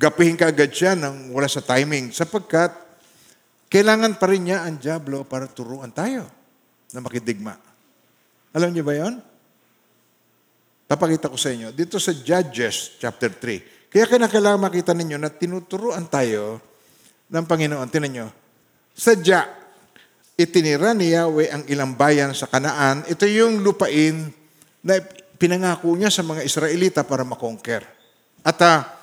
gapihin 0.00 0.40
ka 0.40 0.48
agad 0.48 0.72
siya 0.72 0.96
nang 0.96 1.28
wala 1.28 1.44
sa 1.44 1.60
timing 1.60 2.14
sapagkat 2.14 2.72
kailangan 3.68 4.16
pa 4.16 4.30
rin 4.32 4.48
niya 4.48 4.64
ang 4.64 4.80
Diablo 4.80 5.28
para 5.28 5.44
turuan 5.44 5.92
tayo 5.92 6.24
na 6.94 7.04
makidigma. 7.04 7.58
Alam 8.54 8.70
niyo 8.70 8.86
ba 8.86 8.94
yon? 8.94 9.18
Papakita 10.86 11.26
ko 11.26 11.34
sa 11.34 11.50
inyo. 11.50 11.74
Dito 11.74 11.98
sa 11.98 12.14
Judges 12.14 13.02
chapter 13.02 13.28
3. 13.28 13.73
Kaya 13.94 14.10
kailangan 14.10 14.58
makita 14.58 14.90
ninyo 14.90 15.22
na 15.22 15.30
tinuturuan 15.30 16.10
tayo 16.10 16.58
ng 17.30 17.46
Panginoon. 17.46 17.86
Tinan 17.94 18.10
nyo. 18.10 18.26
Sadya, 18.90 19.46
itinira 20.34 20.90
ni 20.98 21.14
Yahweh 21.14 21.54
ang 21.54 21.62
ilang 21.70 21.94
bayan 21.94 22.34
sa 22.34 22.50
Kanaan. 22.50 23.06
Ito 23.06 23.22
yung 23.30 23.62
lupain 23.62 24.34
na 24.82 24.98
pinangako 25.38 25.94
niya 25.94 26.10
sa 26.10 26.26
mga 26.26 26.42
Israelita 26.42 27.06
para 27.06 27.22
makonquer. 27.22 27.86
At 28.42 28.58
ah, 28.66 28.98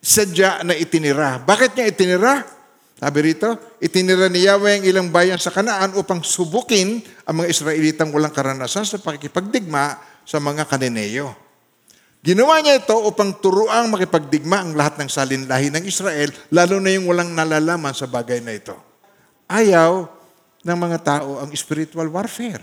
sadya 0.00 0.64
na 0.64 0.72
itinira. 0.72 1.44
Bakit 1.44 1.76
niya 1.76 1.92
itinira? 1.92 2.48
Sabi 2.96 3.18
rito, 3.28 3.76
itinira 3.78 4.32
ni 4.32 4.48
Yahweh 4.48 4.80
ang 4.80 4.84
ilang 4.88 5.08
bayan 5.12 5.36
sa 5.36 5.52
Kanaan 5.52 5.92
upang 6.00 6.24
subukin 6.24 7.04
ang 7.28 7.44
mga 7.44 7.52
Israelitang 7.52 8.08
walang 8.08 8.32
karanasan 8.32 8.88
sa 8.88 8.96
pakikipagdigma 8.98 10.00
sa 10.24 10.40
mga 10.40 10.64
Kanineyo. 10.64 11.47
Ginawa 12.28 12.60
niya 12.60 12.76
ito 12.76 12.92
upang 12.92 13.40
turuang 13.40 13.88
makipagdigma 13.88 14.60
ang 14.60 14.76
lahat 14.76 15.00
ng 15.00 15.08
salinlahi 15.08 15.72
ng 15.72 15.84
Israel, 15.88 16.28
lalo 16.52 16.76
na 16.76 16.92
yung 16.92 17.08
walang 17.08 17.32
nalalaman 17.32 17.96
sa 17.96 18.04
bagay 18.04 18.44
na 18.44 18.52
ito. 18.52 18.76
Ayaw 19.48 20.04
ng 20.60 20.76
mga 20.76 20.98
tao 21.00 21.40
ang 21.40 21.48
spiritual 21.56 22.04
warfare. 22.12 22.60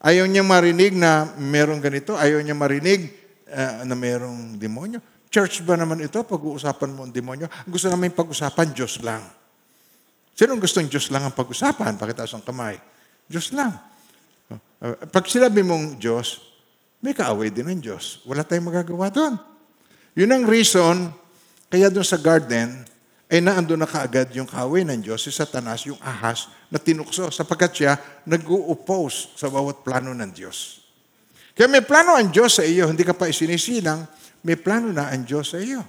Ayaw 0.00 0.24
niya 0.24 0.40
marinig 0.40 0.96
na 0.96 1.36
merong 1.36 1.84
ganito. 1.84 2.16
Ayaw 2.16 2.40
niya 2.40 2.56
marinig 2.56 3.12
uh, 3.52 3.84
na 3.84 3.92
merong 3.92 4.56
demonyo. 4.56 5.04
Church 5.28 5.60
ba 5.68 5.76
naman 5.76 6.00
ito? 6.00 6.24
Pag-uusapan 6.24 6.96
mo 6.96 7.04
ang 7.04 7.12
demonyo? 7.12 7.52
Gusto 7.68 7.92
namin 7.92 8.08
pag-usapan, 8.16 8.72
Diyos 8.72 9.04
lang. 9.04 9.20
Sinong 10.32 10.64
gustong 10.64 10.88
Diyos 10.88 11.12
lang 11.12 11.28
ang 11.28 11.36
pag-usapan? 11.36 12.00
Pakitaas 12.00 12.32
ang 12.32 12.44
kamay. 12.44 12.80
Diyos 13.28 13.52
lang. 13.52 13.76
Pag 15.12 15.28
sinabi 15.28 15.60
mong 15.60 16.00
Diyos, 16.00 16.51
may 17.02 17.12
kaaway 17.12 17.50
din 17.50 17.66
ng 17.66 17.82
Diyos. 17.82 18.22
Wala 18.22 18.46
tayong 18.46 18.70
magagawa 18.70 19.10
doon. 19.10 19.34
Yun 20.14 20.30
ang 20.30 20.44
reason, 20.46 21.10
kaya 21.66 21.90
doon 21.90 22.06
sa 22.06 22.16
garden, 22.16 22.86
ay 23.32 23.40
naando 23.40 23.74
na 23.74 23.88
kaagad 23.88 24.30
yung 24.36 24.46
kaaway 24.46 24.86
ng 24.86 25.02
Diyos, 25.02 25.24
si 25.24 25.34
Satanas, 25.34 25.88
yung 25.88 25.98
ahas, 25.98 26.52
na 26.70 26.78
tinukso, 26.78 27.32
sapagkat 27.32 27.72
siya 27.74 27.92
nag-oppose 28.28 29.34
sa 29.34 29.50
bawat 29.50 29.82
plano 29.82 30.14
ng 30.14 30.30
Diyos. 30.30 30.84
Kaya 31.56 31.66
may 31.66 31.82
plano 31.82 32.14
ang 32.14 32.28
Diyos 32.28 32.60
sa 32.60 32.64
iyo, 32.64 32.86
hindi 32.92 33.02
ka 33.02 33.16
pa 33.16 33.26
isinisilang, 33.26 34.04
may 34.44 34.54
plano 34.60 34.92
na 34.92 35.10
ang 35.10 35.24
Diyos 35.24 35.56
sa 35.56 35.58
iyo. 35.58 35.82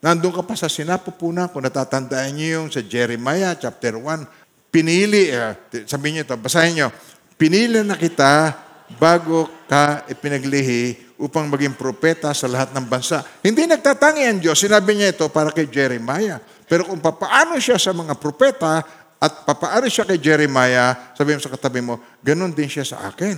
Nandun 0.00 0.32
ka 0.32 0.42
pa 0.42 0.56
sa 0.56 0.66
sinapupunan, 0.66 1.52
kung 1.52 1.62
natatandaan 1.62 2.34
niyo 2.34 2.64
yung 2.64 2.68
sa 2.72 2.80
Jeremiah 2.80 3.52
chapter 3.54 4.00
1, 4.00 4.72
pinili, 4.72 5.28
uh, 5.28 5.54
sabihin 5.84 6.20
niyo 6.20 6.24
ito, 6.24 6.36
basahin 6.40 6.72
niyo, 6.72 6.88
pinili 7.36 7.84
na 7.84 8.00
kita 8.00 8.67
bago 8.96 9.44
ka 9.68 10.08
ipinaglihi 10.08 11.12
upang 11.20 11.50
maging 11.50 11.74
propeta 11.74 12.32
sa 12.32 12.48
lahat 12.48 12.72
ng 12.72 12.86
bansa. 12.86 13.20
Hindi 13.44 13.66
nagtatangi 13.66 14.22
ang 14.24 14.38
Diyos. 14.40 14.56
Sinabi 14.56 14.96
niya 14.96 15.12
ito 15.12 15.26
para 15.28 15.52
kay 15.52 15.68
Jeremiah. 15.68 16.40
Pero 16.64 16.86
kung 16.86 17.02
papaano 17.02 17.58
siya 17.58 17.76
sa 17.76 17.92
mga 17.92 18.16
propeta 18.16 18.80
at 19.18 19.32
papaano 19.44 19.90
siya 19.90 20.06
kay 20.06 20.16
Jeremiah, 20.22 20.94
sabi 21.18 21.34
mo 21.34 21.42
sa 21.42 21.52
katabi 21.52 21.82
mo, 21.82 21.98
ganun 22.22 22.54
din 22.54 22.70
siya 22.70 22.86
sa 22.86 23.10
akin. 23.10 23.36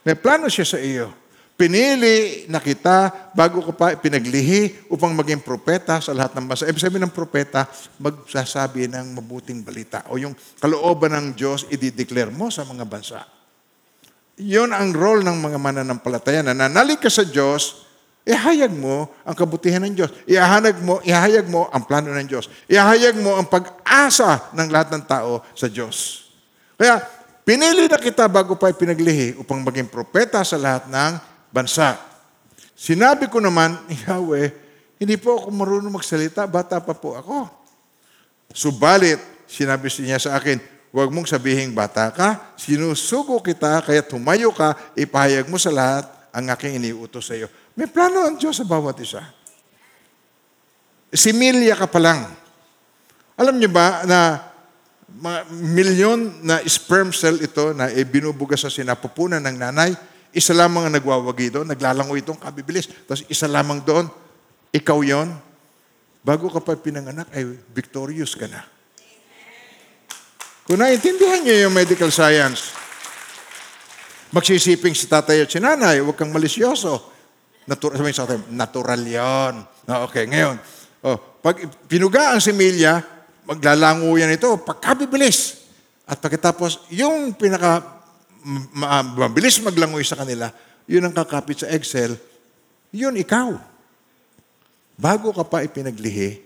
May 0.00 0.16
plano 0.16 0.48
siya 0.48 0.64
sa 0.64 0.80
iyo. 0.80 1.12
Pinili 1.60 2.48
na 2.48 2.56
kita 2.56 3.12
bago 3.36 3.60
ko 3.60 3.76
pa 3.76 3.92
pinaglihi 3.92 4.88
upang 4.88 5.12
maging 5.12 5.44
propeta 5.44 6.00
sa 6.00 6.16
lahat 6.16 6.32
ng 6.32 6.48
bansa. 6.48 6.64
Ibig 6.64 6.80
sabihin 6.80 7.04
ng 7.04 7.12
propeta, 7.12 7.68
magsasabi 8.00 8.88
ng 8.88 9.12
mabuting 9.20 9.60
balita 9.60 10.08
o 10.08 10.16
yung 10.16 10.32
kalooban 10.56 11.12
ng 11.12 11.26
Diyos, 11.36 11.68
i-declare 11.68 12.32
mo 12.32 12.48
sa 12.48 12.64
mga 12.64 12.88
bansa. 12.88 13.39
Yun 14.40 14.72
ang 14.72 14.96
role 14.96 15.20
ng 15.20 15.36
mga 15.36 15.58
mananampalataya. 15.60 16.40
Nananalig 16.40 16.96
ka 16.96 17.12
sa 17.12 17.28
Diyos, 17.28 17.84
ihayag 18.24 18.72
mo 18.72 19.12
ang 19.20 19.36
kabutihan 19.36 19.84
ng 19.84 19.92
Diyos. 19.92 20.10
Ihahayag 20.24 20.80
mo, 20.80 21.04
ihayag 21.04 21.46
mo 21.52 21.68
ang 21.68 21.84
plano 21.84 22.08
ng 22.16 22.24
Diyos. 22.24 22.48
Ihayag 22.64 23.20
mo 23.20 23.36
ang 23.36 23.44
pag-asa 23.52 24.48
ng 24.56 24.68
lahat 24.72 24.96
ng 24.96 25.04
tao 25.04 25.44
sa 25.52 25.68
Diyos. 25.68 26.28
Kaya, 26.80 27.04
pinili 27.44 27.84
na 27.84 28.00
kita 28.00 28.24
bago 28.32 28.56
pa 28.56 28.72
pinaglihi 28.72 29.36
upang 29.36 29.60
maging 29.60 29.92
propeta 29.92 30.40
sa 30.40 30.56
lahat 30.56 30.88
ng 30.88 31.12
bansa. 31.52 32.00
Sinabi 32.72 33.28
ko 33.28 33.44
naman, 33.44 33.76
Yahweh, 34.08 34.48
hindi 34.96 35.20
po 35.20 35.36
ako 35.36 35.52
marunong 35.52 35.92
magsalita, 36.00 36.48
bata 36.48 36.80
pa 36.80 36.96
po 36.96 37.12
ako. 37.12 37.44
Subalit, 38.56 39.20
sinabi 39.44 39.92
niya 40.00 40.16
sa 40.16 40.40
akin, 40.40 40.79
huwag 40.90 41.10
mong 41.14 41.26
sabihing 41.26 41.70
bata 41.70 42.10
ka, 42.10 42.54
sinusugo 42.58 43.38
kita, 43.38 43.82
kaya 43.86 44.02
tumayo 44.02 44.50
ka, 44.50 44.74
ipahayag 44.98 45.46
mo 45.46 45.58
sa 45.58 45.70
lahat 45.70 46.04
ang 46.34 46.50
aking 46.50 46.78
iniutos 46.82 47.30
sa 47.30 47.34
iyo. 47.34 47.46
May 47.78 47.86
plano 47.86 48.26
ang 48.26 48.36
Diyos 48.38 48.58
sa 48.58 48.66
bawat 48.66 48.98
isa. 48.98 49.22
Similya 51.10 51.74
ka 51.74 51.90
pa 51.90 51.98
lang. 51.98 52.26
Alam 53.34 53.58
niyo 53.58 53.70
ba 53.70 54.06
na 54.06 54.50
mga 55.10 55.40
milyon 55.50 56.20
na 56.46 56.62
sperm 56.70 57.10
cell 57.10 57.42
ito 57.42 57.74
na 57.74 57.90
ibinubuga 57.90 58.54
sa 58.54 58.70
sinapupunan 58.70 59.42
ng 59.42 59.56
nanay, 59.58 59.90
isa 60.30 60.54
lamang 60.54 60.86
ang 60.86 60.94
nagwawagi 60.94 61.50
doon, 61.50 61.66
naglalangoy 61.66 62.22
itong 62.22 62.38
kabibilis. 62.38 62.86
Tapos 63.06 63.26
isa 63.26 63.50
lamang 63.50 63.82
doon, 63.82 64.06
ikaw 64.70 65.02
yon. 65.02 65.34
Bago 66.22 66.46
ka 66.46 66.62
pa 66.62 66.78
pinanganak, 66.78 67.26
ay 67.34 67.42
victorious 67.74 68.38
ka 68.38 68.46
na. 68.46 68.62
Kung 70.70 70.78
naiintindihan 70.78 71.42
niyo 71.42 71.66
yung 71.66 71.74
medical 71.74 72.14
science, 72.14 72.70
magsisiping 74.30 74.94
si 74.94 75.10
tatay 75.10 75.42
at 75.42 75.50
si 75.50 75.58
nanay, 75.58 75.98
huwag 75.98 76.14
kang 76.14 76.30
malisyoso. 76.30 77.10
Natural, 77.66 77.98
sabihin 77.98 78.14
sa 78.14 78.22
tatay, 78.22 78.54
natural 78.54 79.02
yon. 79.02 79.66
Ah, 79.90 80.06
okay, 80.06 80.30
ngayon, 80.30 80.62
oh, 81.02 81.18
pag 81.42 81.58
pinuga 81.90 82.30
ang 82.30 82.38
similya, 82.38 83.02
maglalango 83.50 84.14
yan 84.14 84.30
ito, 84.30 84.46
pagkabibilis. 84.62 85.66
At 86.06 86.22
pagkatapos, 86.22 86.86
yung 86.94 87.34
pinaka 87.34 87.82
m- 88.46 88.70
ma- 88.70 89.26
mabilis 89.26 89.58
maglangoy 89.58 90.06
sa 90.06 90.22
kanila, 90.22 90.54
yun 90.86 91.02
ang 91.02 91.10
kakapit 91.10 91.66
sa 91.66 91.70
Excel, 91.74 92.14
yun 92.94 93.18
ikaw. 93.18 93.58
Bago 94.94 95.34
ka 95.34 95.42
pa 95.42 95.66
ipinaglihi, 95.66 96.38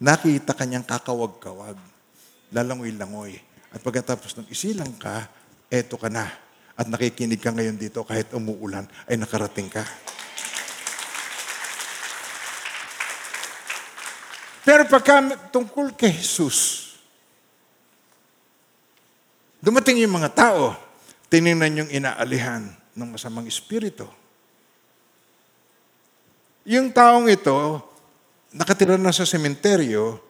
nakita 0.00 0.56
kanyang 0.56 0.88
kakawag-kawag, 0.88 1.76
lalangoy-langoy. 2.48 3.47
At 3.68 3.84
pagkatapos 3.84 4.32
ng 4.38 4.48
isilang 4.48 4.96
ka, 4.96 5.28
eto 5.68 6.00
ka 6.00 6.08
na. 6.08 6.28
At 6.78 6.88
nakikinig 6.88 7.42
ka 7.42 7.52
ngayon 7.52 7.76
dito 7.76 8.00
kahit 8.06 8.32
umuulan, 8.32 8.86
ay 9.10 9.18
nakarating 9.20 9.68
ka. 9.68 9.84
Pero 14.68 14.84
pagka 14.84 15.48
tungkol 15.48 15.96
kay 15.96 16.12
Jesus, 16.12 16.92
dumating 19.64 20.04
yung 20.04 20.12
mga 20.12 20.30
tao, 20.32 20.76
tinignan 21.32 21.84
yung 21.84 21.90
inaalihan 21.90 22.68
ng 22.92 23.08
masamang 23.16 23.48
espiritu. 23.48 24.04
Yung 26.68 26.92
taong 26.92 27.32
ito, 27.32 27.80
nakatira 28.52 29.00
na 29.00 29.08
sa 29.08 29.24
sementeryo 29.24 30.27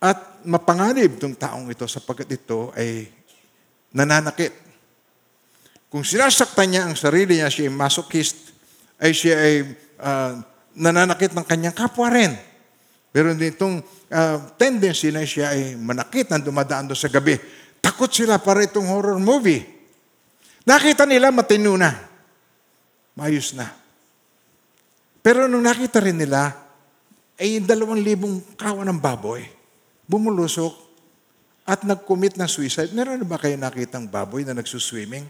at 0.00 0.40
mapanganib 0.48 1.20
itong 1.20 1.36
taong 1.36 1.68
ito 1.68 1.84
sapagkat 1.84 2.32
ito 2.32 2.72
ay 2.72 3.06
nananakit. 3.92 4.56
Kung 5.92 6.00
sinasaktan 6.00 6.72
niya 6.72 6.82
ang 6.88 6.96
sarili 6.96 7.36
niya, 7.36 7.52
siya 7.52 7.68
ay 7.68 7.74
masochist, 7.76 8.56
ay 8.96 9.12
siya 9.12 9.36
ay 9.36 9.54
ah, 10.00 10.40
nananakit 10.72 11.36
ng 11.36 11.44
kanyang 11.44 11.76
kapwa 11.76 12.08
rin. 12.08 12.32
Pero 13.10 13.34
ditong 13.34 13.82
uh, 13.82 14.38
tendency 14.54 15.10
na 15.10 15.26
siya 15.26 15.50
ay 15.50 15.74
manakit 15.74 16.30
na 16.30 16.38
dumadaan 16.38 16.86
doon 16.86 16.98
sa 16.98 17.10
gabi. 17.10 17.34
Takot 17.82 18.06
sila 18.06 18.38
para 18.38 18.62
itong 18.62 18.86
horror 18.86 19.18
movie. 19.18 19.66
Nakita 20.62 21.10
nila 21.10 21.34
matino 21.34 21.74
na. 21.74 21.90
Mayos 23.18 23.50
na. 23.58 23.66
Pero 25.20 25.50
nung 25.50 25.66
nakita 25.66 25.98
rin 25.98 26.22
nila, 26.22 26.54
ay 27.34 27.58
dalawang 27.58 27.98
libong 27.98 28.38
kawan 28.54 28.86
ng 28.94 29.00
baboy, 29.00 29.42
bumulusok 30.10 30.74
at 31.62 31.86
nag-commit 31.86 32.34
ng 32.34 32.50
suicide. 32.50 32.90
Meron 32.90 33.22
na 33.22 33.26
ba 33.28 33.38
kayo 33.38 33.54
nakitang 33.54 34.10
baboy 34.10 34.42
na 34.42 34.58
nagsuswimming? 34.58 35.22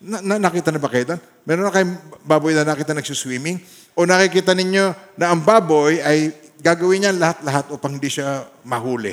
Na, 0.00 0.24
na, 0.24 0.40
nakita 0.40 0.72
na 0.72 0.80
ba 0.80 0.88
kayo 0.88 1.12
doon? 1.12 1.20
Meron 1.44 1.68
na 1.68 1.74
kayong 1.74 1.94
baboy 2.24 2.56
na 2.56 2.64
nakita 2.64 2.96
nagsuswimming? 2.96 3.60
O 3.92 4.08
nakikita 4.08 4.56
ninyo 4.56 4.96
na 5.20 5.36
ang 5.36 5.44
baboy 5.44 6.00
ay 6.00 6.32
gagawin 6.64 7.04
niya 7.04 7.12
lahat-lahat 7.12 7.68
upang 7.68 8.00
hindi 8.00 8.08
siya 8.08 8.48
mahuli? 8.64 9.12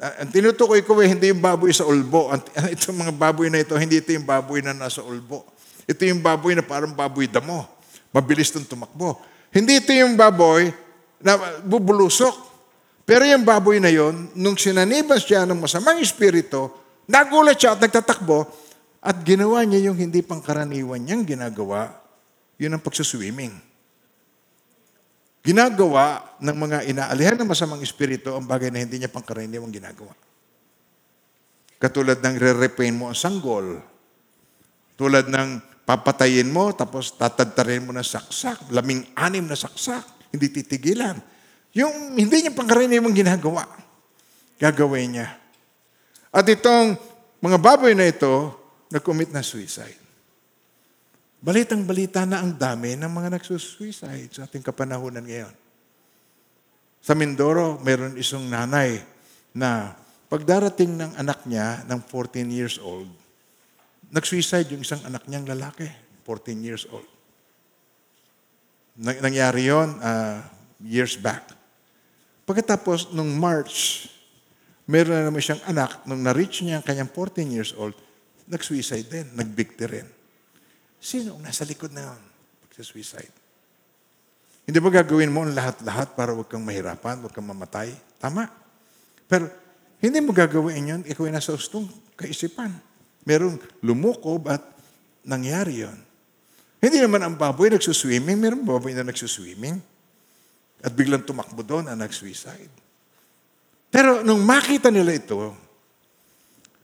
Ah, 0.00 0.24
Ang 0.24 0.32
tinutukoy 0.34 0.82
ko 0.82 0.98
eh, 0.98 1.12
hindi 1.12 1.30
yung 1.30 1.44
baboy 1.44 1.70
sa 1.70 1.86
ulbo. 1.86 2.32
Itong 2.74 3.06
mga 3.06 3.14
baboy 3.14 3.52
na 3.52 3.62
ito, 3.62 3.76
hindi 3.78 4.02
ito 4.02 4.10
yung 4.10 4.26
baboy 4.26 4.64
na 4.64 4.74
nasa 4.74 5.04
ulbo. 5.04 5.46
Ito 5.86 6.02
yung 6.08 6.24
baboy 6.24 6.58
na 6.58 6.64
parang 6.66 6.90
baboy 6.90 7.30
damo. 7.30 7.68
Mabilis 8.10 8.50
itong 8.50 8.66
tumakbo. 8.66 9.22
Hindi 9.54 9.78
ito 9.78 9.94
yung 9.94 10.18
baboy 10.18 10.74
na 11.22 11.38
bubulusok. 11.62 12.49
Pero 13.04 13.26
yung 13.26 13.42
baboy 13.42 13.82
na 13.82 13.90
yon, 13.90 14.30
nung 14.38 14.54
sinaniban 14.54 15.18
siya 15.18 15.44
ng 15.48 15.58
masamang 15.58 15.98
espiritu, 15.98 16.70
nagulat 17.10 17.58
siya 17.58 17.74
at 17.74 17.82
nagtatakbo, 17.82 18.46
at 19.00 19.16
ginawa 19.24 19.64
niya 19.64 19.90
yung 19.90 19.96
hindi 19.96 20.20
pangkaraniwan 20.20 21.00
niyang 21.00 21.24
ginagawa, 21.24 21.88
yun 22.60 22.76
ang 22.76 22.84
pagsuswimming. 22.84 23.56
Ginagawa 25.40 26.36
ng 26.36 26.52
mga 26.52 26.78
inaalihan 26.84 27.36
ng 27.40 27.48
masamang 27.48 27.80
espiritu 27.80 28.36
ang 28.36 28.44
bagay 28.44 28.68
na 28.68 28.84
hindi 28.84 29.00
niya 29.00 29.08
pangkaraniwang 29.08 29.72
ginagawa. 29.72 30.12
Katulad 31.80 32.20
ng 32.20 32.36
re-repain 32.36 32.92
mo 32.92 33.08
ang 33.08 33.16
sanggol. 33.16 33.80
Tulad 35.00 35.32
ng 35.32 35.64
papatayin 35.88 36.52
mo, 36.52 36.76
tapos 36.76 37.16
tatadtarin 37.16 37.88
mo 37.88 37.96
ng 37.96 38.04
saksak, 38.04 38.68
laming 38.68 39.08
anim 39.16 39.48
na 39.48 39.56
saksak, 39.56 40.04
hindi 40.28 40.52
titigilan. 40.52 41.16
Yung 41.76 42.18
hindi 42.18 42.42
niya 42.42 42.52
pangkaraniwang 42.54 43.14
ginagawa, 43.14 43.66
gagawin 44.58 45.18
niya. 45.18 45.28
At 46.34 46.46
itong 46.46 46.98
mga 47.38 47.58
baboy 47.58 47.94
na 47.94 48.10
ito, 48.10 48.54
nag-commit 48.90 49.30
na 49.30 49.42
suicide. 49.42 49.98
Balitang 51.40 51.86
balita 51.88 52.26
na 52.28 52.42
ang 52.44 52.52
dami 52.52 52.98
ng 52.98 53.08
mga 53.08 53.40
nagsusuicide 53.40 54.28
sa 54.28 54.44
ating 54.44 54.60
kapanahunan 54.60 55.24
ngayon. 55.24 55.54
Sa 57.00 57.16
Mindoro, 57.16 57.80
meron 57.80 58.18
isang 58.20 58.44
nanay 58.44 59.00
na 59.56 59.96
pagdarating 60.28 61.00
ng 61.00 61.12
anak 61.16 61.48
niya 61.48 61.80
ng 61.88 62.00
14 62.04 62.44
years 62.52 62.76
old, 62.76 63.08
nag-suicide 64.12 64.68
yung 64.74 64.84
isang 64.84 65.00
anak 65.08 65.24
niyang 65.24 65.48
lalaki, 65.48 65.88
14 66.28 66.60
years 66.60 66.84
old. 66.92 67.08
Nang- 69.00 69.24
Nangyari 69.24 69.70
yon 69.70 69.96
uh, 69.96 70.44
years 70.84 71.16
back. 71.16 71.59
Pagkatapos, 72.50 73.14
nung 73.14 73.30
March, 73.38 74.10
meron 74.90 75.14
na 75.14 75.30
naman 75.30 75.38
siyang 75.38 75.62
anak, 75.70 76.02
nung 76.02 76.18
na-reach 76.18 76.66
niya 76.66 76.82
ang 76.82 76.86
kanyang 76.90 77.06
14 77.06 77.46
years 77.46 77.70
old, 77.78 77.94
nag-suicide 78.50 79.06
din, 79.06 79.30
nagbikti 79.38 79.86
rin. 79.86 80.10
Sino 80.98 81.38
ang 81.38 81.46
nasa 81.46 81.62
likod 81.62 81.94
na 81.94 82.10
yun? 82.10 82.20
Pagsa-suicide. 82.66 83.30
Hindi 84.66 84.82
ba 84.82 84.90
gagawin 84.90 85.30
mo 85.30 85.46
ang 85.46 85.54
lahat-lahat 85.54 86.18
para 86.18 86.34
huwag 86.34 86.50
kang 86.50 86.66
mahirapan, 86.66 87.22
huwag 87.22 87.30
kang 87.30 87.46
mamatay? 87.46 87.94
Tama. 88.18 88.50
Pero 89.30 89.46
hindi 90.02 90.18
mo 90.18 90.34
gagawin 90.34 90.90
yun, 90.90 91.02
ikaw 91.06 91.30
ay 91.30 91.38
nasa 91.38 91.54
ustong 91.54 91.86
kaisipan. 92.18 92.74
Merong 93.30 93.62
lumukob 93.78 94.50
at 94.50 94.66
nangyari 95.22 95.86
yon. 95.86 95.98
Hindi 96.82 96.98
naman 96.98 97.22
ang 97.22 97.38
baboy 97.38 97.70
nagsuswimming, 97.70 98.42
meron 98.42 98.66
baboy 98.66 98.90
na 98.90 99.06
nagsuswimming. 99.06 99.78
At 100.80 100.92
biglang 100.96 101.24
tumakbo 101.24 101.60
doon 101.60 101.88
ang 101.88 102.00
nag-suicide. 102.00 102.72
Pero 103.90 104.24
nung 104.24 104.40
makita 104.46 104.88
nila 104.88 105.12
ito, 105.12 105.52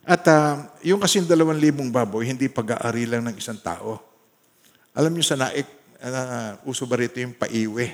at 0.07 0.22
ah, 0.30 0.70
yung 0.86 1.03
kasing 1.03 1.26
dalawang 1.26 1.59
libong 1.59 1.90
baboy, 1.90 2.30
hindi 2.30 2.47
pag-aari 2.47 3.11
lang 3.11 3.26
ng 3.26 3.36
isang 3.42 3.59
tao. 3.59 3.99
Alam 4.94 5.18
niyo 5.18 5.26
sa 5.26 5.34
naik, 5.34 5.66
ah, 5.99 6.55
uso 6.62 6.86
ba 6.86 6.94
rito 6.94 7.18
yung 7.18 7.34
paiwe? 7.34 7.86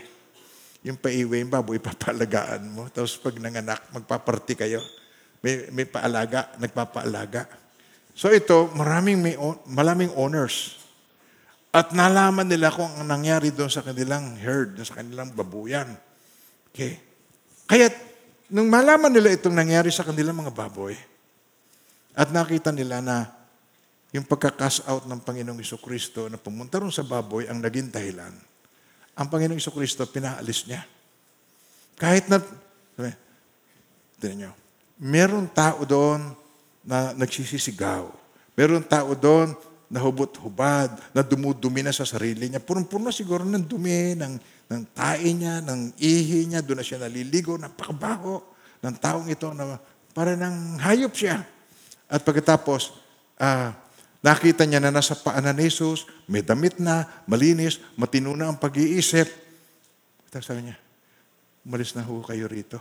Yung 0.85 0.99
paiwe, 1.01 1.41
yung 1.41 1.49
baboy, 1.49 1.81
papalagaan 1.89 2.69
mo. 2.69 2.91
Tapos 2.93 3.17
pag 3.17 3.33
nanganak, 3.41 3.81
magpaparty 3.97 4.55
kayo. 4.61 4.85
May, 5.41 5.73
may 5.73 5.87
paalaga, 5.89 6.53
nagpapaalaga. 6.61 7.49
So 8.13 8.29
ito, 8.29 8.69
maraming, 8.77 9.17
may, 9.17 9.35
maraming 9.65 10.13
owners. 10.13 10.82
At 11.73 11.97
nalaman 11.97 12.45
nila 12.45 12.69
kung 12.69 12.85
ang 13.01 13.09
nangyari 13.09 13.49
doon 13.49 13.73
sa 13.73 13.81
kanilang 13.81 14.37
herd, 14.37 14.77
sa 14.85 15.01
kanilang 15.01 15.33
babuyan. 15.33 15.89
Okay? 16.69 17.01
Kaya, 17.65 17.89
nung 18.53 18.69
malaman 18.69 19.09
nila 19.09 19.33
itong 19.33 19.57
nangyari 19.57 19.89
sa 19.89 20.05
kanilang 20.05 20.37
mga 20.37 20.53
baboy, 20.53 20.93
at 22.13 22.29
nakita 22.29 22.69
nila 22.69 23.01
na 23.01 23.25
yung 24.13 24.29
pagka-cast 24.29 24.85
out 24.85 25.09
ng 25.09 25.25
Panginoong 25.25 25.65
Iso 25.65 25.81
Kristo 25.81 26.29
na 26.29 26.37
pumunta 26.37 26.77
ron 26.77 26.93
sa 26.93 27.01
baboy 27.01 27.49
ang 27.49 27.65
naging 27.65 27.89
dahilan. 27.89 28.37
Ang 29.17 29.27
Panginoong 29.33 29.57
Iso 29.57 29.73
Kristo, 29.73 30.05
pinaalis 30.05 30.69
niya. 30.69 30.85
Kahit 31.97 32.29
na, 32.29 32.37
sabi, 32.93 33.17
tignan 34.21 34.37
niyo, 34.37 34.53
meron 35.01 35.49
tao 35.49 35.89
doon 35.89 36.37
na 36.85 37.17
nagsisisigaw. 37.17 38.13
Meron 38.53 38.85
tao 38.85 39.17
doon 39.17 39.57
na 39.93 40.01
hubot-hubad, 40.01 40.97
na 41.13 41.21
dumudumi 41.21 41.85
na 41.85 41.93
sa 41.93 42.09
sarili 42.09 42.49
niya. 42.49 42.65
Punong-puno 42.65 43.13
siguro 43.13 43.45
ng 43.45 43.69
dumi, 43.69 44.17
ng, 44.17 44.35
ng 44.73 44.83
tae 44.97 45.29
niya, 45.37 45.61
ng 45.61 45.93
ihi 46.01 46.49
niya, 46.49 46.65
doon 46.65 46.81
na 46.81 46.87
siya 46.87 47.05
naliligo, 47.05 47.61
napakabaho 47.61 48.41
ng 48.81 48.95
taong 48.97 49.29
ito 49.29 49.53
na 49.53 49.77
para 50.17 50.33
ng 50.33 50.81
hayop 50.81 51.13
siya. 51.13 51.45
At 52.09 52.25
pagkatapos, 52.25 52.97
ah, 53.37 53.77
nakita 54.25 54.65
niya 54.65 54.81
na 54.81 54.89
nasa 54.89 55.13
paanan 55.13 55.61
ni 55.61 55.69
Jesus, 55.69 56.09
may 56.25 56.41
damit 56.41 56.81
na, 56.81 57.05
malinis, 57.29 57.77
matino 57.93 58.33
na 58.33 58.49
ang 58.49 58.57
pag-iisip. 58.57 59.29
Tapos 60.33 60.49
sabi 60.49 60.73
niya, 60.73 60.77
umalis 61.69 61.93
na 61.93 62.01
ho 62.01 62.25
kayo 62.25 62.49
rito. 62.49 62.81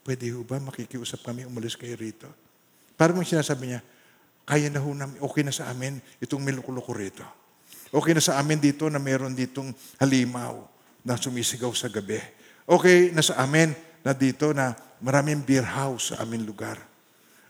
Pwede 0.00 0.32
ho 0.32 0.40
ba 0.40 0.56
makikiusap 0.56 1.20
kami, 1.20 1.44
umalis 1.44 1.76
kayo 1.76 1.92
rito? 2.00 2.24
Parang 2.96 3.20
sinasabi 3.20 3.76
niya, 3.76 3.84
kaya 4.44 4.66
na 4.72 4.82
ho 4.82 4.90
namin, 4.90 5.16
okay 5.22 5.42
na 5.46 5.54
sa 5.54 5.70
amin 5.70 6.02
itong 6.18 6.42
milukuloko 6.42 6.90
rito. 6.90 7.22
Okay 7.90 8.14
na 8.14 8.22
sa 8.22 8.38
amin 8.38 8.58
dito 8.58 8.86
na 8.86 9.02
meron 9.02 9.34
ditong 9.34 9.74
halimaw 9.98 10.62
na 11.02 11.18
sumisigaw 11.18 11.74
sa 11.74 11.90
gabi. 11.90 12.18
Okay 12.66 13.10
na 13.10 13.22
sa 13.22 13.42
amin 13.42 13.74
na 14.06 14.14
dito 14.14 14.54
na 14.54 14.78
maraming 15.02 15.42
beer 15.42 15.66
house 15.66 16.14
sa 16.14 16.22
aming 16.22 16.46
lugar. 16.46 16.78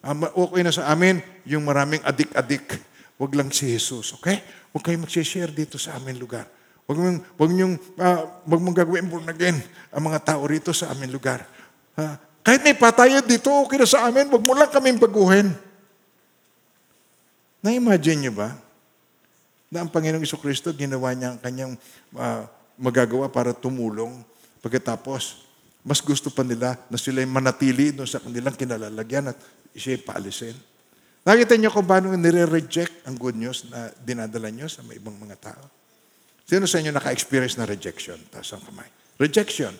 Ma- 0.01 0.33
okay 0.33 0.65
na 0.65 0.73
sa 0.73 0.89
amin 0.89 1.21
yung 1.45 1.69
maraming 1.69 2.01
adik-adik. 2.01 2.81
Huwag 3.21 3.37
lang 3.37 3.53
si 3.53 3.69
Jesus, 3.69 4.17
okay? 4.17 4.41
Huwag 4.73 4.81
kayo 4.81 4.97
mag-share 4.97 5.53
dito 5.53 5.77
sa 5.77 6.01
amin 6.01 6.17
lugar. 6.17 6.49
Huwag 6.89 6.97
mong, 6.97 7.19
huwag 7.37 7.51
niyong, 7.53 7.75
ah, 8.01 8.41
huwag 8.49 8.61
mong 8.65 8.77
gagawin 8.81 9.07
born 9.07 9.29
again 9.29 9.61
ang 9.93 10.09
mga 10.09 10.25
tao 10.25 10.43
rito 10.49 10.73
sa 10.73 10.89
amin 10.89 11.13
lugar. 11.13 11.45
Ah, 11.95 12.17
kahit 12.41 12.65
may 12.65 12.73
patayan 12.73 13.21
dito, 13.21 13.53
okay 13.61 13.77
na 13.77 13.85
sa 13.85 14.09
amin. 14.09 14.27
Huwag 14.33 14.41
mo 14.41 14.57
lang 14.57 14.73
kaming 14.73 14.97
baguhin. 14.97 15.53
Na-imagine 17.61 18.29
niyo 18.29 18.33
ba? 18.33 18.57
Na 19.71 19.85
ang 19.85 19.91
Panginoong 19.93 20.25
Kristo, 20.25 20.73
ginawa 20.75 21.13
niya 21.15 21.37
ang 21.37 21.41
kanyang 21.41 21.73
ah, 22.17 22.49
magagawa 22.81 23.29
para 23.29 23.53
tumulong. 23.53 24.25
Pagkatapos, 24.61 25.47
mas 25.81 26.01
gusto 26.05 26.29
pa 26.29 26.45
nila 26.45 26.77
na 26.93 26.97
sila'y 27.01 27.25
manatili 27.25 27.93
doon 27.93 28.09
sa 28.09 28.21
kanilang 28.21 28.57
kinalalagyan 28.57 29.33
at 29.33 29.39
siya'y 29.73 30.01
paalisin. 30.05 30.57
Nakita 31.21 31.57
niyo 31.57 31.69
kung 31.69 31.85
paano 31.85 32.13
nire-reject 32.17 33.05
ang 33.05 33.17
good 33.17 33.37
news 33.37 33.69
na 33.69 33.93
dinadala 34.01 34.49
niyo 34.49 34.69
sa 34.73 34.81
may 34.85 34.97
ibang 34.97 35.17
mga 35.21 35.37
tao? 35.53 35.65
Sino 36.49 36.65
sa 36.65 36.81
inyo 36.81 36.91
naka-experience 36.91 37.61
na 37.61 37.69
rejection? 37.69 38.17
Taas 38.33 38.51
ang 38.57 38.65
kamay. 38.65 38.89
Rejection. 39.21 39.71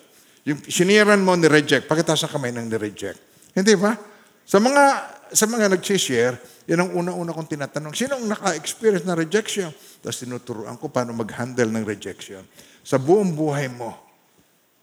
Yung 0.45 0.61
siniran 0.65 1.21
mo, 1.21 1.33
ni-reject. 1.37 1.89
Pagkataas 1.89 2.25
ang 2.29 2.33
kamay 2.37 2.53
ng 2.53 2.69
ni-reject. 2.69 3.19
Hindi 3.57 3.73
ba? 3.75 3.97
Sa 4.45 4.57
mga 4.57 4.83
sa 5.31 5.47
mga 5.47 5.71
nag-share, 5.71 6.35
yan 6.67 6.83
ang 6.83 6.91
una-una 6.91 7.31
kong 7.31 7.55
tinatanong. 7.55 7.95
Sino 7.95 8.19
ang 8.19 8.27
naka-experience 8.27 9.07
na 9.07 9.15
rejection? 9.15 9.71
Tapos 10.03 10.19
tinuturuan 10.19 10.75
ko 10.75 10.91
paano 10.91 11.15
mag-handle 11.15 11.71
ng 11.71 11.83
rejection. 11.87 12.43
Sa 12.83 12.99
buong 12.99 13.31
buhay 13.31 13.71
mo, 13.71 13.95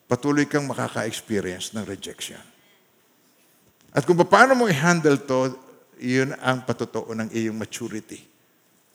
patuloy 0.08 0.48
kang 0.48 0.64
makaka-experience 0.64 1.76
ng 1.76 1.84
rejection. 1.84 2.40
At 3.92 4.08
kung 4.08 4.16
paano 4.24 4.56
mo 4.56 4.64
i-handle 4.68 5.20
to, 5.24 5.56
yun 6.00 6.32
ang 6.40 6.64
patutuo 6.64 7.12
ng 7.12 7.28
iyong 7.34 7.56
maturity. 7.56 8.24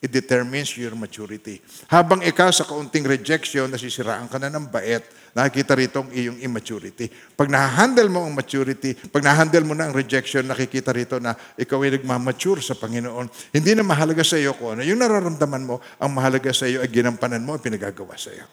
It 0.04 0.12
determines 0.12 0.76
your 0.76 0.92
maturity. 0.92 1.64
Habang 1.88 2.20
ikaw 2.20 2.52
sa 2.52 2.68
kaunting 2.68 3.08
rejection, 3.08 3.72
nasisiraan 3.72 4.28
ka 4.28 4.36
na 4.36 4.52
ng 4.52 4.68
bait, 4.68 5.00
nakikita 5.34 5.74
rito 5.74 6.06
ang 6.06 6.10
iyong 6.14 6.38
immaturity. 6.40 7.10
Pag 7.10 7.50
nahandle 7.50 8.06
mo 8.06 8.22
ang 8.22 8.32
maturity, 8.32 8.94
pag 8.94 9.26
nahandle 9.26 9.66
mo 9.66 9.74
na 9.74 9.90
ang 9.90 9.94
rejection, 9.94 10.46
nakikita 10.46 10.94
rito 10.94 11.18
na 11.18 11.34
ikaw 11.58 11.82
ay 11.82 11.98
nagmamature 11.98 12.62
sa 12.62 12.78
Panginoon. 12.78 13.26
Hindi 13.50 13.74
na 13.74 13.82
mahalaga 13.82 14.22
sa 14.22 14.38
iyo 14.38 14.54
kung 14.54 14.78
ano. 14.78 14.86
Yung 14.86 15.02
nararamdaman 15.02 15.62
mo, 15.66 15.82
ang 15.98 16.10
mahalaga 16.14 16.54
sa 16.54 16.70
iyo 16.70 16.80
ay 16.80 16.88
ginampanan 16.88 17.42
mo 17.42 17.58
at 17.58 17.66
pinagagawa 17.66 18.14
sa 18.14 18.30
iyo. 18.30 18.46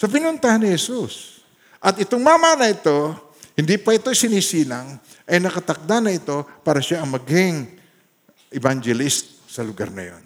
So 0.00 0.08
pinuntahan 0.08 0.64
ni 0.64 0.72
Jesus. 0.72 1.44
At 1.76 2.00
itong 2.00 2.24
mama 2.24 2.56
na 2.56 2.72
ito, 2.72 3.12
hindi 3.52 3.76
pa 3.76 3.92
ito 3.92 4.08
sinisilang, 4.16 4.96
ay 5.28 5.38
nakatakda 5.38 6.00
na 6.00 6.10
ito 6.16 6.42
para 6.64 6.80
siya 6.80 7.04
ang 7.04 7.12
maging 7.14 7.68
evangelist 8.50 9.46
sa 9.46 9.62
lugar 9.62 9.92
na 9.94 10.10
yon. 10.10 10.24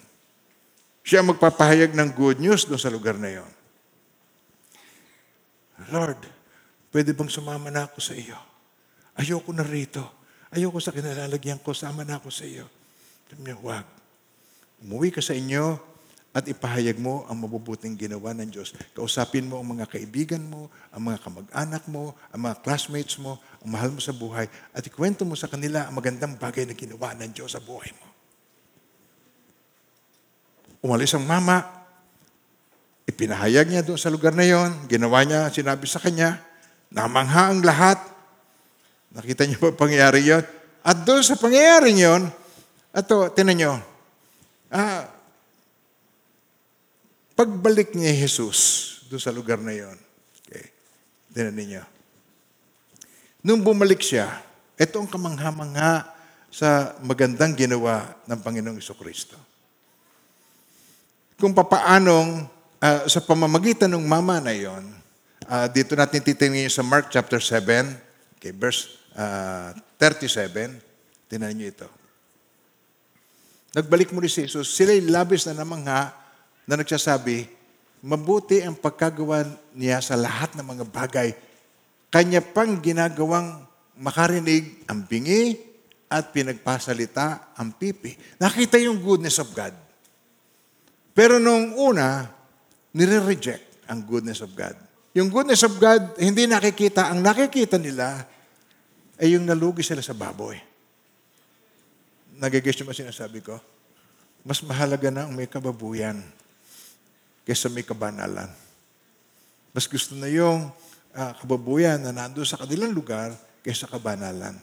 Siya 1.04 1.20
ang 1.20 1.36
magpapahayag 1.36 1.92
ng 1.92 2.08
good 2.16 2.40
news 2.40 2.64
doon 2.64 2.80
sa 2.80 2.88
lugar 2.88 3.20
na 3.20 3.42
yon. 3.42 3.50
Lord, 5.90 6.20
pwede 6.94 7.10
bang 7.10 7.30
sumama 7.30 7.70
na 7.70 7.90
ako 7.90 7.98
sa 7.98 8.14
iyo? 8.14 8.38
Ayoko 9.18 9.50
na 9.50 9.66
rito. 9.66 10.02
Ayoko 10.54 10.78
sa 10.78 10.94
kinalalagyan 10.94 11.58
ko, 11.58 11.74
sama 11.74 12.06
na 12.06 12.22
ako 12.22 12.30
sa 12.30 12.46
iyo. 12.46 12.66
Sabi 13.26 13.50
niya, 13.50 13.58
huwag. 13.58 13.86
Umuwi 14.82 15.10
ka 15.10 15.18
sa 15.18 15.34
inyo 15.34 15.94
at 16.34 16.50
ipahayag 16.50 16.98
mo 16.98 17.22
ang 17.30 17.46
mabubuting 17.46 17.94
ginawa 17.94 18.34
ng 18.34 18.50
Diyos. 18.50 18.74
Kausapin 18.90 19.46
mo 19.46 19.62
ang 19.62 19.70
mga 19.70 19.86
kaibigan 19.86 20.42
mo, 20.42 20.66
ang 20.90 21.10
mga 21.10 21.22
kamag-anak 21.22 21.86
mo, 21.86 22.14
ang 22.34 22.50
mga 22.50 22.58
classmates 22.62 23.22
mo, 23.22 23.38
ang 23.62 23.70
mahal 23.70 23.94
mo 23.94 24.02
sa 24.02 24.10
buhay, 24.10 24.50
at 24.74 24.82
ikwento 24.82 25.22
mo 25.22 25.38
sa 25.38 25.46
kanila 25.46 25.86
ang 25.86 25.94
magandang 25.94 26.34
bagay 26.34 26.66
na 26.66 26.74
ginawa 26.74 27.14
ng 27.14 27.30
Diyos 27.30 27.54
sa 27.54 27.62
buhay 27.62 27.90
mo. 27.94 28.06
Umalis 30.82 31.14
ang 31.14 31.22
mama, 31.22 31.83
ipinahayag 33.04 33.68
niya 33.68 33.84
doon 33.84 34.00
sa 34.00 34.08
lugar 34.08 34.32
na 34.32 34.44
yon, 34.48 34.72
ginawa 34.88 35.20
niya, 35.24 35.52
sinabi 35.52 35.84
sa 35.84 36.00
kanya, 36.00 36.40
namangha 36.88 37.52
ang 37.52 37.60
lahat. 37.60 38.00
Nakita 39.12 39.44
niyo 39.44 39.60
ba 39.60 39.76
pangyayari 39.76 40.24
yon? 40.24 40.44
At 40.84 41.04
doon 41.04 41.20
sa 41.20 41.36
pangyayari 41.36 41.92
yon, 41.92 42.28
ato, 42.92 43.28
tinan 43.32 43.56
niyo, 43.56 43.74
ah, 44.72 45.08
pagbalik 47.36 47.92
ni 47.92 48.08
Jesus 48.14 48.90
doon 49.10 49.22
sa 49.22 49.34
lugar 49.34 49.60
na 49.60 49.76
yon, 49.76 49.96
okay, 50.40 50.72
tinan 51.36 51.54
ninyo, 51.54 51.82
nung 53.44 53.60
bumalik 53.60 54.00
siya, 54.00 54.40
ito 54.80 54.96
ang 54.96 55.06
kamangha-mangha 55.06 56.08
sa 56.54 56.94
magandang 57.02 57.54
ginawa 57.58 58.14
ng 58.30 58.38
Panginoong 58.38 58.78
Kristo. 58.78 59.34
Kung 61.34 61.50
papaanong 61.50 62.53
uh, 62.84 63.08
sa 63.08 63.20
pamamagitan 63.24 63.88
ng 63.88 64.04
mama 64.04 64.36
na 64.44 64.52
yon, 64.52 64.84
uh, 65.48 65.66
dito 65.72 65.96
natin 65.96 66.20
titingnan 66.20 66.68
sa 66.68 66.84
Mark 66.84 67.08
chapter 67.08 67.40
7, 67.40 67.96
okay, 68.36 68.52
verse 68.52 69.00
uh, 69.16 69.72
37, 69.96 70.76
tinan 71.32 71.56
niyo 71.56 71.72
ito. 71.72 71.88
Nagbalik 73.74 74.12
muli 74.12 74.28
si 74.28 74.46
Jesus, 74.46 74.70
sila'y 74.76 75.02
labis 75.08 75.48
na 75.48 75.56
namang 75.56 75.82
nga 75.88 76.14
na 76.68 76.78
nagsasabi, 76.78 77.48
mabuti 78.04 78.60
ang 78.60 78.76
pagkagawa 78.76 79.48
niya 79.74 79.98
sa 80.04 80.14
lahat 80.14 80.54
ng 80.54 80.62
mga 80.62 80.84
bagay. 80.92 81.28
Kanya 82.12 82.38
pang 82.38 82.78
ginagawang 82.78 83.66
makarinig 83.98 84.86
ang 84.86 85.02
bingi 85.02 85.58
at 86.06 86.30
pinagpasalita 86.30 87.58
ang 87.58 87.74
pipi. 87.74 88.14
Nakita 88.38 88.78
yung 88.78 89.02
goodness 89.02 89.42
of 89.42 89.50
God. 89.50 89.74
Pero 91.10 91.42
nung 91.42 91.74
una, 91.74 92.30
nire-reject 92.94 93.90
ang 93.90 94.06
goodness 94.06 94.40
of 94.40 94.54
God. 94.54 94.78
Yung 95.14 95.28
goodness 95.28 95.66
of 95.66 95.74
God, 95.76 96.14
hindi 96.18 96.46
nakikita. 96.46 97.10
Ang 97.10 97.22
nakikita 97.22 97.76
nila 97.78 98.22
ay 99.18 99.34
yung 99.34 99.46
nalugi 99.46 99.82
sila 99.82 100.02
sa 100.02 100.14
baboy. 100.14 100.58
Nagigis 102.34 102.82
ba 102.82 102.94
sinasabi 102.94 103.42
ko? 103.42 103.58
Mas 104.42 104.62
mahalaga 104.62 105.10
na 105.10 105.26
ang 105.26 105.32
may 105.34 105.46
kababuyan 105.46 106.18
kaysa 107.46 107.70
may 107.70 107.86
kabanalan. 107.86 108.50
Mas 109.70 109.86
gusto 109.86 110.18
na 110.18 110.26
yung 110.30 110.70
uh, 111.14 111.32
kababuyan 111.38 112.02
na 112.02 112.10
nando 112.10 112.42
sa 112.42 112.58
kanilang 112.58 112.90
lugar 112.90 113.34
kaysa 113.62 113.86
kabanalan. 113.86 114.54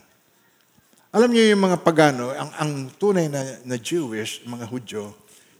Alam 1.12 1.30
niyo 1.32 1.52
yung 1.52 1.64
mga 1.68 1.84
pagano, 1.84 2.32
ang, 2.32 2.52
ang 2.56 2.72
tunay 2.96 3.28
na, 3.28 3.60
na 3.68 3.76
Jewish, 3.76 4.44
mga 4.48 4.64
Hudyo, 4.68 5.12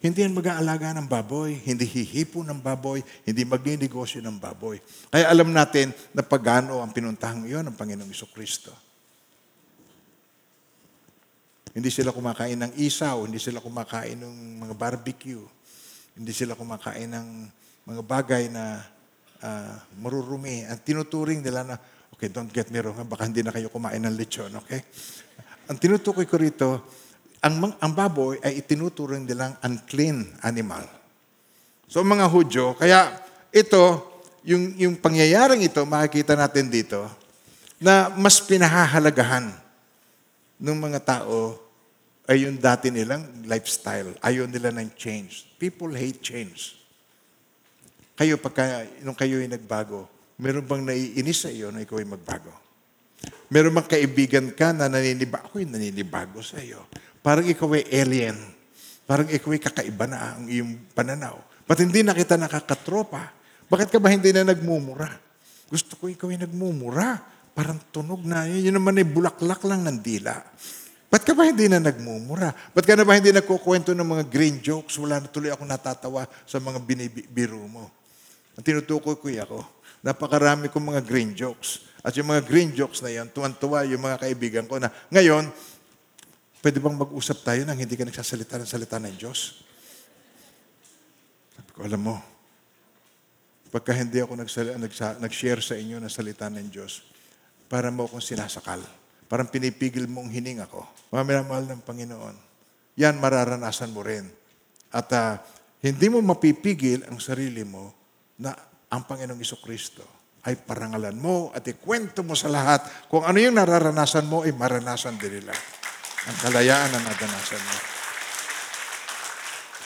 hindi 0.02 0.26
yan 0.26 0.34
mag-aalaga 0.34 0.98
ng 0.98 1.06
baboy, 1.06 1.62
hindi 1.62 1.86
hihipo 1.86 2.42
ng 2.42 2.58
baboy, 2.58 3.06
hindi 3.22 3.46
magninegosyo 3.46 4.18
ng 4.26 4.42
baboy. 4.42 4.82
Kaya 5.14 5.30
alam 5.30 5.54
natin 5.54 5.94
na 6.10 6.26
pagano 6.26 6.82
ang 6.82 6.90
pinuntahang 6.90 7.46
iyon 7.46 7.70
ng 7.70 7.78
Panginoong 7.78 8.10
Iso 8.10 8.26
Kristo. 8.34 8.74
Hindi 11.72 11.94
sila 11.94 12.10
kumakain 12.10 12.58
ng 12.66 12.74
isaw, 12.82 13.30
hindi 13.30 13.38
sila 13.38 13.62
kumakain 13.62 14.18
ng 14.18 14.66
mga 14.66 14.74
barbecue, 14.74 15.46
hindi 16.18 16.34
sila 16.34 16.58
kumakain 16.58 17.08
ng 17.08 17.28
mga 17.86 18.02
bagay 18.02 18.50
na 18.50 18.82
uh, 19.40 19.76
marurumi. 20.02 20.66
At 20.66 20.82
tinuturing 20.82 21.46
nila 21.46 21.62
na, 21.62 21.76
okay, 22.10 22.28
don't 22.28 22.50
get 22.50 22.74
me 22.74 22.82
wrong, 22.82 22.98
baka 23.06 23.30
hindi 23.30 23.46
na 23.46 23.54
kayo 23.54 23.70
kumain 23.70 24.02
ng 24.02 24.18
lechon, 24.18 24.52
okay? 24.58 24.82
Ang 25.70 25.78
tinutukoy 25.78 26.26
ko 26.26 26.36
rito, 26.42 26.70
ang, 27.42 27.74
ang 27.82 27.92
baboy 27.92 28.38
ay 28.46 28.62
itinuturing 28.62 29.26
nilang 29.26 29.58
unclean 29.66 30.30
animal. 30.46 30.86
So 31.90 32.06
mga 32.06 32.30
Hudyo, 32.30 32.78
kaya 32.78 33.18
ito, 33.50 34.06
yung, 34.46 34.78
yung 34.78 34.96
pangyayaring 34.96 35.66
ito, 35.66 35.82
makikita 35.84 36.38
natin 36.38 36.70
dito, 36.70 37.04
na 37.82 38.14
mas 38.14 38.38
pinahahalagahan 38.40 39.50
ng 40.62 40.78
mga 40.78 41.02
tao 41.02 41.58
ay 42.30 42.46
yung 42.46 42.62
dati 42.62 42.94
nilang 42.94 43.26
lifestyle. 43.50 44.14
Ayaw 44.22 44.46
nila 44.46 44.70
ng 44.70 44.94
change. 44.94 45.50
People 45.58 45.90
hate 45.92 46.22
change. 46.22 46.78
Kayo, 48.14 48.38
pagka, 48.38 48.86
nung 49.02 49.18
kayo 49.18 49.42
ay 49.42 49.50
nagbago, 49.50 50.06
meron 50.38 50.62
bang 50.62 50.86
naiinis 50.86 51.42
sa 51.42 51.50
iyo 51.50 51.74
na 51.74 51.82
ikaw 51.82 51.98
ay 51.98 52.06
magbago? 52.06 52.54
Meron 53.50 53.74
bang 53.74 53.90
kaibigan 53.98 54.48
ka 54.54 54.72
na 54.72 54.86
naninibago? 54.86 55.50
Ako'y 55.50 55.66
naninibago 55.66 56.40
sa 56.46 56.62
iyo. 56.62 56.86
Parang 57.22 57.46
ikaw 57.46 57.70
ay 57.78 57.86
alien. 57.90 58.38
Parang 59.06 59.30
ikaw 59.30 59.54
ay 59.54 59.62
kakaiba 59.62 60.06
na 60.10 60.36
ang 60.36 60.50
iyong 60.50 60.74
pananaw. 60.98 61.38
Ba't 61.70 61.80
hindi 61.82 62.02
na 62.02 62.18
kita 62.18 62.36
nakakatropa? 62.36 63.30
Bakit 63.70 63.94
ka 63.94 63.98
ba 64.02 64.10
hindi 64.10 64.34
na 64.34 64.44
nagmumura? 64.44 65.08
Gusto 65.70 65.96
ko 65.96 66.10
ikaw 66.10 66.34
ay 66.34 66.42
nagmumura. 66.42 67.22
Parang 67.54 67.80
tunog 67.94 68.26
na. 68.26 68.50
Yun 68.50 68.76
naman 68.76 68.98
ay 68.98 69.08
bulaklak 69.08 69.62
lang 69.70 69.86
ng 69.86 69.98
dila. 70.02 70.36
Ba't 71.12 71.28
ka 71.28 71.36
ba 71.36 71.44
hindi 71.44 71.68
na 71.68 71.84
nagmumura? 71.84 72.56
Ba't 72.72 72.88
ka 72.88 72.96
na 72.96 73.04
ba 73.04 73.20
hindi 73.20 73.36
nagkukwento 73.36 73.92
ng 73.92 74.08
mga 74.08 74.24
green 74.32 74.64
jokes? 74.64 74.96
Wala 74.96 75.20
na 75.20 75.28
tuloy 75.28 75.52
ako 75.52 75.68
natatawa 75.68 76.24
sa 76.48 76.58
mga 76.64 76.80
binibiro 76.80 77.60
mo. 77.68 77.92
Ang 78.56 78.64
tinutukoy 78.64 79.20
ko 79.20 79.28
ako, 79.28 79.60
napakarami 80.04 80.72
kong 80.72 80.96
mga 80.96 81.04
green 81.04 81.36
jokes. 81.36 81.84
At 82.02 82.16
yung 82.16 82.32
mga 82.32 82.48
green 82.48 82.72
jokes 82.74 83.04
na 83.04 83.12
yan, 83.12 83.28
tuwan-tuwa 83.30 83.86
yung 83.86 84.02
mga 84.02 84.18
kaibigan 84.24 84.66
ko 84.66 84.82
na 84.82 84.90
ngayon, 85.12 85.52
pwede 86.62 86.78
bang 86.78 86.98
mag-usap 86.98 87.42
tayo 87.42 87.62
nang 87.66 87.78
hindi 87.78 87.98
ka 87.98 88.06
nagsasalita 88.06 88.62
ng 88.62 88.70
salita 88.70 88.98
ng 89.02 89.16
Diyos? 89.18 89.66
Sabi 91.58 91.70
ko, 91.74 91.80
alam 91.84 92.02
mo, 92.02 92.16
pagka 93.74 93.98
hindi 93.98 94.22
ako 94.22 94.38
nagsal- 94.38 94.78
nagsa- 94.78 95.18
nag-share 95.18 95.62
sa 95.62 95.76
inyo 95.76 95.98
ng 95.98 96.12
salita 96.12 96.48
ng 96.48 96.70
Diyos, 96.70 97.02
para 97.72 97.88
mo 97.88 98.04
akong 98.04 98.22
sinasakal. 98.22 98.84
Parang 99.32 99.48
pinipigil 99.48 100.12
mong 100.12 100.28
hininga 100.28 100.68
ko. 100.68 100.84
Mga 101.08 101.24
minamahal 101.24 101.66
ng 101.72 101.82
Panginoon, 101.88 102.36
yan 103.00 103.16
mararanasan 103.16 103.96
mo 103.96 104.04
rin. 104.04 104.28
At 104.92 105.08
ah, 105.16 105.40
hindi 105.80 106.12
mo 106.12 106.20
mapipigil 106.20 107.08
ang 107.08 107.18
sarili 107.24 107.64
mo 107.64 107.96
na 108.36 108.52
ang 108.92 109.08
Panginoong 109.08 109.40
Iso 109.40 109.56
Kristo 109.64 110.04
ay 110.44 110.60
parangalan 110.60 111.16
mo 111.16 111.54
at 111.56 111.64
ikwento 111.64 112.28
mo 112.28 112.36
sa 112.36 112.52
lahat 112.52 112.84
kung 113.08 113.24
ano 113.24 113.40
yung 113.40 113.56
nararanasan 113.56 114.28
mo 114.28 114.44
ay 114.44 114.52
maranasan 114.52 115.16
din 115.16 115.40
nila. 115.40 115.56
Ang 116.30 116.38
kalayaan 116.46 116.90
na 116.94 117.00
nadanasan 117.02 117.62
mo. 117.62 117.78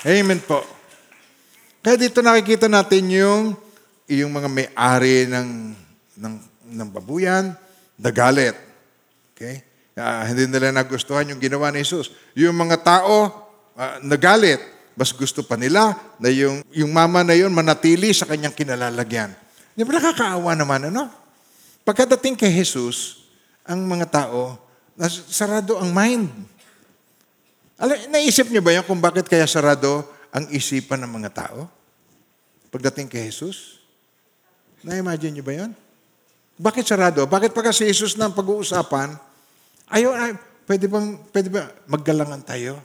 Amen 0.05 0.39
po. 0.43 0.61
Kaya 1.79 1.95
dito 1.95 2.19
nakikita 2.19 2.67
natin 2.67 3.07
yung 3.13 3.43
yung 4.05 4.29
mga 4.29 4.49
may-ari 4.49 5.25
ng, 5.25 5.73
ng, 6.17 6.35
ng 6.77 6.89
babuyan, 6.93 7.57
nagalit. 7.97 8.53
Okay? 9.33 9.65
Ah, 9.97 10.27
hindi 10.29 10.45
nila 10.45 10.69
nagustuhan 10.69 11.25
yung 11.33 11.41
ginawa 11.41 11.73
ni 11.73 11.81
Jesus. 11.81 12.13
Yung 12.37 12.53
mga 12.53 12.85
tao, 12.85 13.33
ah, 13.73 13.97
nagalit. 14.05 14.61
Mas 14.95 15.11
gusto 15.11 15.43
pa 15.43 15.59
nila 15.59 15.97
na 16.21 16.29
yung, 16.31 16.63
yung 16.71 16.91
mama 16.93 17.25
na 17.25 17.35
yun 17.35 17.51
manatili 17.51 18.13
sa 18.15 18.29
kanyang 18.29 18.55
kinalalagyan. 18.55 19.33
Di 19.75 19.83
ba 19.83 19.99
nakakaawa 19.99 20.55
naman, 20.55 20.87
ano? 20.87 21.11
Pagkadating 21.83 22.39
kay 22.39 22.53
Jesus, 22.53 23.27
ang 23.67 23.83
mga 23.83 24.07
tao, 24.07 24.55
sarado 25.31 25.75
ang 25.79 25.91
mind. 25.91 26.27
Alam, 27.75 27.97
naisip 28.07 28.47
niyo 28.47 28.63
ba 28.63 28.71
yun 28.71 28.85
kung 28.87 29.03
bakit 29.03 29.27
kaya 29.27 29.43
sarado 29.43 30.07
ang 30.31 30.47
isipan 30.51 31.03
ng 31.03 31.11
mga 31.11 31.31
tao? 31.35 31.67
Pagdating 32.71 33.11
kay 33.11 33.27
Jesus? 33.27 33.83
Na-imagine 34.83 35.35
niyo 35.35 35.43
ba 35.43 35.53
yun? 35.55 35.71
Bakit 36.55 36.87
sarado? 36.87 37.27
Bakit 37.27 37.51
pagka 37.51 37.75
si 37.75 37.83
Jesus 37.83 38.15
na 38.15 38.31
pag-uusapan, 38.31 39.19
ayaw, 39.91 40.11
ay, 40.15 40.31
pwede 40.63 40.87
bang, 40.87 41.19
pwede 41.35 41.47
ba 41.51 41.67
maggalangan 41.91 42.41
tayo? 42.47 42.79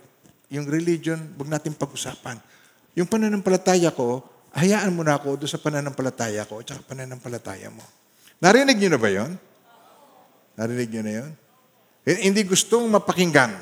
Yung 0.51 0.67
religion, 0.67 1.19
wag 1.39 1.47
natin 1.47 1.79
pag-usapan. 1.79 2.43
Yung 2.99 3.07
pananampalataya 3.07 3.95
ko, 3.95 4.27
hayaan 4.59 4.91
mo 4.91 5.07
na 5.07 5.15
ako 5.15 5.39
doon 5.39 5.51
sa 5.51 5.63
pananampalataya 5.63 6.43
ko 6.51 6.59
at 6.59 6.75
saka 6.75 6.83
pananampalataya 6.83 7.71
mo. 7.71 7.87
Narinig 8.43 8.75
niyo 8.75 8.91
na 8.91 8.99
ba 8.99 9.11
yon? 9.13 9.31
Narinig 10.59 10.91
niyo 10.91 11.03
na 11.07 11.13
yon? 11.23 11.31
Hindi 12.05 12.45
gustong 12.49 12.89
mapakinggan. 12.89 13.53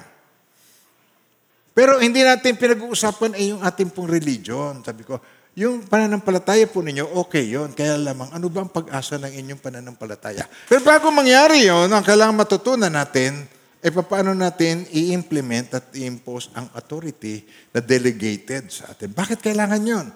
Pero 1.79 2.03
hindi 2.03 2.27
natin 2.27 2.59
pinag-uusapan 2.59 3.39
ay 3.39 3.55
yung 3.55 3.63
ating 3.63 3.95
pong 3.95 4.11
religion. 4.11 4.83
Sabi 4.83 5.07
ko, 5.07 5.23
yung 5.59 5.87
pananampalataya 5.87 6.67
po 6.67 6.83
ninyo, 6.83 7.19
okay 7.23 7.55
yon. 7.55 7.71
Kaya 7.75 7.99
lamang, 7.99 8.31
ano 8.35 8.47
ba 8.51 8.67
ang 8.67 8.71
pag-asa 8.71 9.19
ng 9.19 9.31
inyong 9.31 9.63
pananampalataya? 9.63 10.47
Pero 10.67 10.83
bago 10.83 11.11
mangyari 11.15 11.67
yon, 11.67 11.91
ang 11.91 12.03
kailangan 12.03 12.35
matutunan 12.35 12.91
natin, 12.91 13.47
ay 13.79 13.95
paano 13.95 14.35
natin 14.35 14.91
i-implement 14.91 15.79
at 15.79 15.95
i-impose 15.95 16.51
ang 16.59 16.67
authority 16.75 17.47
na 17.71 17.79
delegated 17.79 18.75
sa 18.75 18.91
atin. 18.91 19.15
Bakit 19.15 19.39
kailangan 19.39 19.83
yon? 19.83 20.07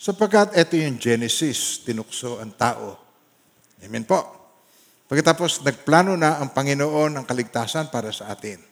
Sapagkat 0.00 0.56
ito 0.56 0.80
yung 0.80 0.96
Genesis, 0.96 1.84
tinukso 1.84 2.40
ang 2.40 2.56
tao. 2.56 2.96
Amen 3.84 4.08
po. 4.08 4.39
Pagkatapos, 5.10 5.66
nagplano 5.66 6.14
na 6.14 6.38
ang 6.38 6.54
Panginoon 6.54 7.18
ng 7.18 7.24
kaligtasan 7.26 7.90
para 7.90 8.14
sa 8.14 8.30
atin. 8.30 8.62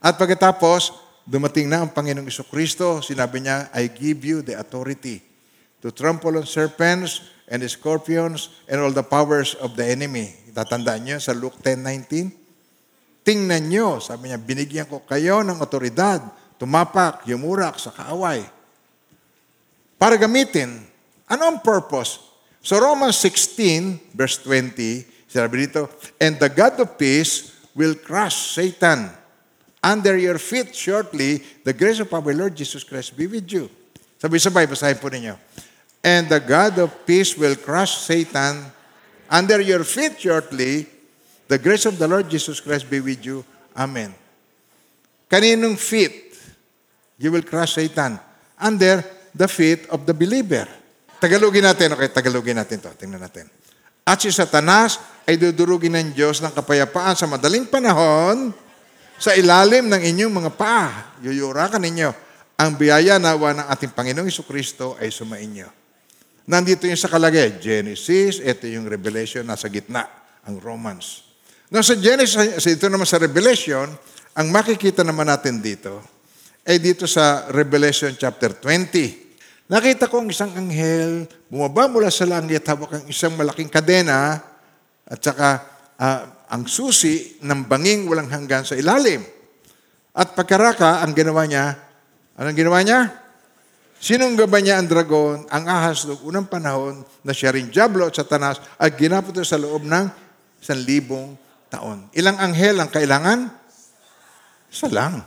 At 0.00 0.16
pagkatapos, 0.16 0.96
dumating 1.28 1.68
na 1.68 1.84
ang 1.84 1.92
Panginoong 1.92 2.32
Kristo, 2.48 3.04
sinabi 3.04 3.44
niya, 3.44 3.68
I 3.76 3.92
give 3.92 4.24
you 4.24 4.40
the 4.40 4.56
authority 4.56 5.20
to 5.84 5.92
trample 5.92 6.40
on 6.40 6.48
serpents 6.48 7.20
and 7.52 7.60
scorpions 7.68 8.48
and 8.64 8.80
all 8.80 8.96
the 8.96 9.04
powers 9.04 9.60
of 9.60 9.76
the 9.76 9.84
enemy. 9.84 10.32
Tatandaan 10.56 11.04
niyo 11.04 11.20
sa 11.20 11.36
Luke 11.36 11.60
10.19? 11.60 12.32
Tingnan 13.20 13.68
niyo, 13.68 14.00
sabi 14.00 14.32
niya, 14.32 14.40
binigyan 14.40 14.88
ko 14.88 15.04
kayo 15.04 15.44
ng 15.44 15.60
otoridad, 15.60 16.24
tumapak, 16.56 17.28
yumurak 17.28 17.76
sa 17.76 17.92
kaaway. 17.92 18.40
Para 20.00 20.16
gamitin, 20.16 20.80
ano 21.28 21.42
ang 21.44 21.60
purpose? 21.60 22.24
So 22.64 22.80
Romans 22.80 23.20
16, 23.20 24.16
verse 24.16 24.40
20, 24.40 25.17
sinabi 25.28 25.68
dito, 25.68 25.86
And 26.18 26.40
the 26.40 26.48
God 26.48 26.80
of 26.80 26.96
peace 26.96 27.54
will 27.76 27.94
crush 27.94 28.56
Satan 28.56 29.12
under 29.84 30.18
your 30.18 30.40
feet 30.40 30.74
shortly. 30.74 31.44
The 31.62 31.76
grace 31.76 32.00
of 32.00 32.10
our 32.10 32.32
Lord 32.34 32.56
Jesus 32.56 32.82
Christ 32.82 33.14
be 33.14 33.28
with 33.28 33.46
you. 33.46 33.70
Sabay-sabay, 34.18 34.66
basahin 34.66 34.98
po 34.98 35.06
ninyo. 35.12 35.38
And 36.02 36.26
the 36.26 36.42
God 36.42 36.80
of 36.82 36.90
peace 37.06 37.38
will 37.38 37.54
crush 37.54 38.02
Satan 38.02 38.66
under 39.30 39.60
your 39.62 39.84
feet 39.86 40.18
shortly. 40.18 40.88
The 41.46 41.58
grace 41.60 41.86
of 41.86 42.00
the 42.00 42.08
Lord 42.08 42.26
Jesus 42.26 42.58
Christ 42.58 42.90
be 42.90 42.98
with 42.98 43.22
you. 43.24 43.44
Amen. 43.76 44.10
Kaninong 45.30 45.78
feet? 45.78 46.34
You 47.20 47.30
will 47.30 47.44
crush 47.44 47.76
Satan. 47.76 48.18
Under 48.58 49.04
the 49.34 49.46
feet 49.46 49.86
of 49.92 50.02
the 50.02 50.14
believer. 50.14 50.66
Tagalogin 51.22 51.66
natin. 51.66 51.94
Okay, 51.94 52.10
tagalogin 52.10 52.58
natin 52.58 52.78
to. 52.82 52.90
Tingnan 52.94 53.22
natin. 53.22 53.46
At 54.08 54.24
si 54.24 54.32
Satanas 54.32 54.96
ay 55.28 55.36
dudurugin 55.36 55.92
ng 55.92 56.16
Diyos 56.16 56.40
ng 56.40 56.56
kapayapaan 56.56 57.12
sa 57.12 57.28
madaling 57.28 57.68
panahon 57.68 58.56
sa 59.20 59.36
ilalim 59.36 59.84
ng 59.92 60.00
inyong 60.00 60.32
mga 60.32 60.50
paa. 60.56 61.20
Yuyurakan 61.20 61.84
ninyo. 61.84 62.10
Ang 62.56 62.80
biyaya 62.80 63.20
nawa 63.20 63.52
ng 63.52 63.66
ating 63.68 63.92
Panginoong 63.92 64.32
Kristo 64.48 64.96
ay 64.96 65.12
sumainyo. 65.12 65.68
Nandito 66.48 66.88
yung 66.88 66.96
sa 66.96 67.12
kalagay, 67.12 67.60
Genesis, 67.60 68.40
ito 68.40 68.64
yung 68.64 68.88
Revelation, 68.88 69.44
nasa 69.44 69.68
gitna, 69.68 70.08
ang 70.48 70.56
Romans. 70.56 71.28
Now 71.68 71.84
sa 71.84 71.92
Genesis, 71.92 72.64
ito 72.64 72.88
naman 72.88 73.04
sa 73.04 73.20
Revelation, 73.20 73.92
ang 74.32 74.48
makikita 74.48 75.04
naman 75.04 75.28
natin 75.28 75.60
dito, 75.60 76.00
ay 76.64 76.80
dito 76.80 77.04
sa 77.04 77.52
Revelation 77.52 78.16
chapter 78.16 78.56
20. 78.56 79.27
Nakita 79.68 80.08
ko 80.08 80.24
ang 80.24 80.32
isang 80.32 80.48
anghel, 80.56 81.28
bumaba 81.52 81.92
mula 81.92 82.08
sa 82.08 82.24
langit, 82.24 82.64
hawak 82.64 82.88
ang 82.88 83.04
isang 83.04 83.36
malaking 83.36 83.68
kadena, 83.68 84.40
at 85.04 85.20
saka 85.20 85.60
ah, 86.00 86.48
ang 86.48 86.64
susi 86.64 87.36
ng 87.44 87.68
banging 87.68 88.08
walang 88.08 88.32
hanggan 88.32 88.64
sa 88.64 88.72
ilalim. 88.72 89.20
At 90.16 90.32
pagkaraka, 90.32 91.04
ang 91.04 91.12
ginawa 91.12 91.44
niya, 91.44 91.76
anong 92.40 92.56
ginawa 92.56 92.80
niya? 92.80 93.12
Sinunggaban 94.00 94.64
niya 94.64 94.80
ang 94.80 94.88
dragon, 94.88 95.44
ang 95.52 95.64
ahas 95.68 96.08
noong 96.08 96.22
unang 96.24 96.48
panahon 96.48 97.04
na 97.20 97.36
siya 97.36 97.52
rin 97.52 97.68
Diablo 97.68 98.08
at 98.08 98.16
Satanas 98.16 98.64
at 98.80 98.96
ginapot 98.96 99.36
sa 99.44 99.60
loob 99.60 99.84
ng 99.84 100.06
sanlibong 100.64 101.36
taon. 101.68 102.08
Ilang 102.16 102.40
anghel 102.40 102.80
ang 102.80 102.88
kailangan? 102.88 103.52
Isa 104.72 104.88
lang. 104.88 105.20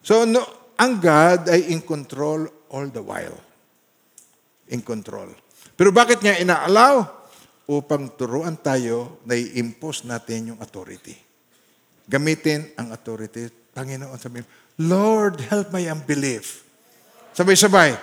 So, 0.00 0.24
no, 0.24 0.72
ang 0.80 1.02
God 1.04 1.52
ay 1.52 1.68
in 1.68 1.84
control 1.84 2.48
all 2.72 2.88
the 2.88 3.04
while. 3.04 3.36
In 4.72 4.80
control. 4.80 5.28
Pero 5.76 5.92
bakit 5.92 6.24
niya 6.24 6.40
inaalaw? 6.40 7.20
Upang 7.68 8.10
turuan 8.18 8.58
tayo 8.58 9.22
na 9.22 9.38
i-impose 9.38 10.08
natin 10.08 10.52
yung 10.52 10.58
authority. 10.58 11.14
Gamitin 12.10 12.74
ang 12.74 12.90
authority. 12.90 13.46
Panginoon, 13.72 14.18
sabi 14.18 14.42
Lord, 14.80 15.38
help 15.46 15.70
my 15.70 15.84
unbelief. 15.86 16.64
Sabay-sabay. 17.36 17.96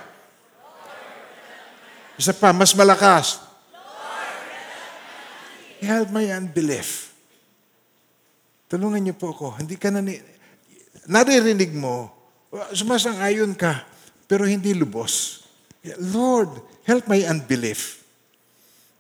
Isa 2.16 2.34
pa, 2.34 2.54
mas 2.54 2.72
malakas. 2.78 3.42
Help 5.80 6.12
my 6.12 6.28
unbelief. 6.36 7.16
Tulungan 8.70 9.02
niyo 9.02 9.16
po 9.18 9.34
ako. 9.34 9.58
Hindi 9.58 9.80
ka 9.80 9.90
na 9.90 10.04
ni... 10.04 10.20
Naririnig 11.10 11.74
mo, 11.74 12.12
sumasang-ayon 12.70 13.58
ka, 13.58 13.89
pero 14.30 14.46
hindi 14.46 14.78
lubos. 14.78 15.42
Lord, 15.98 16.54
help 16.86 17.10
my 17.10 17.26
unbelief. 17.26 18.06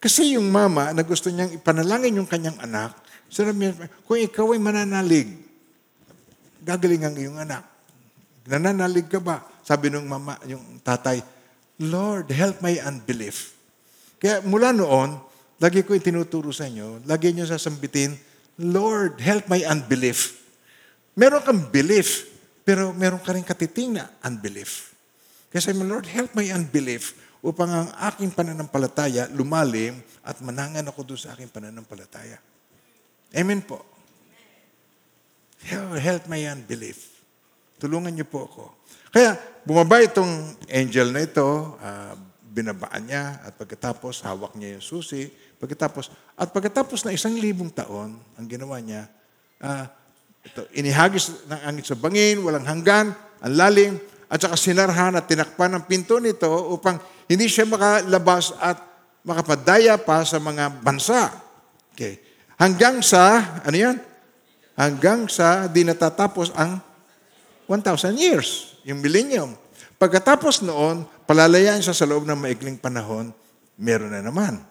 Kasi 0.01 0.33
yung 0.33 0.49
mama 0.49 0.89
na 0.89 1.05
gusto 1.05 1.29
niyang 1.29 1.53
ipanalangin 1.61 2.17
yung 2.17 2.25
kanyang 2.25 2.57
anak, 2.65 2.97
sinabi 3.29 3.69
niya, 3.69 3.85
kung 4.09 4.17
ikaw 4.17 4.57
ay 4.57 4.59
mananalig, 4.63 5.29
gagaling 6.65 7.05
ang 7.05 7.13
iyong 7.13 7.37
anak. 7.37 7.61
Nananalig 8.49 9.05
ka 9.05 9.21
ba? 9.21 9.45
Sabi 9.61 9.93
nung 9.93 10.09
mama, 10.09 10.41
yung 10.49 10.81
tatay, 10.81 11.21
Lord, 11.85 12.33
help 12.33 12.65
my 12.65 12.81
unbelief. 12.81 13.53
Kaya 14.17 14.41
mula 14.41 14.73
noon, 14.73 15.21
lagi 15.61 15.85
ko 15.85 15.93
itinuturo 15.93 16.49
sa 16.49 16.65
inyo, 16.65 17.05
lagi 17.05 17.29
niyo 17.29 17.45
sasambitin, 17.45 18.17
Lord, 18.59 19.21
help 19.21 19.45
my 19.45 19.61
unbelief. 19.67 20.41
Meron 21.13 21.43
kang 21.45 21.61
belief, 21.69 22.27
pero 22.65 22.91
meron 22.95 23.21
ka 23.21 23.35
rin 23.35 23.45
katiting 23.45 23.99
na 23.99 24.09
unbelief. 24.25 24.89
Kaya 25.49 25.61
sabi 25.65 25.81
mo, 25.81 25.85
Lord, 25.89 26.05
help 26.05 26.37
my 26.37 26.45
unbelief 26.53 27.17
upang 27.41 27.71
ang 27.71 27.89
aking 28.11 28.35
pananampalataya 28.35 29.31
lumalim 29.33 29.97
at 30.21 30.37
manangan 30.45 30.85
ako 30.91 31.01
doon 31.13 31.19
sa 31.19 31.33
aking 31.33 31.49
pananampalataya. 31.49 32.37
Amen 33.33 33.65
po. 33.65 33.81
Help 35.99 36.29
my 36.29 36.39
unbelief. 36.49 37.19
Tulungan 37.79 38.13
niyo 38.13 38.27
po 38.27 38.45
ako. 38.45 38.63
Kaya 39.09 39.39
bumaba 39.65 40.03
itong 40.03 40.53
angel 40.69 41.09
na 41.09 41.25
ito, 41.25 41.79
uh, 41.79 42.13
binabaan 42.49 43.07
niya 43.07 43.39
at 43.41 43.55
pagkatapos 43.55 44.21
hawak 44.25 44.53
niya 44.53 44.77
yung 44.77 44.85
susi. 44.85 45.31
Pagkatapos, 45.57 46.11
at 46.37 46.49
pagkatapos 46.51 47.07
na 47.07 47.15
isang 47.15 47.33
libong 47.33 47.71
taon, 47.71 48.19
ang 48.37 48.45
ginawa 48.45 48.77
niya, 48.83 49.07
uh, 49.63 49.85
ito, 50.43 50.61
inihagis 50.75 51.47
ng 51.47 51.61
angin 51.65 51.85
sa 51.85 51.95
bangin, 51.97 52.39
walang 52.43 52.67
hanggan, 52.67 53.11
ang 53.39 53.53
lalim, 53.55 53.93
at 54.29 54.37
saka 54.37 54.53
sinarhan 54.53 55.17
at 55.17 55.25
tinakpan 55.25 55.73
ang 55.73 55.83
pinto 55.89 56.21
nito 56.21 56.49
upang 56.69 57.01
hindi 57.25 57.49
siya 57.49 57.65
makalabas 57.65 58.53
at 58.61 58.77
makapadaya 59.25 59.97
pa 59.97 60.21
sa 60.21 60.37
mga 60.37 60.85
bansa. 60.85 61.33
Okay. 61.97 62.21
Hanggang 62.61 63.01
sa, 63.01 63.57
ano 63.65 63.73
yan? 63.73 63.97
Hanggang 64.77 65.25
sa 65.27 65.65
di 65.65 65.81
natatapos 65.81 66.53
ang 66.53 66.77
1,000 67.65 68.15
years, 68.15 68.79
yung 68.85 69.01
millennium. 69.01 69.57
Pagkatapos 69.99 70.63
noon, 70.63 71.03
palalayan 71.27 71.81
siya 71.83 71.93
sa 71.93 72.07
loob 72.07 72.23
ng 72.23 72.37
maikling 72.37 72.79
panahon, 72.79 73.33
meron 73.75 74.15
na 74.15 74.23
naman. 74.23 74.61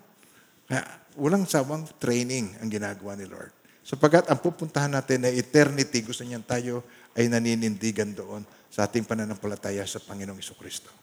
Kaya, 0.66 0.84
walang 1.18 1.44
sawang 1.44 1.84
training 1.98 2.56
ang 2.62 2.70
ginagawa 2.70 3.18
ni 3.18 3.26
Lord. 3.26 3.52
Sapagkat 3.82 4.28
ang 4.28 4.38
pupuntahan 4.40 4.92
natin 4.92 5.24
na 5.24 5.30
eternity, 5.32 6.04
gusto 6.04 6.20
niyan 6.20 6.44
tayo 6.44 6.84
ay 7.18 7.26
naninindigan 7.26 8.14
doon 8.14 8.46
sa 8.70 8.86
ating 8.86 9.02
pananampalataya 9.02 9.82
sa 9.82 9.98
Panginoong 9.98 10.38
Kristo. 10.54 10.94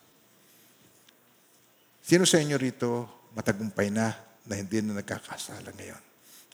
Sino 1.99 2.24
sa 2.24 2.39
inyo 2.39 2.55
rito 2.55 2.89
matagumpay 3.36 3.91
na 3.91 4.16
na 4.47 4.53
hindi 4.55 4.80
na 4.80 5.03
nagkakasala 5.03 5.76
ngayon? 5.76 6.01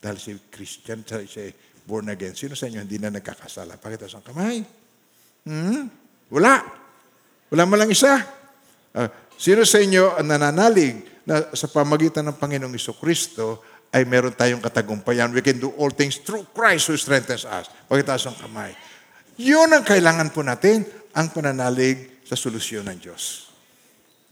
Dahil 0.02 0.18
si 0.18 0.32
Christian, 0.50 1.06
si 1.06 1.54
born 1.86 2.10
again. 2.10 2.34
Sino 2.34 2.58
sa 2.58 2.66
inyo 2.66 2.82
hindi 2.82 2.98
na 2.98 3.14
nagkakasala? 3.14 3.78
Pakita 3.78 4.10
sa 4.10 4.18
kamay. 4.18 4.66
Hmm? 5.46 5.86
Wala. 6.32 6.58
Wala 7.52 7.62
man 7.68 7.86
lang 7.86 7.92
isa. 7.92 8.18
Uh, 8.96 9.06
sino 9.38 9.62
sa 9.62 9.78
inyo 9.78 10.18
ang 10.18 10.26
nananalig 10.26 11.22
na 11.22 11.54
sa 11.54 11.70
pamagitan 11.70 12.26
ng 12.26 12.36
Panginoong 12.40 12.74
Kristo 12.98 13.62
ay 13.92 14.08
meron 14.08 14.32
tayong 14.32 14.64
katagumpayan. 14.64 15.30
We 15.30 15.44
can 15.44 15.60
do 15.60 15.70
all 15.76 15.92
things 15.92 16.18
through 16.18 16.48
Christ 16.56 16.88
who 16.88 16.96
strengthens 16.96 17.44
us. 17.44 17.68
Pagkitaas 17.86 18.24
ang 18.26 18.34
kamay. 18.40 18.72
Yun 19.40 19.72
ang 19.72 19.84
kailangan 19.84 20.28
po 20.34 20.44
natin, 20.44 20.84
ang 21.12 21.28
pananalig 21.32 22.24
sa 22.24 22.36
solusyon 22.36 22.88
ng 22.88 22.98
Diyos. 22.98 23.52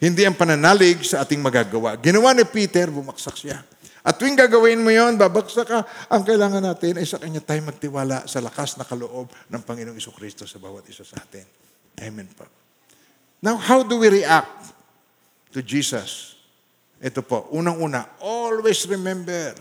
Hindi 0.01 0.25
ang 0.25 0.33
pananalig 0.33 1.05
sa 1.05 1.21
ating 1.25 1.45
magagawa. 1.45 2.01
Ginawa 2.01 2.33
ni 2.33 2.49
Peter, 2.49 2.89
bumaksak 2.89 3.37
siya. 3.37 3.61
At 4.01 4.17
tuwing 4.17 4.33
gagawin 4.33 4.81
mo 4.81 4.89
yon, 4.89 5.21
babaksak 5.21 5.69
ka, 5.69 5.85
ang 6.09 6.25
kailangan 6.25 6.65
natin 6.65 6.97
ay 6.97 7.05
sa 7.05 7.21
Kanya 7.21 7.45
tayo 7.45 7.61
magtiwala 7.69 8.25
sa 8.25 8.41
lakas 8.41 8.81
na 8.81 8.89
kaloob 8.89 9.29
ng 9.53 9.61
Panginoong 9.61 10.01
Iso 10.01 10.09
Kristo 10.09 10.49
sa 10.49 10.57
bawat 10.57 10.89
isa 10.89 11.05
sa 11.05 11.21
atin. 11.21 11.45
Amen 12.01 12.25
po. 12.33 12.49
Now, 13.45 13.61
how 13.61 13.85
do 13.85 14.01
we 14.01 14.09
react 14.09 14.73
to 15.53 15.61
Jesus? 15.61 16.41
Ito 17.01 17.21
po, 17.21 17.49
unang-una, 17.53 18.21
always 18.25 18.89
remember. 18.89 19.53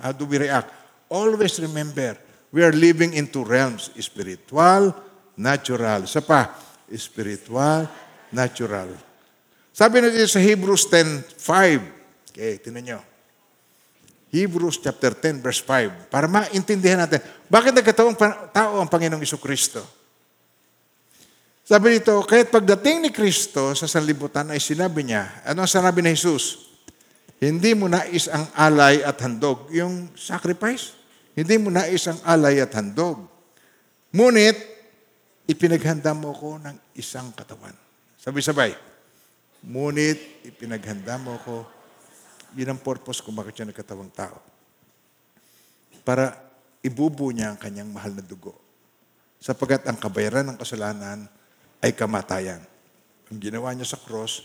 How 0.00 0.16
do 0.16 0.24
we 0.24 0.40
react? 0.40 0.72
Always 1.12 1.60
remember, 1.60 2.16
we 2.50 2.60
are 2.62 2.74
living 2.74 3.14
in 3.14 3.30
two 3.30 3.46
realms, 3.46 3.90
spiritual, 3.98 4.94
natural. 5.38 6.06
Sa 6.06 6.22
pa, 6.22 6.54
spiritual, 6.90 7.86
natural. 8.34 8.90
Sabi 9.70 10.02
natin 10.02 10.26
sa 10.26 10.42
Hebrews 10.42 10.90
10.5, 10.90 12.34
okay, 12.34 12.58
tinan 12.58 12.84
nyo. 12.84 13.00
Hebrews 14.30 14.78
chapter 14.78 15.10
10 15.10 15.42
verse 15.42 15.58
5 15.58 16.06
para 16.06 16.30
maintindihan 16.30 17.02
natin 17.02 17.18
bakit 17.50 17.74
nagkatawang 17.74 18.14
tao 18.54 18.78
ang 18.78 18.86
Panginoong 18.86 19.26
Iso 19.26 19.42
Kristo. 19.42 19.82
Sabi 21.66 21.98
dito, 21.98 22.22
kahit 22.26 22.50
pagdating 22.50 23.06
ni 23.06 23.10
Kristo 23.10 23.74
sa 23.74 23.86
sanlibutan 23.90 24.50
ay 24.50 24.62
sinabi 24.62 25.06
niya, 25.06 25.42
ano 25.46 25.66
ang 25.66 25.70
sinabi 25.70 26.02
ni 26.02 26.14
Jesus? 26.14 26.70
Hindi 27.42 27.74
mo 27.78 27.86
nais 27.86 28.26
ang 28.26 28.50
alay 28.58 29.02
at 29.02 29.18
handog. 29.22 29.70
Yung 29.70 30.10
sacrifice, 30.18 30.99
hindi 31.34 31.54
mo 31.58 31.70
nais 31.70 32.04
ang 32.10 32.20
alay 32.26 32.58
at 32.62 32.74
handog. 32.74 33.26
Ngunit, 34.10 34.58
ipinaghanda 35.46 36.14
mo 36.14 36.34
ko 36.34 36.58
ng 36.58 36.76
isang 36.98 37.30
katawan. 37.34 37.74
Sabi-sabay, 38.18 38.74
ngunit 39.66 40.46
ipinaghanda 40.46 41.16
mo 41.18 41.38
ko 41.42 41.66
yun 42.58 42.74
ang 42.74 42.80
purpose 42.82 43.22
kung 43.22 43.38
bakit 43.38 43.54
siya 43.54 43.70
nagkatawang 43.70 44.10
tao. 44.10 44.42
Para 46.02 46.34
ibubo 46.82 47.30
niya 47.30 47.54
ang 47.54 47.58
kanyang 47.60 47.90
mahal 47.92 48.10
na 48.16 48.24
dugo. 48.24 48.58
Sapagat 49.38 49.86
ang 49.86 49.96
kabayaran 49.96 50.44
ng 50.50 50.58
kasalanan 50.58 51.30
ay 51.80 51.94
kamatayan. 51.94 52.60
Ang 53.30 53.38
ginawa 53.38 53.70
niya 53.72 53.86
sa 53.86 54.00
cross, 54.02 54.44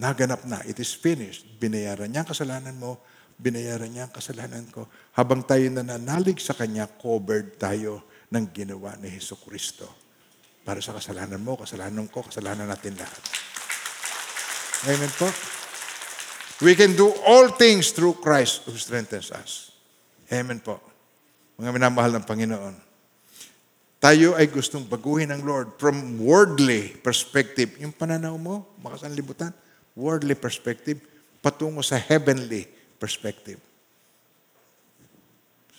naganap 0.00 0.48
na. 0.48 0.64
It 0.64 0.80
is 0.80 0.96
finished. 0.96 1.44
Binayaran 1.60 2.08
niya 2.08 2.24
ang 2.24 2.30
kasalanan 2.32 2.72
mo, 2.80 3.04
binayaran 3.36 3.92
niya 3.92 4.08
ang 4.08 4.14
kasalanan 4.16 4.64
ko. 4.72 4.88
Habang 5.12 5.44
tayo 5.44 5.68
nananalig 5.68 6.40
sa 6.40 6.56
Kanya, 6.56 6.88
covered 6.88 7.60
tayo 7.60 8.08
ng 8.32 8.44
ginawa 8.56 8.96
ni 8.96 9.12
Heso 9.12 9.36
Kristo. 9.36 9.84
Para 10.64 10.80
sa 10.80 10.96
kasalanan 10.96 11.40
mo, 11.40 11.60
kasalanan 11.60 12.08
ko, 12.08 12.24
kasalanan 12.24 12.64
natin 12.64 12.96
lahat. 12.96 13.22
Amen 14.88 15.12
po. 15.20 15.28
We 16.64 16.72
can 16.72 16.96
do 16.96 17.12
all 17.24 17.52
things 17.52 17.92
through 17.92 18.20
Christ 18.20 18.64
who 18.64 18.76
strengthens 18.76 19.28
us. 19.32 19.72
Amen 20.32 20.60
po. 20.60 20.80
Mga 21.60 21.76
minamahal 21.76 22.12
ng 22.16 22.24
Panginoon. 22.24 22.76
Tayo 24.00 24.32
ay 24.32 24.48
gustong 24.48 24.88
baguhin 24.88 25.28
ng 25.28 25.44
Lord 25.44 25.76
from 25.76 26.16
worldly 26.24 26.96
perspective. 27.04 27.76
Yung 27.84 27.92
pananaw 27.92 28.32
mo, 28.40 28.64
makasanlibutan, 28.80 29.52
worldly 29.96 30.36
perspective, 30.36 31.00
patungo 31.40 31.82
sa 31.82 31.96
heavenly 31.96 32.68
perspective. 32.98 33.58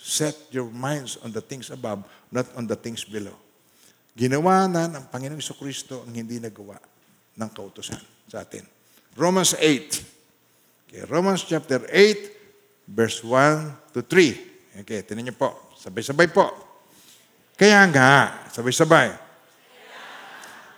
Set 0.01 0.33
your 0.49 0.67
minds 0.67 1.21
on 1.21 1.29
the 1.29 1.41
things 1.41 1.69
above, 1.69 2.03
not 2.33 2.49
on 2.57 2.65
the 2.65 2.75
things 2.75 3.05
below. 3.05 3.37
Ginawa 4.17 4.67
na 4.67 4.89
ng 4.91 5.07
Panginoong 5.07 5.55
Kristo 5.55 6.03
ang 6.03 6.11
hindi 6.11 6.41
nagawa 6.41 6.81
ng 7.37 7.49
kautosan 7.53 8.01
sa 8.27 8.43
atin. 8.43 8.65
Romans 9.15 9.55
8, 9.55 10.21
Okay, 10.91 11.07
Romans 11.07 11.39
chapter 11.47 11.87
8, 11.87 12.91
verse 12.91 13.23
1 13.23 13.95
to 13.95 14.03
3. 14.03 14.83
Okay, 14.83 14.99
tinan 15.07 15.23
niyo 15.23 15.39
po. 15.39 15.71
Sabay-sabay 15.79 16.27
po. 16.27 16.51
Kaya 17.55 17.87
nga, 17.87 18.43
sabay-sabay. 18.51 19.30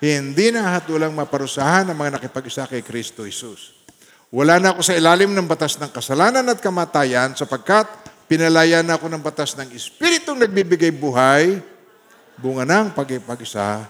Hindi 0.03 0.51
na 0.51 0.75
hatulang 0.75 1.15
maparusahan 1.15 1.87
ang 1.87 1.95
mga 1.95 2.19
nakipag-isa 2.19 2.67
kay 2.67 2.83
Kristo 2.83 3.23
Jesus. 3.23 3.71
Wala 4.27 4.59
na 4.59 4.75
ako 4.75 4.83
sa 4.83 4.99
ilalim 4.99 5.31
ng 5.31 5.47
batas 5.47 5.79
ng 5.79 5.87
kasalanan 5.95 6.43
at 6.43 6.59
kamatayan 6.59 7.31
sapagkat 7.39 7.87
pinalaya 8.27 8.83
na 8.83 8.99
ako 8.99 9.07
ng 9.07 9.23
batas 9.23 9.55
ng 9.55 9.71
Espiritong 9.71 10.43
nagbibigay 10.43 10.91
buhay, 10.91 11.55
bunga 12.35 12.67
ng 12.67 12.91
pag-ipag-isa 12.91 13.87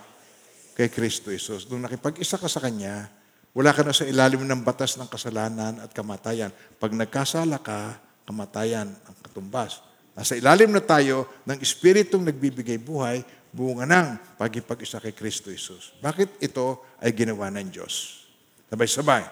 kay 0.77 0.85
Kristo 0.93 1.33
Jesus. 1.33 1.65
Nung 1.65 1.81
nakipag-isa 1.81 2.37
ka 2.37 2.45
sa 2.45 2.61
Kanya, 2.61 3.09
wala 3.57 3.73
ka 3.73 3.81
na 3.81 3.89
sa 3.89 4.05
ilalim 4.05 4.45
ng 4.45 4.61
batas 4.61 4.93
ng 5.01 5.09
kasalanan 5.09 5.81
at 5.81 5.89
kamatayan. 5.97 6.53
Pag 6.77 6.93
nagkasala 6.93 7.57
ka, 7.57 7.97
kamatayan 8.29 8.85
ang 8.85 9.15
katumbas. 9.25 9.81
Nasa 10.13 10.37
ilalim 10.37 10.69
na 10.69 10.81
tayo 10.85 11.25
ng 11.49 11.57
Espiritong 11.57 12.21
nagbibigay 12.21 12.77
buhay, 12.77 13.25
bunga 13.53 13.85
ng 13.85 14.07
pagipag-isa 14.35 14.97
kay 14.97 15.13
Kristo 15.13 15.53
Jesus. 15.53 15.93
Bakit 16.01 16.41
ito 16.41 16.81
ay 16.99 17.13
ginawa 17.13 17.53
ng 17.53 17.69
Diyos? 17.69 18.25
Sabay-sabay. 18.67 19.23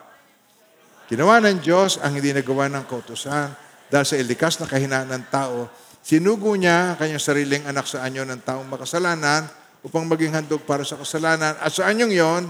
Ginawa 1.09 1.41
ng 1.41 1.59
Diyos 1.59 1.97
ang 1.99 2.15
hindi 2.15 2.31
nagawa 2.31 2.69
ng 2.69 2.85
kautusan 2.87 3.51
dahil 3.91 4.05
sa 4.07 4.15
ilikas 4.15 4.61
na 4.61 4.69
kahinaan 4.69 5.09
ng 5.11 5.25
tao, 5.27 5.67
sinugo 5.99 6.53
niya 6.55 6.95
ang 6.95 6.97
kanyang 7.01 7.19
sariling 7.19 7.65
anak 7.67 7.83
sa 7.89 8.05
anyo 8.05 8.23
ng 8.23 8.39
taong 8.45 8.69
makasalanan 8.69 9.49
upang 9.83 10.07
maging 10.07 10.31
handog 10.31 10.63
para 10.63 10.87
sa 10.87 10.95
kasalanan. 10.95 11.57
At 11.59 11.73
sa 11.73 11.89
anyong 11.91 12.13
yon, 12.15 12.43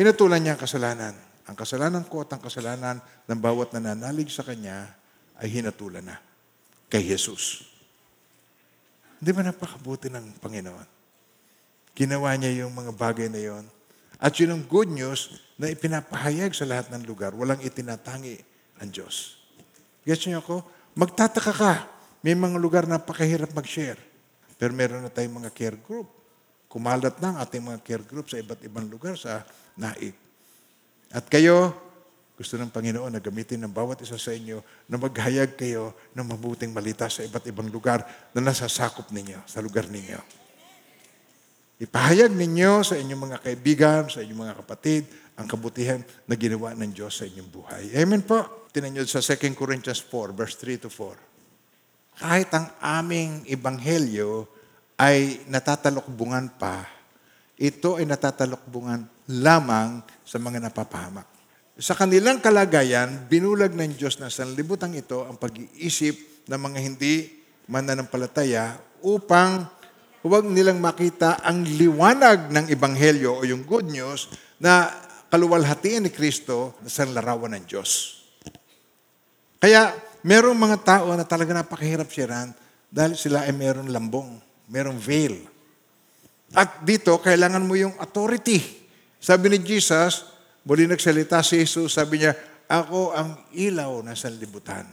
Hinatulan 0.00 0.40
niya 0.40 0.56
ang 0.56 0.62
kasalanan. 0.64 1.14
Ang 1.50 1.56
kasalanan 1.58 2.06
ko 2.06 2.22
at 2.22 2.30
ang 2.30 2.40
kasalanan 2.42 3.04
ng 3.28 3.36
bawat 3.36 3.74
nananalig 3.74 4.30
sa 4.30 4.46
Kanya 4.46 4.86
ay 5.36 5.50
hinatulan 5.50 6.00
na 6.00 6.16
kay 6.86 7.02
Jesus. 7.02 7.69
Hindi 9.20 9.30
ba 9.36 9.44
napakabuti 9.44 10.08
ng 10.08 10.40
Panginoon? 10.40 10.88
Ginawa 11.92 12.32
niya 12.40 12.64
yung 12.64 12.72
mga 12.72 12.96
bagay 12.96 13.28
na 13.28 13.36
yon. 13.36 13.68
At 14.16 14.32
yun 14.40 14.56
ang 14.56 14.64
good 14.64 14.88
news 14.88 15.36
na 15.60 15.68
ipinapahayag 15.68 16.56
sa 16.56 16.64
lahat 16.64 16.88
ng 16.88 17.04
lugar. 17.04 17.36
Walang 17.36 17.60
itinatangi 17.60 18.40
ang 18.80 18.88
Diyos. 18.88 19.36
Gets 20.08 20.24
niyo 20.24 20.40
ako? 20.40 20.64
Magtataka 20.96 21.52
ka. 21.52 21.74
May 22.24 22.32
mga 22.32 22.56
lugar 22.56 22.84
na 22.88 22.96
pakahirap 22.96 23.52
mag-share. 23.52 24.00
Pero 24.56 24.72
meron 24.72 25.04
na 25.04 25.12
tayong 25.12 25.44
mga 25.44 25.52
care 25.52 25.76
group. 25.76 26.08
Kumalat 26.68 27.20
na 27.20 27.36
ang 27.36 27.38
ating 27.44 27.64
mga 27.64 27.80
care 27.84 28.04
group 28.04 28.32
sa 28.32 28.40
iba't 28.40 28.60
ibang 28.64 28.88
lugar 28.88 29.20
sa 29.20 29.44
naik. 29.76 30.16
At 31.12 31.28
kayo, 31.28 31.76
Gusto 32.40 32.56
ng 32.56 32.72
Panginoon 32.72 33.12
na 33.12 33.20
gamitin 33.20 33.60
ng 33.60 33.68
bawat 33.68 34.00
isa 34.00 34.16
sa 34.16 34.32
inyo 34.32 34.64
na 34.88 34.96
maghayag 34.96 35.60
kayo 35.60 35.92
ng 36.16 36.24
mabuting 36.24 36.72
balita 36.72 37.04
sa 37.12 37.20
iba't 37.20 37.44
ibang 37.44 37.68
lugar 37.68 38.00
na 38.32 38.40
nasasakop 38.40 39.12
ninyo, 39.12 39.44
sa 39.44 39.60
lugar 39.60 39.92
ninyo. 39.92 40.16
Ipahayag 41.84 42.32
ninyo 42.32 42.80
sa 42.80 42.96
inyong 42.96 43.22
mga 43.28 43.38
kaibigan, 43.44 44.08
sa 44.08 44.24
inyong 44.24 44.40
mga 44.48 44.56
kapatid, 44.64 45.04
ang 45.36 45.44
kabutihan 45.44 46.00
na 46.24 46.32
ginawa 46.32 46.72
ng 46.72 46.88
Diyos 46.96 47.20
sa 47.20 47.28
inyong 47.28 47.50
buhay. 47.52 47.92
Amen 47.92 48.24
po. 48.24 48.68
Tinan 48.72 48.96
nyo 48.96 49.04
sa 49.04 49.20
2 49.20 49.52
Corinthians 49.52 50.00
4, 50.00 50.32
verse 50.32 50.56
3 50.56 50.88
to 50.88 50.88
4. 50.88 52.24
Kahit 52.24 52.48
ang 52.56 52.72
aming 52.80 53.44
ebanghelyo 53.52 54.48
ay 54.96 55.44
natatalokbungan 55.44 56.56
pa, 56.56 56.88
ito 57.60 58.00
ay 58.00 58.08
natatalokbungan 58.08 59.04
lamang 59.28 60.00
sa 60.24 60.40
mga 60.40 60.72
napapahamak. 60.72 61.39
Sa 61.78 61.94
kanilang 61.94 62.42
kalagayan, 62.42 63.30
binulag 63.30 63.76
ng 63.76 63.94
Diyos 63.94 64.18
na 64.18 64.32
sanlibutan 64.32 64.90
ito 64.96 65.22
ang 65.22 65.38
pag-iisip 65.38 66.46
ng 66.50 66.58
mga 66.58 66.78
hindi 66.82 67.14
mananampalataya 67.70 68.74
upang 69.06 69.68
huwag 70.26 70.44
nilang 70.50 70.82
makita 70.82 71.40
ang 71.40 71.62
liwanag 71.64 72.50
ng 72.50 72.66
Ebanghelyo 72.74 73.40
o 73.40 73.46
yung 73.46 73.62
good 73.64 73.86
news 73.86 74.28
na 74.58 74.90
kaluwalhatian 75.30 76.04
ni 76.04 76.10
Kristo 76.10 76.76
sa 76.84 77.06
larawan 77.06 77.54
ng 77.54 77.64
Diyos. 77.64 78.20
Kaya 79.62 79.94
merong 80.26 80.58
mga 80.58 80.78
tao 80.82 81.14
na 81.14 81.24
talaga 81.24 81.54
napakahirap 81.54 82.10
siyaran 82.10 82.50
dahil 82.90 83.14
sila 83.14 83.46
ay 83.46 83.54
merong 83.54 83.88
lambong, 83.88 84.42
merong 84.66 84.98
veil. 84.98 85.46
At 86.50 86.82
dito, 86.82 87.14
kailangan 87.22 87.62
mo 87.62 87.78
yung 87.78 87.94
authority. 88.02 88.58
Sabi 89.22 89.54
ni 89.54 89.62
Jesus, 89.62 90.26
muli 90.64 90.84
nagsalita 90.86 91.40
si 91.40 91.62
Jesus, 91.62 91.96
sabi 91.96 92.24
niya, 92.24 92.32
ako 92.70 93.10
ang 93.16 93.34
ilaw 93.56 93.98
na 94.06 94.14
sanlibutan. 94.14 94.86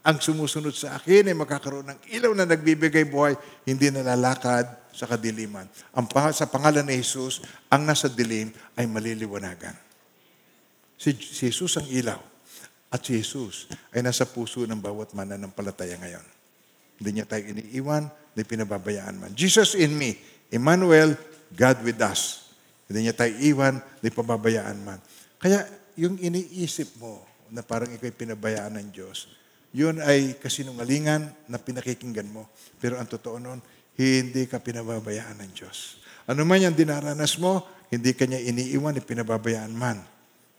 Ang 0.00 0.16
sumusunod 0.18 0.72
sa 0.72 0.96
akin 0.96 1.28
ay 1.28 1.36
makakaroon 1.36 1.92
ng 1.92 2.00
ilaw 2.16 2.32
na 2.32 2.48
nagbibigay 2.48 3.04
buhay, 3.04 3.36
hindi 3.68 3.92
nalalakad 3.92 4.64
sa 4.90 5.04
kadiliman. 5.04 5.68
Ang 5.92 6.08
pa- 6.08 6.32
sa 6.32 6.48
pangalan 6.48 6.82
ni 6.82 6.98
Jesus, 6.98 7.44
ang 7.68 7.84
nasa 7.84 8.08
dilim 8.08 8.50
ay 8.74 8.88
maliliwanagan. 8.88 9.76
Si, 10.96 11.12
si 11.20 11.52
Jesus 11.52 11.76
ang 11.76 11.86
ilaw. 11.86 12.20
At 12.90 13.06
si 13.06 13.14
Jesus 13.20 13.70
ay 13.94 14.02
nasa 14.02 14.26
puso 14.26 14.66
ng 14.66 14.80
bawat 14.80 15.14
mananampalataya 15.14 15.94
ngayon. 16.00 16.26
Hindi 16.98 17.10
niya 17.20 17.26
tayo 17.28 17.46
iniiwan, 17.46 18.10
hindi 18.34 18.42
pinababayaan 18.42 19.14
man. 19.20 19.32
Jesus 19.36 19.78
in 19.78 19.94
me, 19.94 20.18
Emmanuel, 20.50 21.14
God 21.54 21.80
with 21.86 22.00
us. 22.02 22.39
Hindi 22.90 23.06
niya 23.06 23.14
tayo 23.14 23.30
iwan, 23.38 23.78
hindi 23.78 24.10
pababayaan 24.10 24.78
man. 24.82 24.98
Kaya 25.38 25.62
yung 25.94 26.18
iniisip 26.18 26.98
mo 26.98 27.22
na 27.54 27.62
parang 27.62 27.86
ikaw'y 27.94 28.10
pinabayaan 28.10 28.82
ng 28.82 28.88
Diyos, 28.90 29.30
yun 29.70 30.02
ay 30.02 30.34
kasinungalingan 30.42 31.30
na 31.46 31.62
pinakikinggan 31.62 32.26
mo. 32.26 32.50
Pero 32.82 32.98
ang 32.98 33.06
totoo 33.06 33.38
nun, 33.38 33.62
hindi 33.94 34.42
ka 34.50 34.58
pinababayaan 34.58 35.38
ng 35.38 35.50
Diyos. 35.54 36.02
Ano 36.26 36.42
man 36.42 36.66
yung 36.66 36.74
dinaranas 36.74 37.38
mo, 37.38 37.62
hindi 37.94 38.10
ka 38.10 38.26
niya 38.26 38.42
iniiwan, 38.42 38.98
pinababayaan 38.98 39.70
man. 39.70 40.02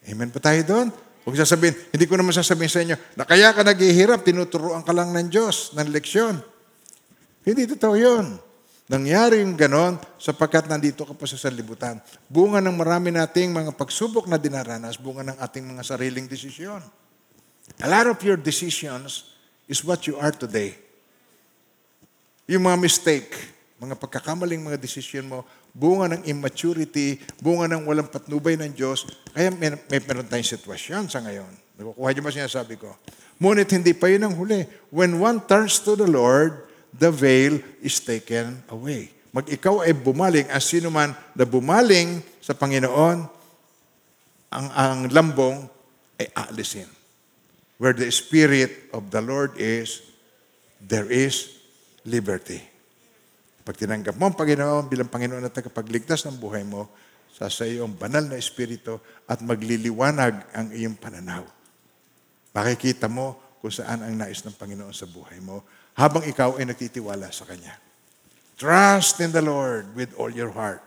Amen 0.08 0.32
pa 0.32 0.40
tayo 0.40 0.64
doon? 0.64 0.88
Huwag 1.28 1.36
sasabihin, 1.36 1.76
hindi 1.92 2.06
ko 2.08 2.16
naman 2.16 2.34
sasabihin 2.34 2.72
sa 2.72 2.80
inyo, 2.82 2.96
na 3.20 3.28
kaya 3.28 3.52
ka 3.52 3.62
naghihirap, 3.62 4.24
tinuturoan 4.26 4.82
ka 4.88 4.96
lang 4.96 5.12
ng 5.14 5.28
Diyos, 5.28 5.76
ng 5.76 5.88
leksyon. 5.92 6.40
Hindi 7.44 7.70
totoo 7.76 7.96
yun. 8.00 8.40
Nangyari 8.92 9.40
yung 9.40 9.56
ganon 9.56 9.96
sapagkat 10.20 10.68
nandito 10.68 11.08
ka 11.08 11.16
pa 11.16 11.24
sa 11.24 11.40
sanlibutan. 11.40 11.96
Bunga 12.28 12.60
ng 12.60 12.76
marami 12.76 13.08
nating 13.08 13.48
mga 13.48 13.72
pagsubok 13.72 14.28
na 14.28 14.36
dinaranas, 14.36 15.00
bunga 15.00 15.32
ng 15.32 15.38
ating 15.40 15.64
mga 15.64 15.80
sariling 15.88 16.28
desisyon. 16.28 16.84
A 17.80 17.88
lot 17.88 18.12
of 18.12 18.20
your 18.20 18.36
decisions 18.36 19.32
is 19.72 19.80
what 19.80 20.04
you 20.12 20.20
are 20.20 20.36
today. 20.36 20.76
Yung 22.52 22.68
mga 22.68 22.76
mistake, 22.84 23.32
mga 23.80 23.96
pagkakamaling 23.96 24.60
mga 24.60 24.76
desisyon 24.76 25.24
mo, 25.24 25.48
bunga 25.72 26.20
ng 26.20 26.28
immaturity, 26.28 27.16
bunga 27.40 27.72
ng 27.72 27.88
walang 27.88 28.12
patnubay 28.12 28.60
ng 28.60 28.76
Diyos, 28.76 29.08
kaya 29.32 29.56
may, 29.56 29.72
may 29.88 30.04
meron 30.04 30.28
tayong 30.28 30.52
sitwasyon 30.60 31.08
sa 31.08 31.24
ngayon. 31.24 31.48
Nakukuha 31.80 32.12
niyo 32.12 32.28
ba 32.28 32.36
sinasabi 32.36 32.76
ko? 32.76 32.92
Ngunit 33.40 33.72
hindi 33.72 33.96
pa 33.96 34.12
yun 34.12 34.28
ang 34.28 34.36
huli. 34.36 34.68
When 34.92 35.16
one 35.16 35.40
turns 35.48 35.80
to 35.88 35.96
the 35.96 36.12
Lord, 36.12 36.71
the 36.96 37.10
veil 37.12 37.60
is 37.80 38.00
taken 38.04 38.60
away. 38.72 39.12
Mag 39.32 39.48
ikaw 39.48 39.84
ay 39.88 39.96
bumaling, 39.96 40.48
as 40.52 40.68
sino 40.68 40.92
man 40.92 41.16
na 41.36 41.48
bumaling 41.48 42.20
sa 42.44 42.52
Panginoon, 42.52 43.18
ang, 44.52 44.68
ang 44.76 45.00
lambong 45.08 45.64
ay 46.20 46.28
aalisin. 46.36 46.88
Where 47.80 47.96
the 47.96 48.12
Spirit 48.12 48.92
of 48.92 49.08
the 49.08 49.24
Lord 49.24 49.56
is, 49.56 50.04
there 50.84 51.08
is 51.08 51.64
liberty. 52.04 52.60
Pag 53.64 53.80
tinanggap 53.80 54.20
mo 54.20 54.28
ang 54.28 54.36
Panginoon 54.36 54.92
bilang 54.92 55.08
Panginoon 55.08 55.48
at 55.48 55.56
tagapagligtas 55.56 56.28
ng 56.28 56.36
buhay 56.36 56.68
mo, 56.68 56.92
sa 57.32 57.48
sa 57.48 57.64
iyong 57.64 57.96
banal 57.96 58.28
na 58.28 58.36
Espiritu 58.36 59.00
at 59.26 59.40
magliliwanag 59.40 60.52
ang 60.52 60.68
iyong 60.76 61.00
pananaw. 61.00 61.48
Makikita 62.52 63.08
mo 63.08 63.56
kung 63.64 63.72
saan 63.72 64.04
ang 64.04 64.14
nais 64.14 64.44
ng 64.44 64.54
Panginoon 64.54 64.92
sa 64.92 65.08
buhay 65.08 65.40
mo 65.40 65.64
habang 65.96 66.24
ikaw 66.24 66.56
ay 66.58 66.68
nagtitiwala 66.68 67.32
sa 67.32 67.44
Kanya. 67.48 67.76
Trust 68.56 69.20
in 69.20 69.34
the 69.34 69.42
Lord 69.42 69.90
with 69.98 70.14
all 70.16 70.30
your 70.30 70.54
heart. 70.54 70.86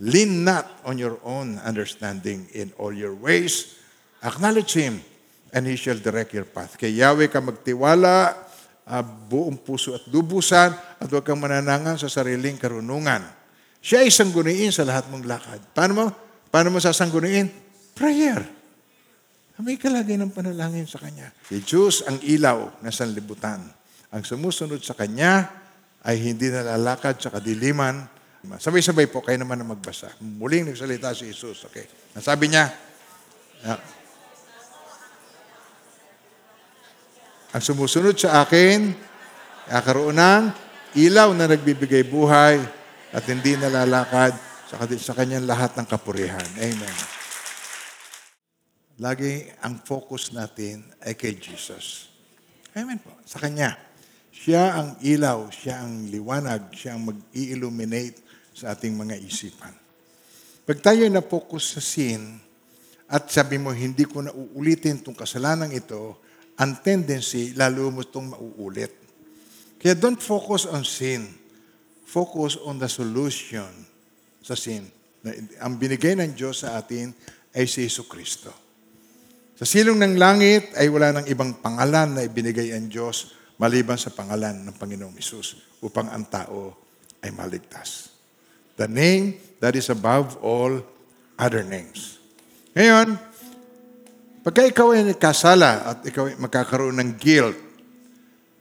Lean 0.00 0.48
not 0.48 0.64
on 0.88 0.96
your 0.96 1.20
own 1.20 1.60
understanding 1.60 2.48
in 2.56 2.72
all 2.80 2.90
your 2.90 3.12
ways. 3.12 3.76
Acknowledge 4.24 4.72
Him 4.72 5.04
and 5.52 5.68
He 5.68 5.76
shall 5.76 6.00
direct 6.00 6.32
your 6.32 6.48
path. 6.48 6.80
Kay 6.80 6.96
Yahweh 6.96 7.28
ka 7.28 7.44
magtiwala, 7.44 8.32
uh, 8.88 9.04
buong 9.04 9.60
puso 9.60 9.92
at 9.92 10.08
lubusan 10.08 10.72
at 10.72 11.08
huwag 11.08 11.22
kang 11.22 11.36
mananangan 11.36 12.00
sa 12.00 12.08
sariling 12.08 12.56
karunungan. 12.56 13.22
Siya 13.80 14.04
ay 14.04 14.12
sangguniin 14.12 14.72
sa 14.72 14.84
lahat 14.88 15.08
mong 15.12 15.24
lakad. 15.24 15.60
Paano 15.76 15.92
mo? 15.92 16.06
Paano 16.48 16.68
mo 16.72 16.80
sasangguniin? 16.80 17.48
Prayer. 17.92 18.40
May 19.60 19.76
kalagay 19.76 20.16
ng 20.16 20.32
panalangin 20.32 20.88
sa 20.88 20.96
Kanya. 20.96 21.28
Si 21.44 21.60
Diyos 21.60 22.00
ang 22.08 22.16
ilaw 22.24 22.80
na 22.80 22.88
sanlibutan. 22.88 23.60
Ang 24.10 24.26
sumusunod 24.26 24.82
sa 24.82 24.98
Kanya 24.98 25.46
ay 26.02 26.18
hindi 26.18 26.50
nalalakad 26.50 27.22
sa 27.22 27.30
kadiliman. 27.30 28.08
Sabay-sabay 28.58 29.06
po, 29.06 29.22
kayo 29.22 29.38
naman 29.38 29.60
na 29.60 29.68
magbasa. 29.68 30.10
Muling 30.18 30.72
nagsalita 30.72 31.14
si 31.14 31.30
Jesus. 31.30 31.62
Okay. 31.68 31.86
Nasabi 32.16 32.50
niya, 32.50 32.72
uh, 33.68 33.78
ang 37.54 37.62
sumusunod 37.62 38.16
sa 38.16 38.42
akin, 38.42 38.96
kakaroon 39.68 40.16
ng 40.18 40.44
ilaw 40.98 41.30
na 41.36 41.46
nagbibigay 41.46 42.02
buhay 42.02 42.58
at 43.14 43.22
hindi 43.30 43.54
nalalakad 43.54 44.34
sa, 44.66 44.80
sa 44.98 45.14
kanyang 45.14 45.46
lahat 45.46 45.76
ng 45.78 45.86
kapurihan. 45.86 46.46
Amen. 46.58 46.96
Lagi 49.00 49.48
ang 49.64 49.80
focus 49.80 50.34
natin 50.34 50.84
ay 51.00 51.16
kay 51.16 51.36
Jesus. 51.38 52.12
Amen 52.76 53.00
po. 53.00 53.16
Sa 53.24 53.40
Kanya. 53.40 53.89
Siya 54.40 54.72
ang 54.72 54.96
ilaw, 55.04 55.52
siya 55.52 55.84
ang 55.84 56.08
liwanag, 56.08 56.72
siya 56.72 56.96
ang 56.96 57.12
mag-i-illuminate 57.12 58.16
sa 58.56 58.72
ating 58.72 58.96
mga 58.96 59.20
isipan. 59.20 59.76
Pag 60.64 60.80
tayo 60.80 61.04
na-focus 61.12 61.76
sa 61.76 61.82
sin, 61.84 62.40
at 63.04 63.28
sabi 63.28 63.60
mo, 63.60 63.68
hindi 63.68 64.08
ko 64.08 64.24
na 64.24 64.32
uulitin 64.32 65.04
itong 65.04 65.18
kasalanan 65.18 65.68
ito, 65.68 66.16
ang 66.56 66.80
tendency, 66.80 67.52
lalo 67.52 67.92
mo 67.92 68.00
itong 68.00 68.32
mauulit. 68.32 68.96
Kaya 69.76 69.92
don't 69.92 70.20
focus 70.20 70.64
on 70.64 70.88
sin. 70.88 71.28
Focus 72.08 72.56
on 72.64 72.80
the 72.80 72.88
solution 72.88 73.68
sa 74.40 74.56
sin. 74.56 74.88
Ang 75.60 75.76
binigay 75.76 76.16
ng 76.16 76.32
Diyos 76.32 76.64
sa 76.64 76.80
atin 76.80 77.12
ay 77.52 77.68
si 77.68 77.84
Yesu 77.84 78.08
Kristo. 78.08 78.52
Sa 79.56 79.68
silong 79.68 80.00
ng 80.00 80.16
langit 80.16 80.72
ay 80.80 80.88
wala 80.88 81.20
ng 81.20 81.26
ibang 81.28 81.60
pangalan 81.60 82.16
na 82.16 82.24
ibinigay 82.24 82.72
ang 82.72 82.88
Diyos 82.88 83.39
maliban 83.60 84.00
sa 84.00 84.08
pangalan 84.08 84.64
ng 84.64 84.72
Panginoong 84.72 85.20
Isus 85.20 85.60
upang 85.84 86.08
ang 86.08 86.24
tao 86.24 86.72
ay 87.20 87.28
maligtas. 87.28 88.08
The 88.80 88.88
name 88.88 89.36
that 89.60 89.76
is 89.76 89.92
above 89.92 90.40
all 90.40 90.80
other 91.36 91.60
names. 91.60 92.16
Ngayon, 92.72 93.20
pagka 94.40 94.64
ikaw 94.64 94.96
ay 94.96 95.12
nagkasala 95.12 95.92
at 95.92 95.98
ikaw 96.08 96.32
ay 96.32 96.40
magkakaroon 96.40 96.96
ng 96.96 97.10
guilt, 97.20 97.60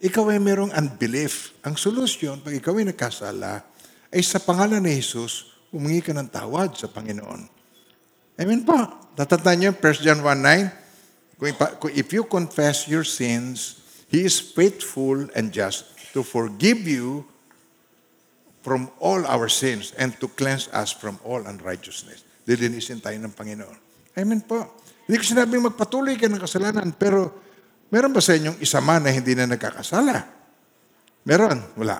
ikaw 0.03 0.27
ay 0.27 0.43
merong 0.43 0.75
unbelief. 0.75 1.55
Ang 1.63 1.79
solusyon, 1.79 2.43
pag 2.43 2.59
ikaw 2.59 2.75
ay 2.75 2.91
nagkasala, 2.91 3.63
ay 4.11 4.19
sa 4.19 4.43
pangalan 4.43 4.83
ni 4.83 4.99
Jesus, 4.99 5.55
humingi 5.71 6.03
ka 6.03 6.11
ng 6.11 6.27
tawad 6.27 6.75
sa 6.75 6.91
Panginoon. 6.91 7.47
Amen 8.35 8.67
po. 8.67 8.75
Tatandaan 9.15 9.59
niyo, 9.63 9.71
1 9.71 10.03
John 10.03 10.19
1.9, 10.19 11.95
if 11.95 12.11
you 12.11 12.27
confess 12.27 12.83
your 12.91 13.07
sins, 13.07 13.78
He 14.09 14.25
is 14.25 14.41
faithful 14.41 15.29
and 15.37 15.53
just 15.53 15.93
to 16.17 16.25
forgive 16.25 16.89
you 16.89 17.29
from 18.65 18.89
all 18.97 19.21
our 19.29 19.47
sins 19.47 19.93
and 19.95 20.17
to 20.17 20.27
cleanse 20.33 20.67
us 20.73 20.91
from 20.91 21.21
all 21.21 21.45
unrighteousness. 21.45 22.25
Lilinisin 22.49 22.99
tayo 22.99 23.15
ng 23.21 23.33
Panginoon. 23.33 23.77
Amen 24.17 24.41
po. 24.41 24.81
Hindi 25.05 25.15
ko 25.21 25.25
sinabing 25.25 25.63
magpatuloy 25.69 26.17
ka 26.17 26.25
ng 26.25 26.41
kasalanan, 26.41 26.89
pero 26.93 27.33
meron 27.93 28.13
ba 28.13 28.21
sa 28.21 28.33
inyong 28.33 28.57
isa 28.61 28.81
man 28.81 29.05
na 29.05 29.13
hindi 29.13 29.37
na 29.37 29.45
nagkakasala? 29.45 30.25
Meron? 31.25 31.61
Wala. 31.77 31.97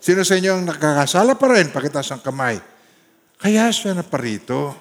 Sino 0.00 0.20
sa 0.24 0.36
inyo 0.36 0.56
ang 0.56 0.64
nakakasala 0.68 1.36
pa 1.36 1.46
rin? 1.52 1.72
Pakitas 1.72 2.12
ang 2.12 2.20
kamay. 2.20 2.60
Kaya 3.40 3.68
siya 3.72 3.92
na 3.92 4.04
parito 4.04 4.72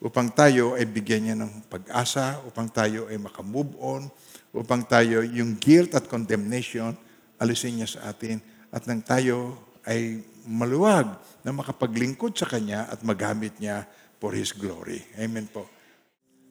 upang 0.00 0.32
tayo 0.32 0.76
ay 0.76 0.88
bigyan 0.88 1.22
niya 1.28 1.36
ng 1.36 1.68
pag-asa, 1.68 2.40
upang 2.48 2.68
tayo 2.72 3.08
ay 3.12 3.20
makamove 3.20 3.76
on, 3.80 4.08
upang 4.50 4.82
tayo 4.86 5.22
yung 5.22 5.58
guilt 5.58 5.94
at 5.94 6.10
condemnation, 6.10 6.94
alisin 7.38 7.80
niya 7.80 7.88
sa 7.98 8.10
atin, 8.10 8.42
at 8.70 8.86
nang 8.86 9.02
tayo 9.02 9.58
ay 9.86 10.22
maluwag 10.46 11.06
na 11.42 11.54
makapaglingkod 11.54 12.34
sa 12.34 12.46
Kanya 12.46 12.86
at 12.90 13.00
magamit 13.06 13.56
niya 13.58 13.86
for 14.18 14.34
His 14.34 14.52
glory. 14.52 15.00
Amen 15.16 15.46
po. 15.48 15.66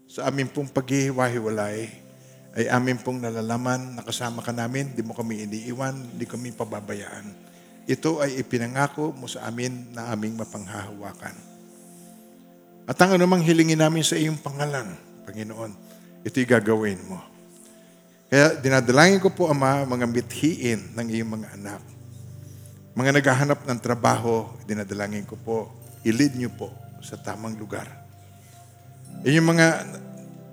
Sa 0.10 0.26
amin 0.26 0.50
pong 0.50 0.72
paghihiwa-hiwalay, 0.74 2.10
ay 2.58 2.66
amin 2.74 2.98
pong 2.98 3.22
nalalaman, 3.22 3.94
nakasama 3.94 4.42
ka 4.42 4.50
namin, 4.50 4.90
di 4.98 5.06
mo 5.06 5.14
kami 5.14 5.46
iniiwan, 5.46 6.18
di 6.18 6.26
kami 6.26 6.50
pababayaan. 6.50 7.30
Ito 7.86 8.26
ay 8.26 8.42
ipinangako 8.42 9.14
mo 9.14 9.30
sa 9.30 9.46
amin 9.46 9.94
na 9.94 10.10
aming 10.10 10.34
mapanghahawakan. 10.34 11.36
At 12.90 12.98
ang 13.06 13.22
anumang 13.22 13.46
hilingin 13.46 13.78
namin 13.78 14.02
sa 14.02 14.18
iyong 14.18 14.42
pangalan, 14.42 14.98
Panginoon, 15.30 15.78
ito'y 16.26 16.46
gagawin 16.50 16.98
mo. 17.06 17.28
Kaya 18.30 18.53
dinadalangin 18.61 19.18
ko 19.18 19.34
po, 19.34 19.49
Ama, 19.49 19.89
mga 19.89 20.06
mithiin 20.06 20.93
ng 20.93 21.07
iyong 21.10 21.34
mga 21.34 21.47
anak. 21.57 21.81
Mga 22.93 23.11
naghahanap 23.18 23.60
ng 23.65 23.80
trabaho, 23.81 24.45
dinadalangin 24.69 25.26
ko 25.26 25.34
po, 25.34 25.73
ilid 26.06 26.38
niyo 26.38 26.53
po 26.53 26.69
sa 27.01 27.18
tamang 27.18 27.57
lugar. 27.57 27.89
Yung 29.26 29.49
mga 29.49 29.81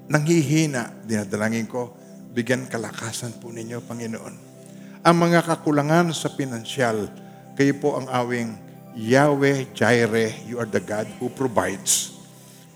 nanghihina, 0.09 1.05
dinadalangin 1.05 1.69
ko, 1.69 1.93
bigyan 2.33 2.65
kalakasan 2.65 3.37
po 3.37 3.53
ninyo, 3.53 3.85
Panginoon. 3.85 4.35
Ang 5.05 5.17
mga 5.21 5.45
kakulangan 5.45 6.17
sa 6.17 6.33
pinansyal, 6.33 7.13
kayo 7.61 7.77
po 7.77 8.01
ang 8.01 8.09
awing 8.09 8.57
Yahweh 8.97 9.77
Jireh, 9.77 10.49
you 10.49 10.57
are 10.57 10.67
the 10.67 10.81
God 10.81 11.05
who 11.21 11.29
provides, 11.29 12.17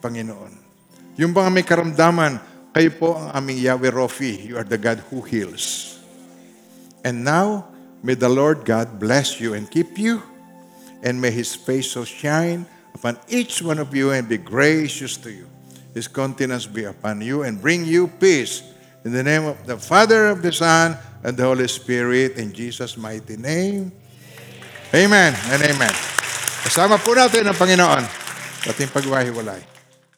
Panginoon. 0.05 0.53
Yung 1.17 1.33
mga 1.33 1.49
may 1.49 1.65
karamdaman, 1.65 2.50
kayo 2.71 2.91
po 2.95 3.19
ang 3.19 3.35
aming 3.35 3.59
Yahweh 3.59 3.91
Rofi, 3.91 4.47
you 4.47 4.55
are 4.55 4.67
the 4.67 4.79
God 4.79 5.03
who 5.11 5.23
heals. 5.23 5.99
And 7.03 7.25
now, 7.25 7.69
may 8.03 8.15
the 8.15 8.29
Lord 8.29 8.65
God 8.65 9.01
bless 9.01 9.41
you 9.41 9.55
and 9.55 9.67
keep 9.67 9.99
you, 9.99 10.23
and 11.03 11.21
may 11.21 11.31
His 11.31 11.57
face 11.57 11.93
so 11.93 12.05
shine 12.05 12.69
upon 12.95 13.19
each 13.29 13.63
one 13.63 13.79
of 13.79 13.95
you 13.95 14.13
and 14.13 14.29
be 14.29 14.39
gracious 14.39 15.17
to 15.25 15.33
you. 15.33 15.49
His 15.95 16.07
countenance 16.07 16.67
be 16.67 16.85
upon 16.85 17.21
you 17.21 17.43
and 17.43 17.59
bring 17.61 17.85
you 17.85 18.07
peace. 18.07 18.63
In 19.03 19.13
the 19.13 19.25
name 19.25 19.49
of 19.49 19.57
the 19.67 19.79
Father, 19.81 20.29
of 20.29 20.43
the 20.43 20.53
Son, 20.53 20.95
and 21.25 21.37
the 21.37 21.45
Holy 21.45 21.69
Spirit, 21.69 22.37
in 22.37 22.53
Jesus' 22.53 22.97
mighty 22.97 23.37
name. 23.37 23.93
Amen 24.93 25.33
and 25.55 25.61
amen. 25.63 25.95
Kasama 26.67 27.01
po 27.01 27.17
natin 27.17 27.47
ang 27.47 27.57
Panginoon 27.57 28.05
ating 28.69 28.91
pagwahiwalay. 28.93 29.70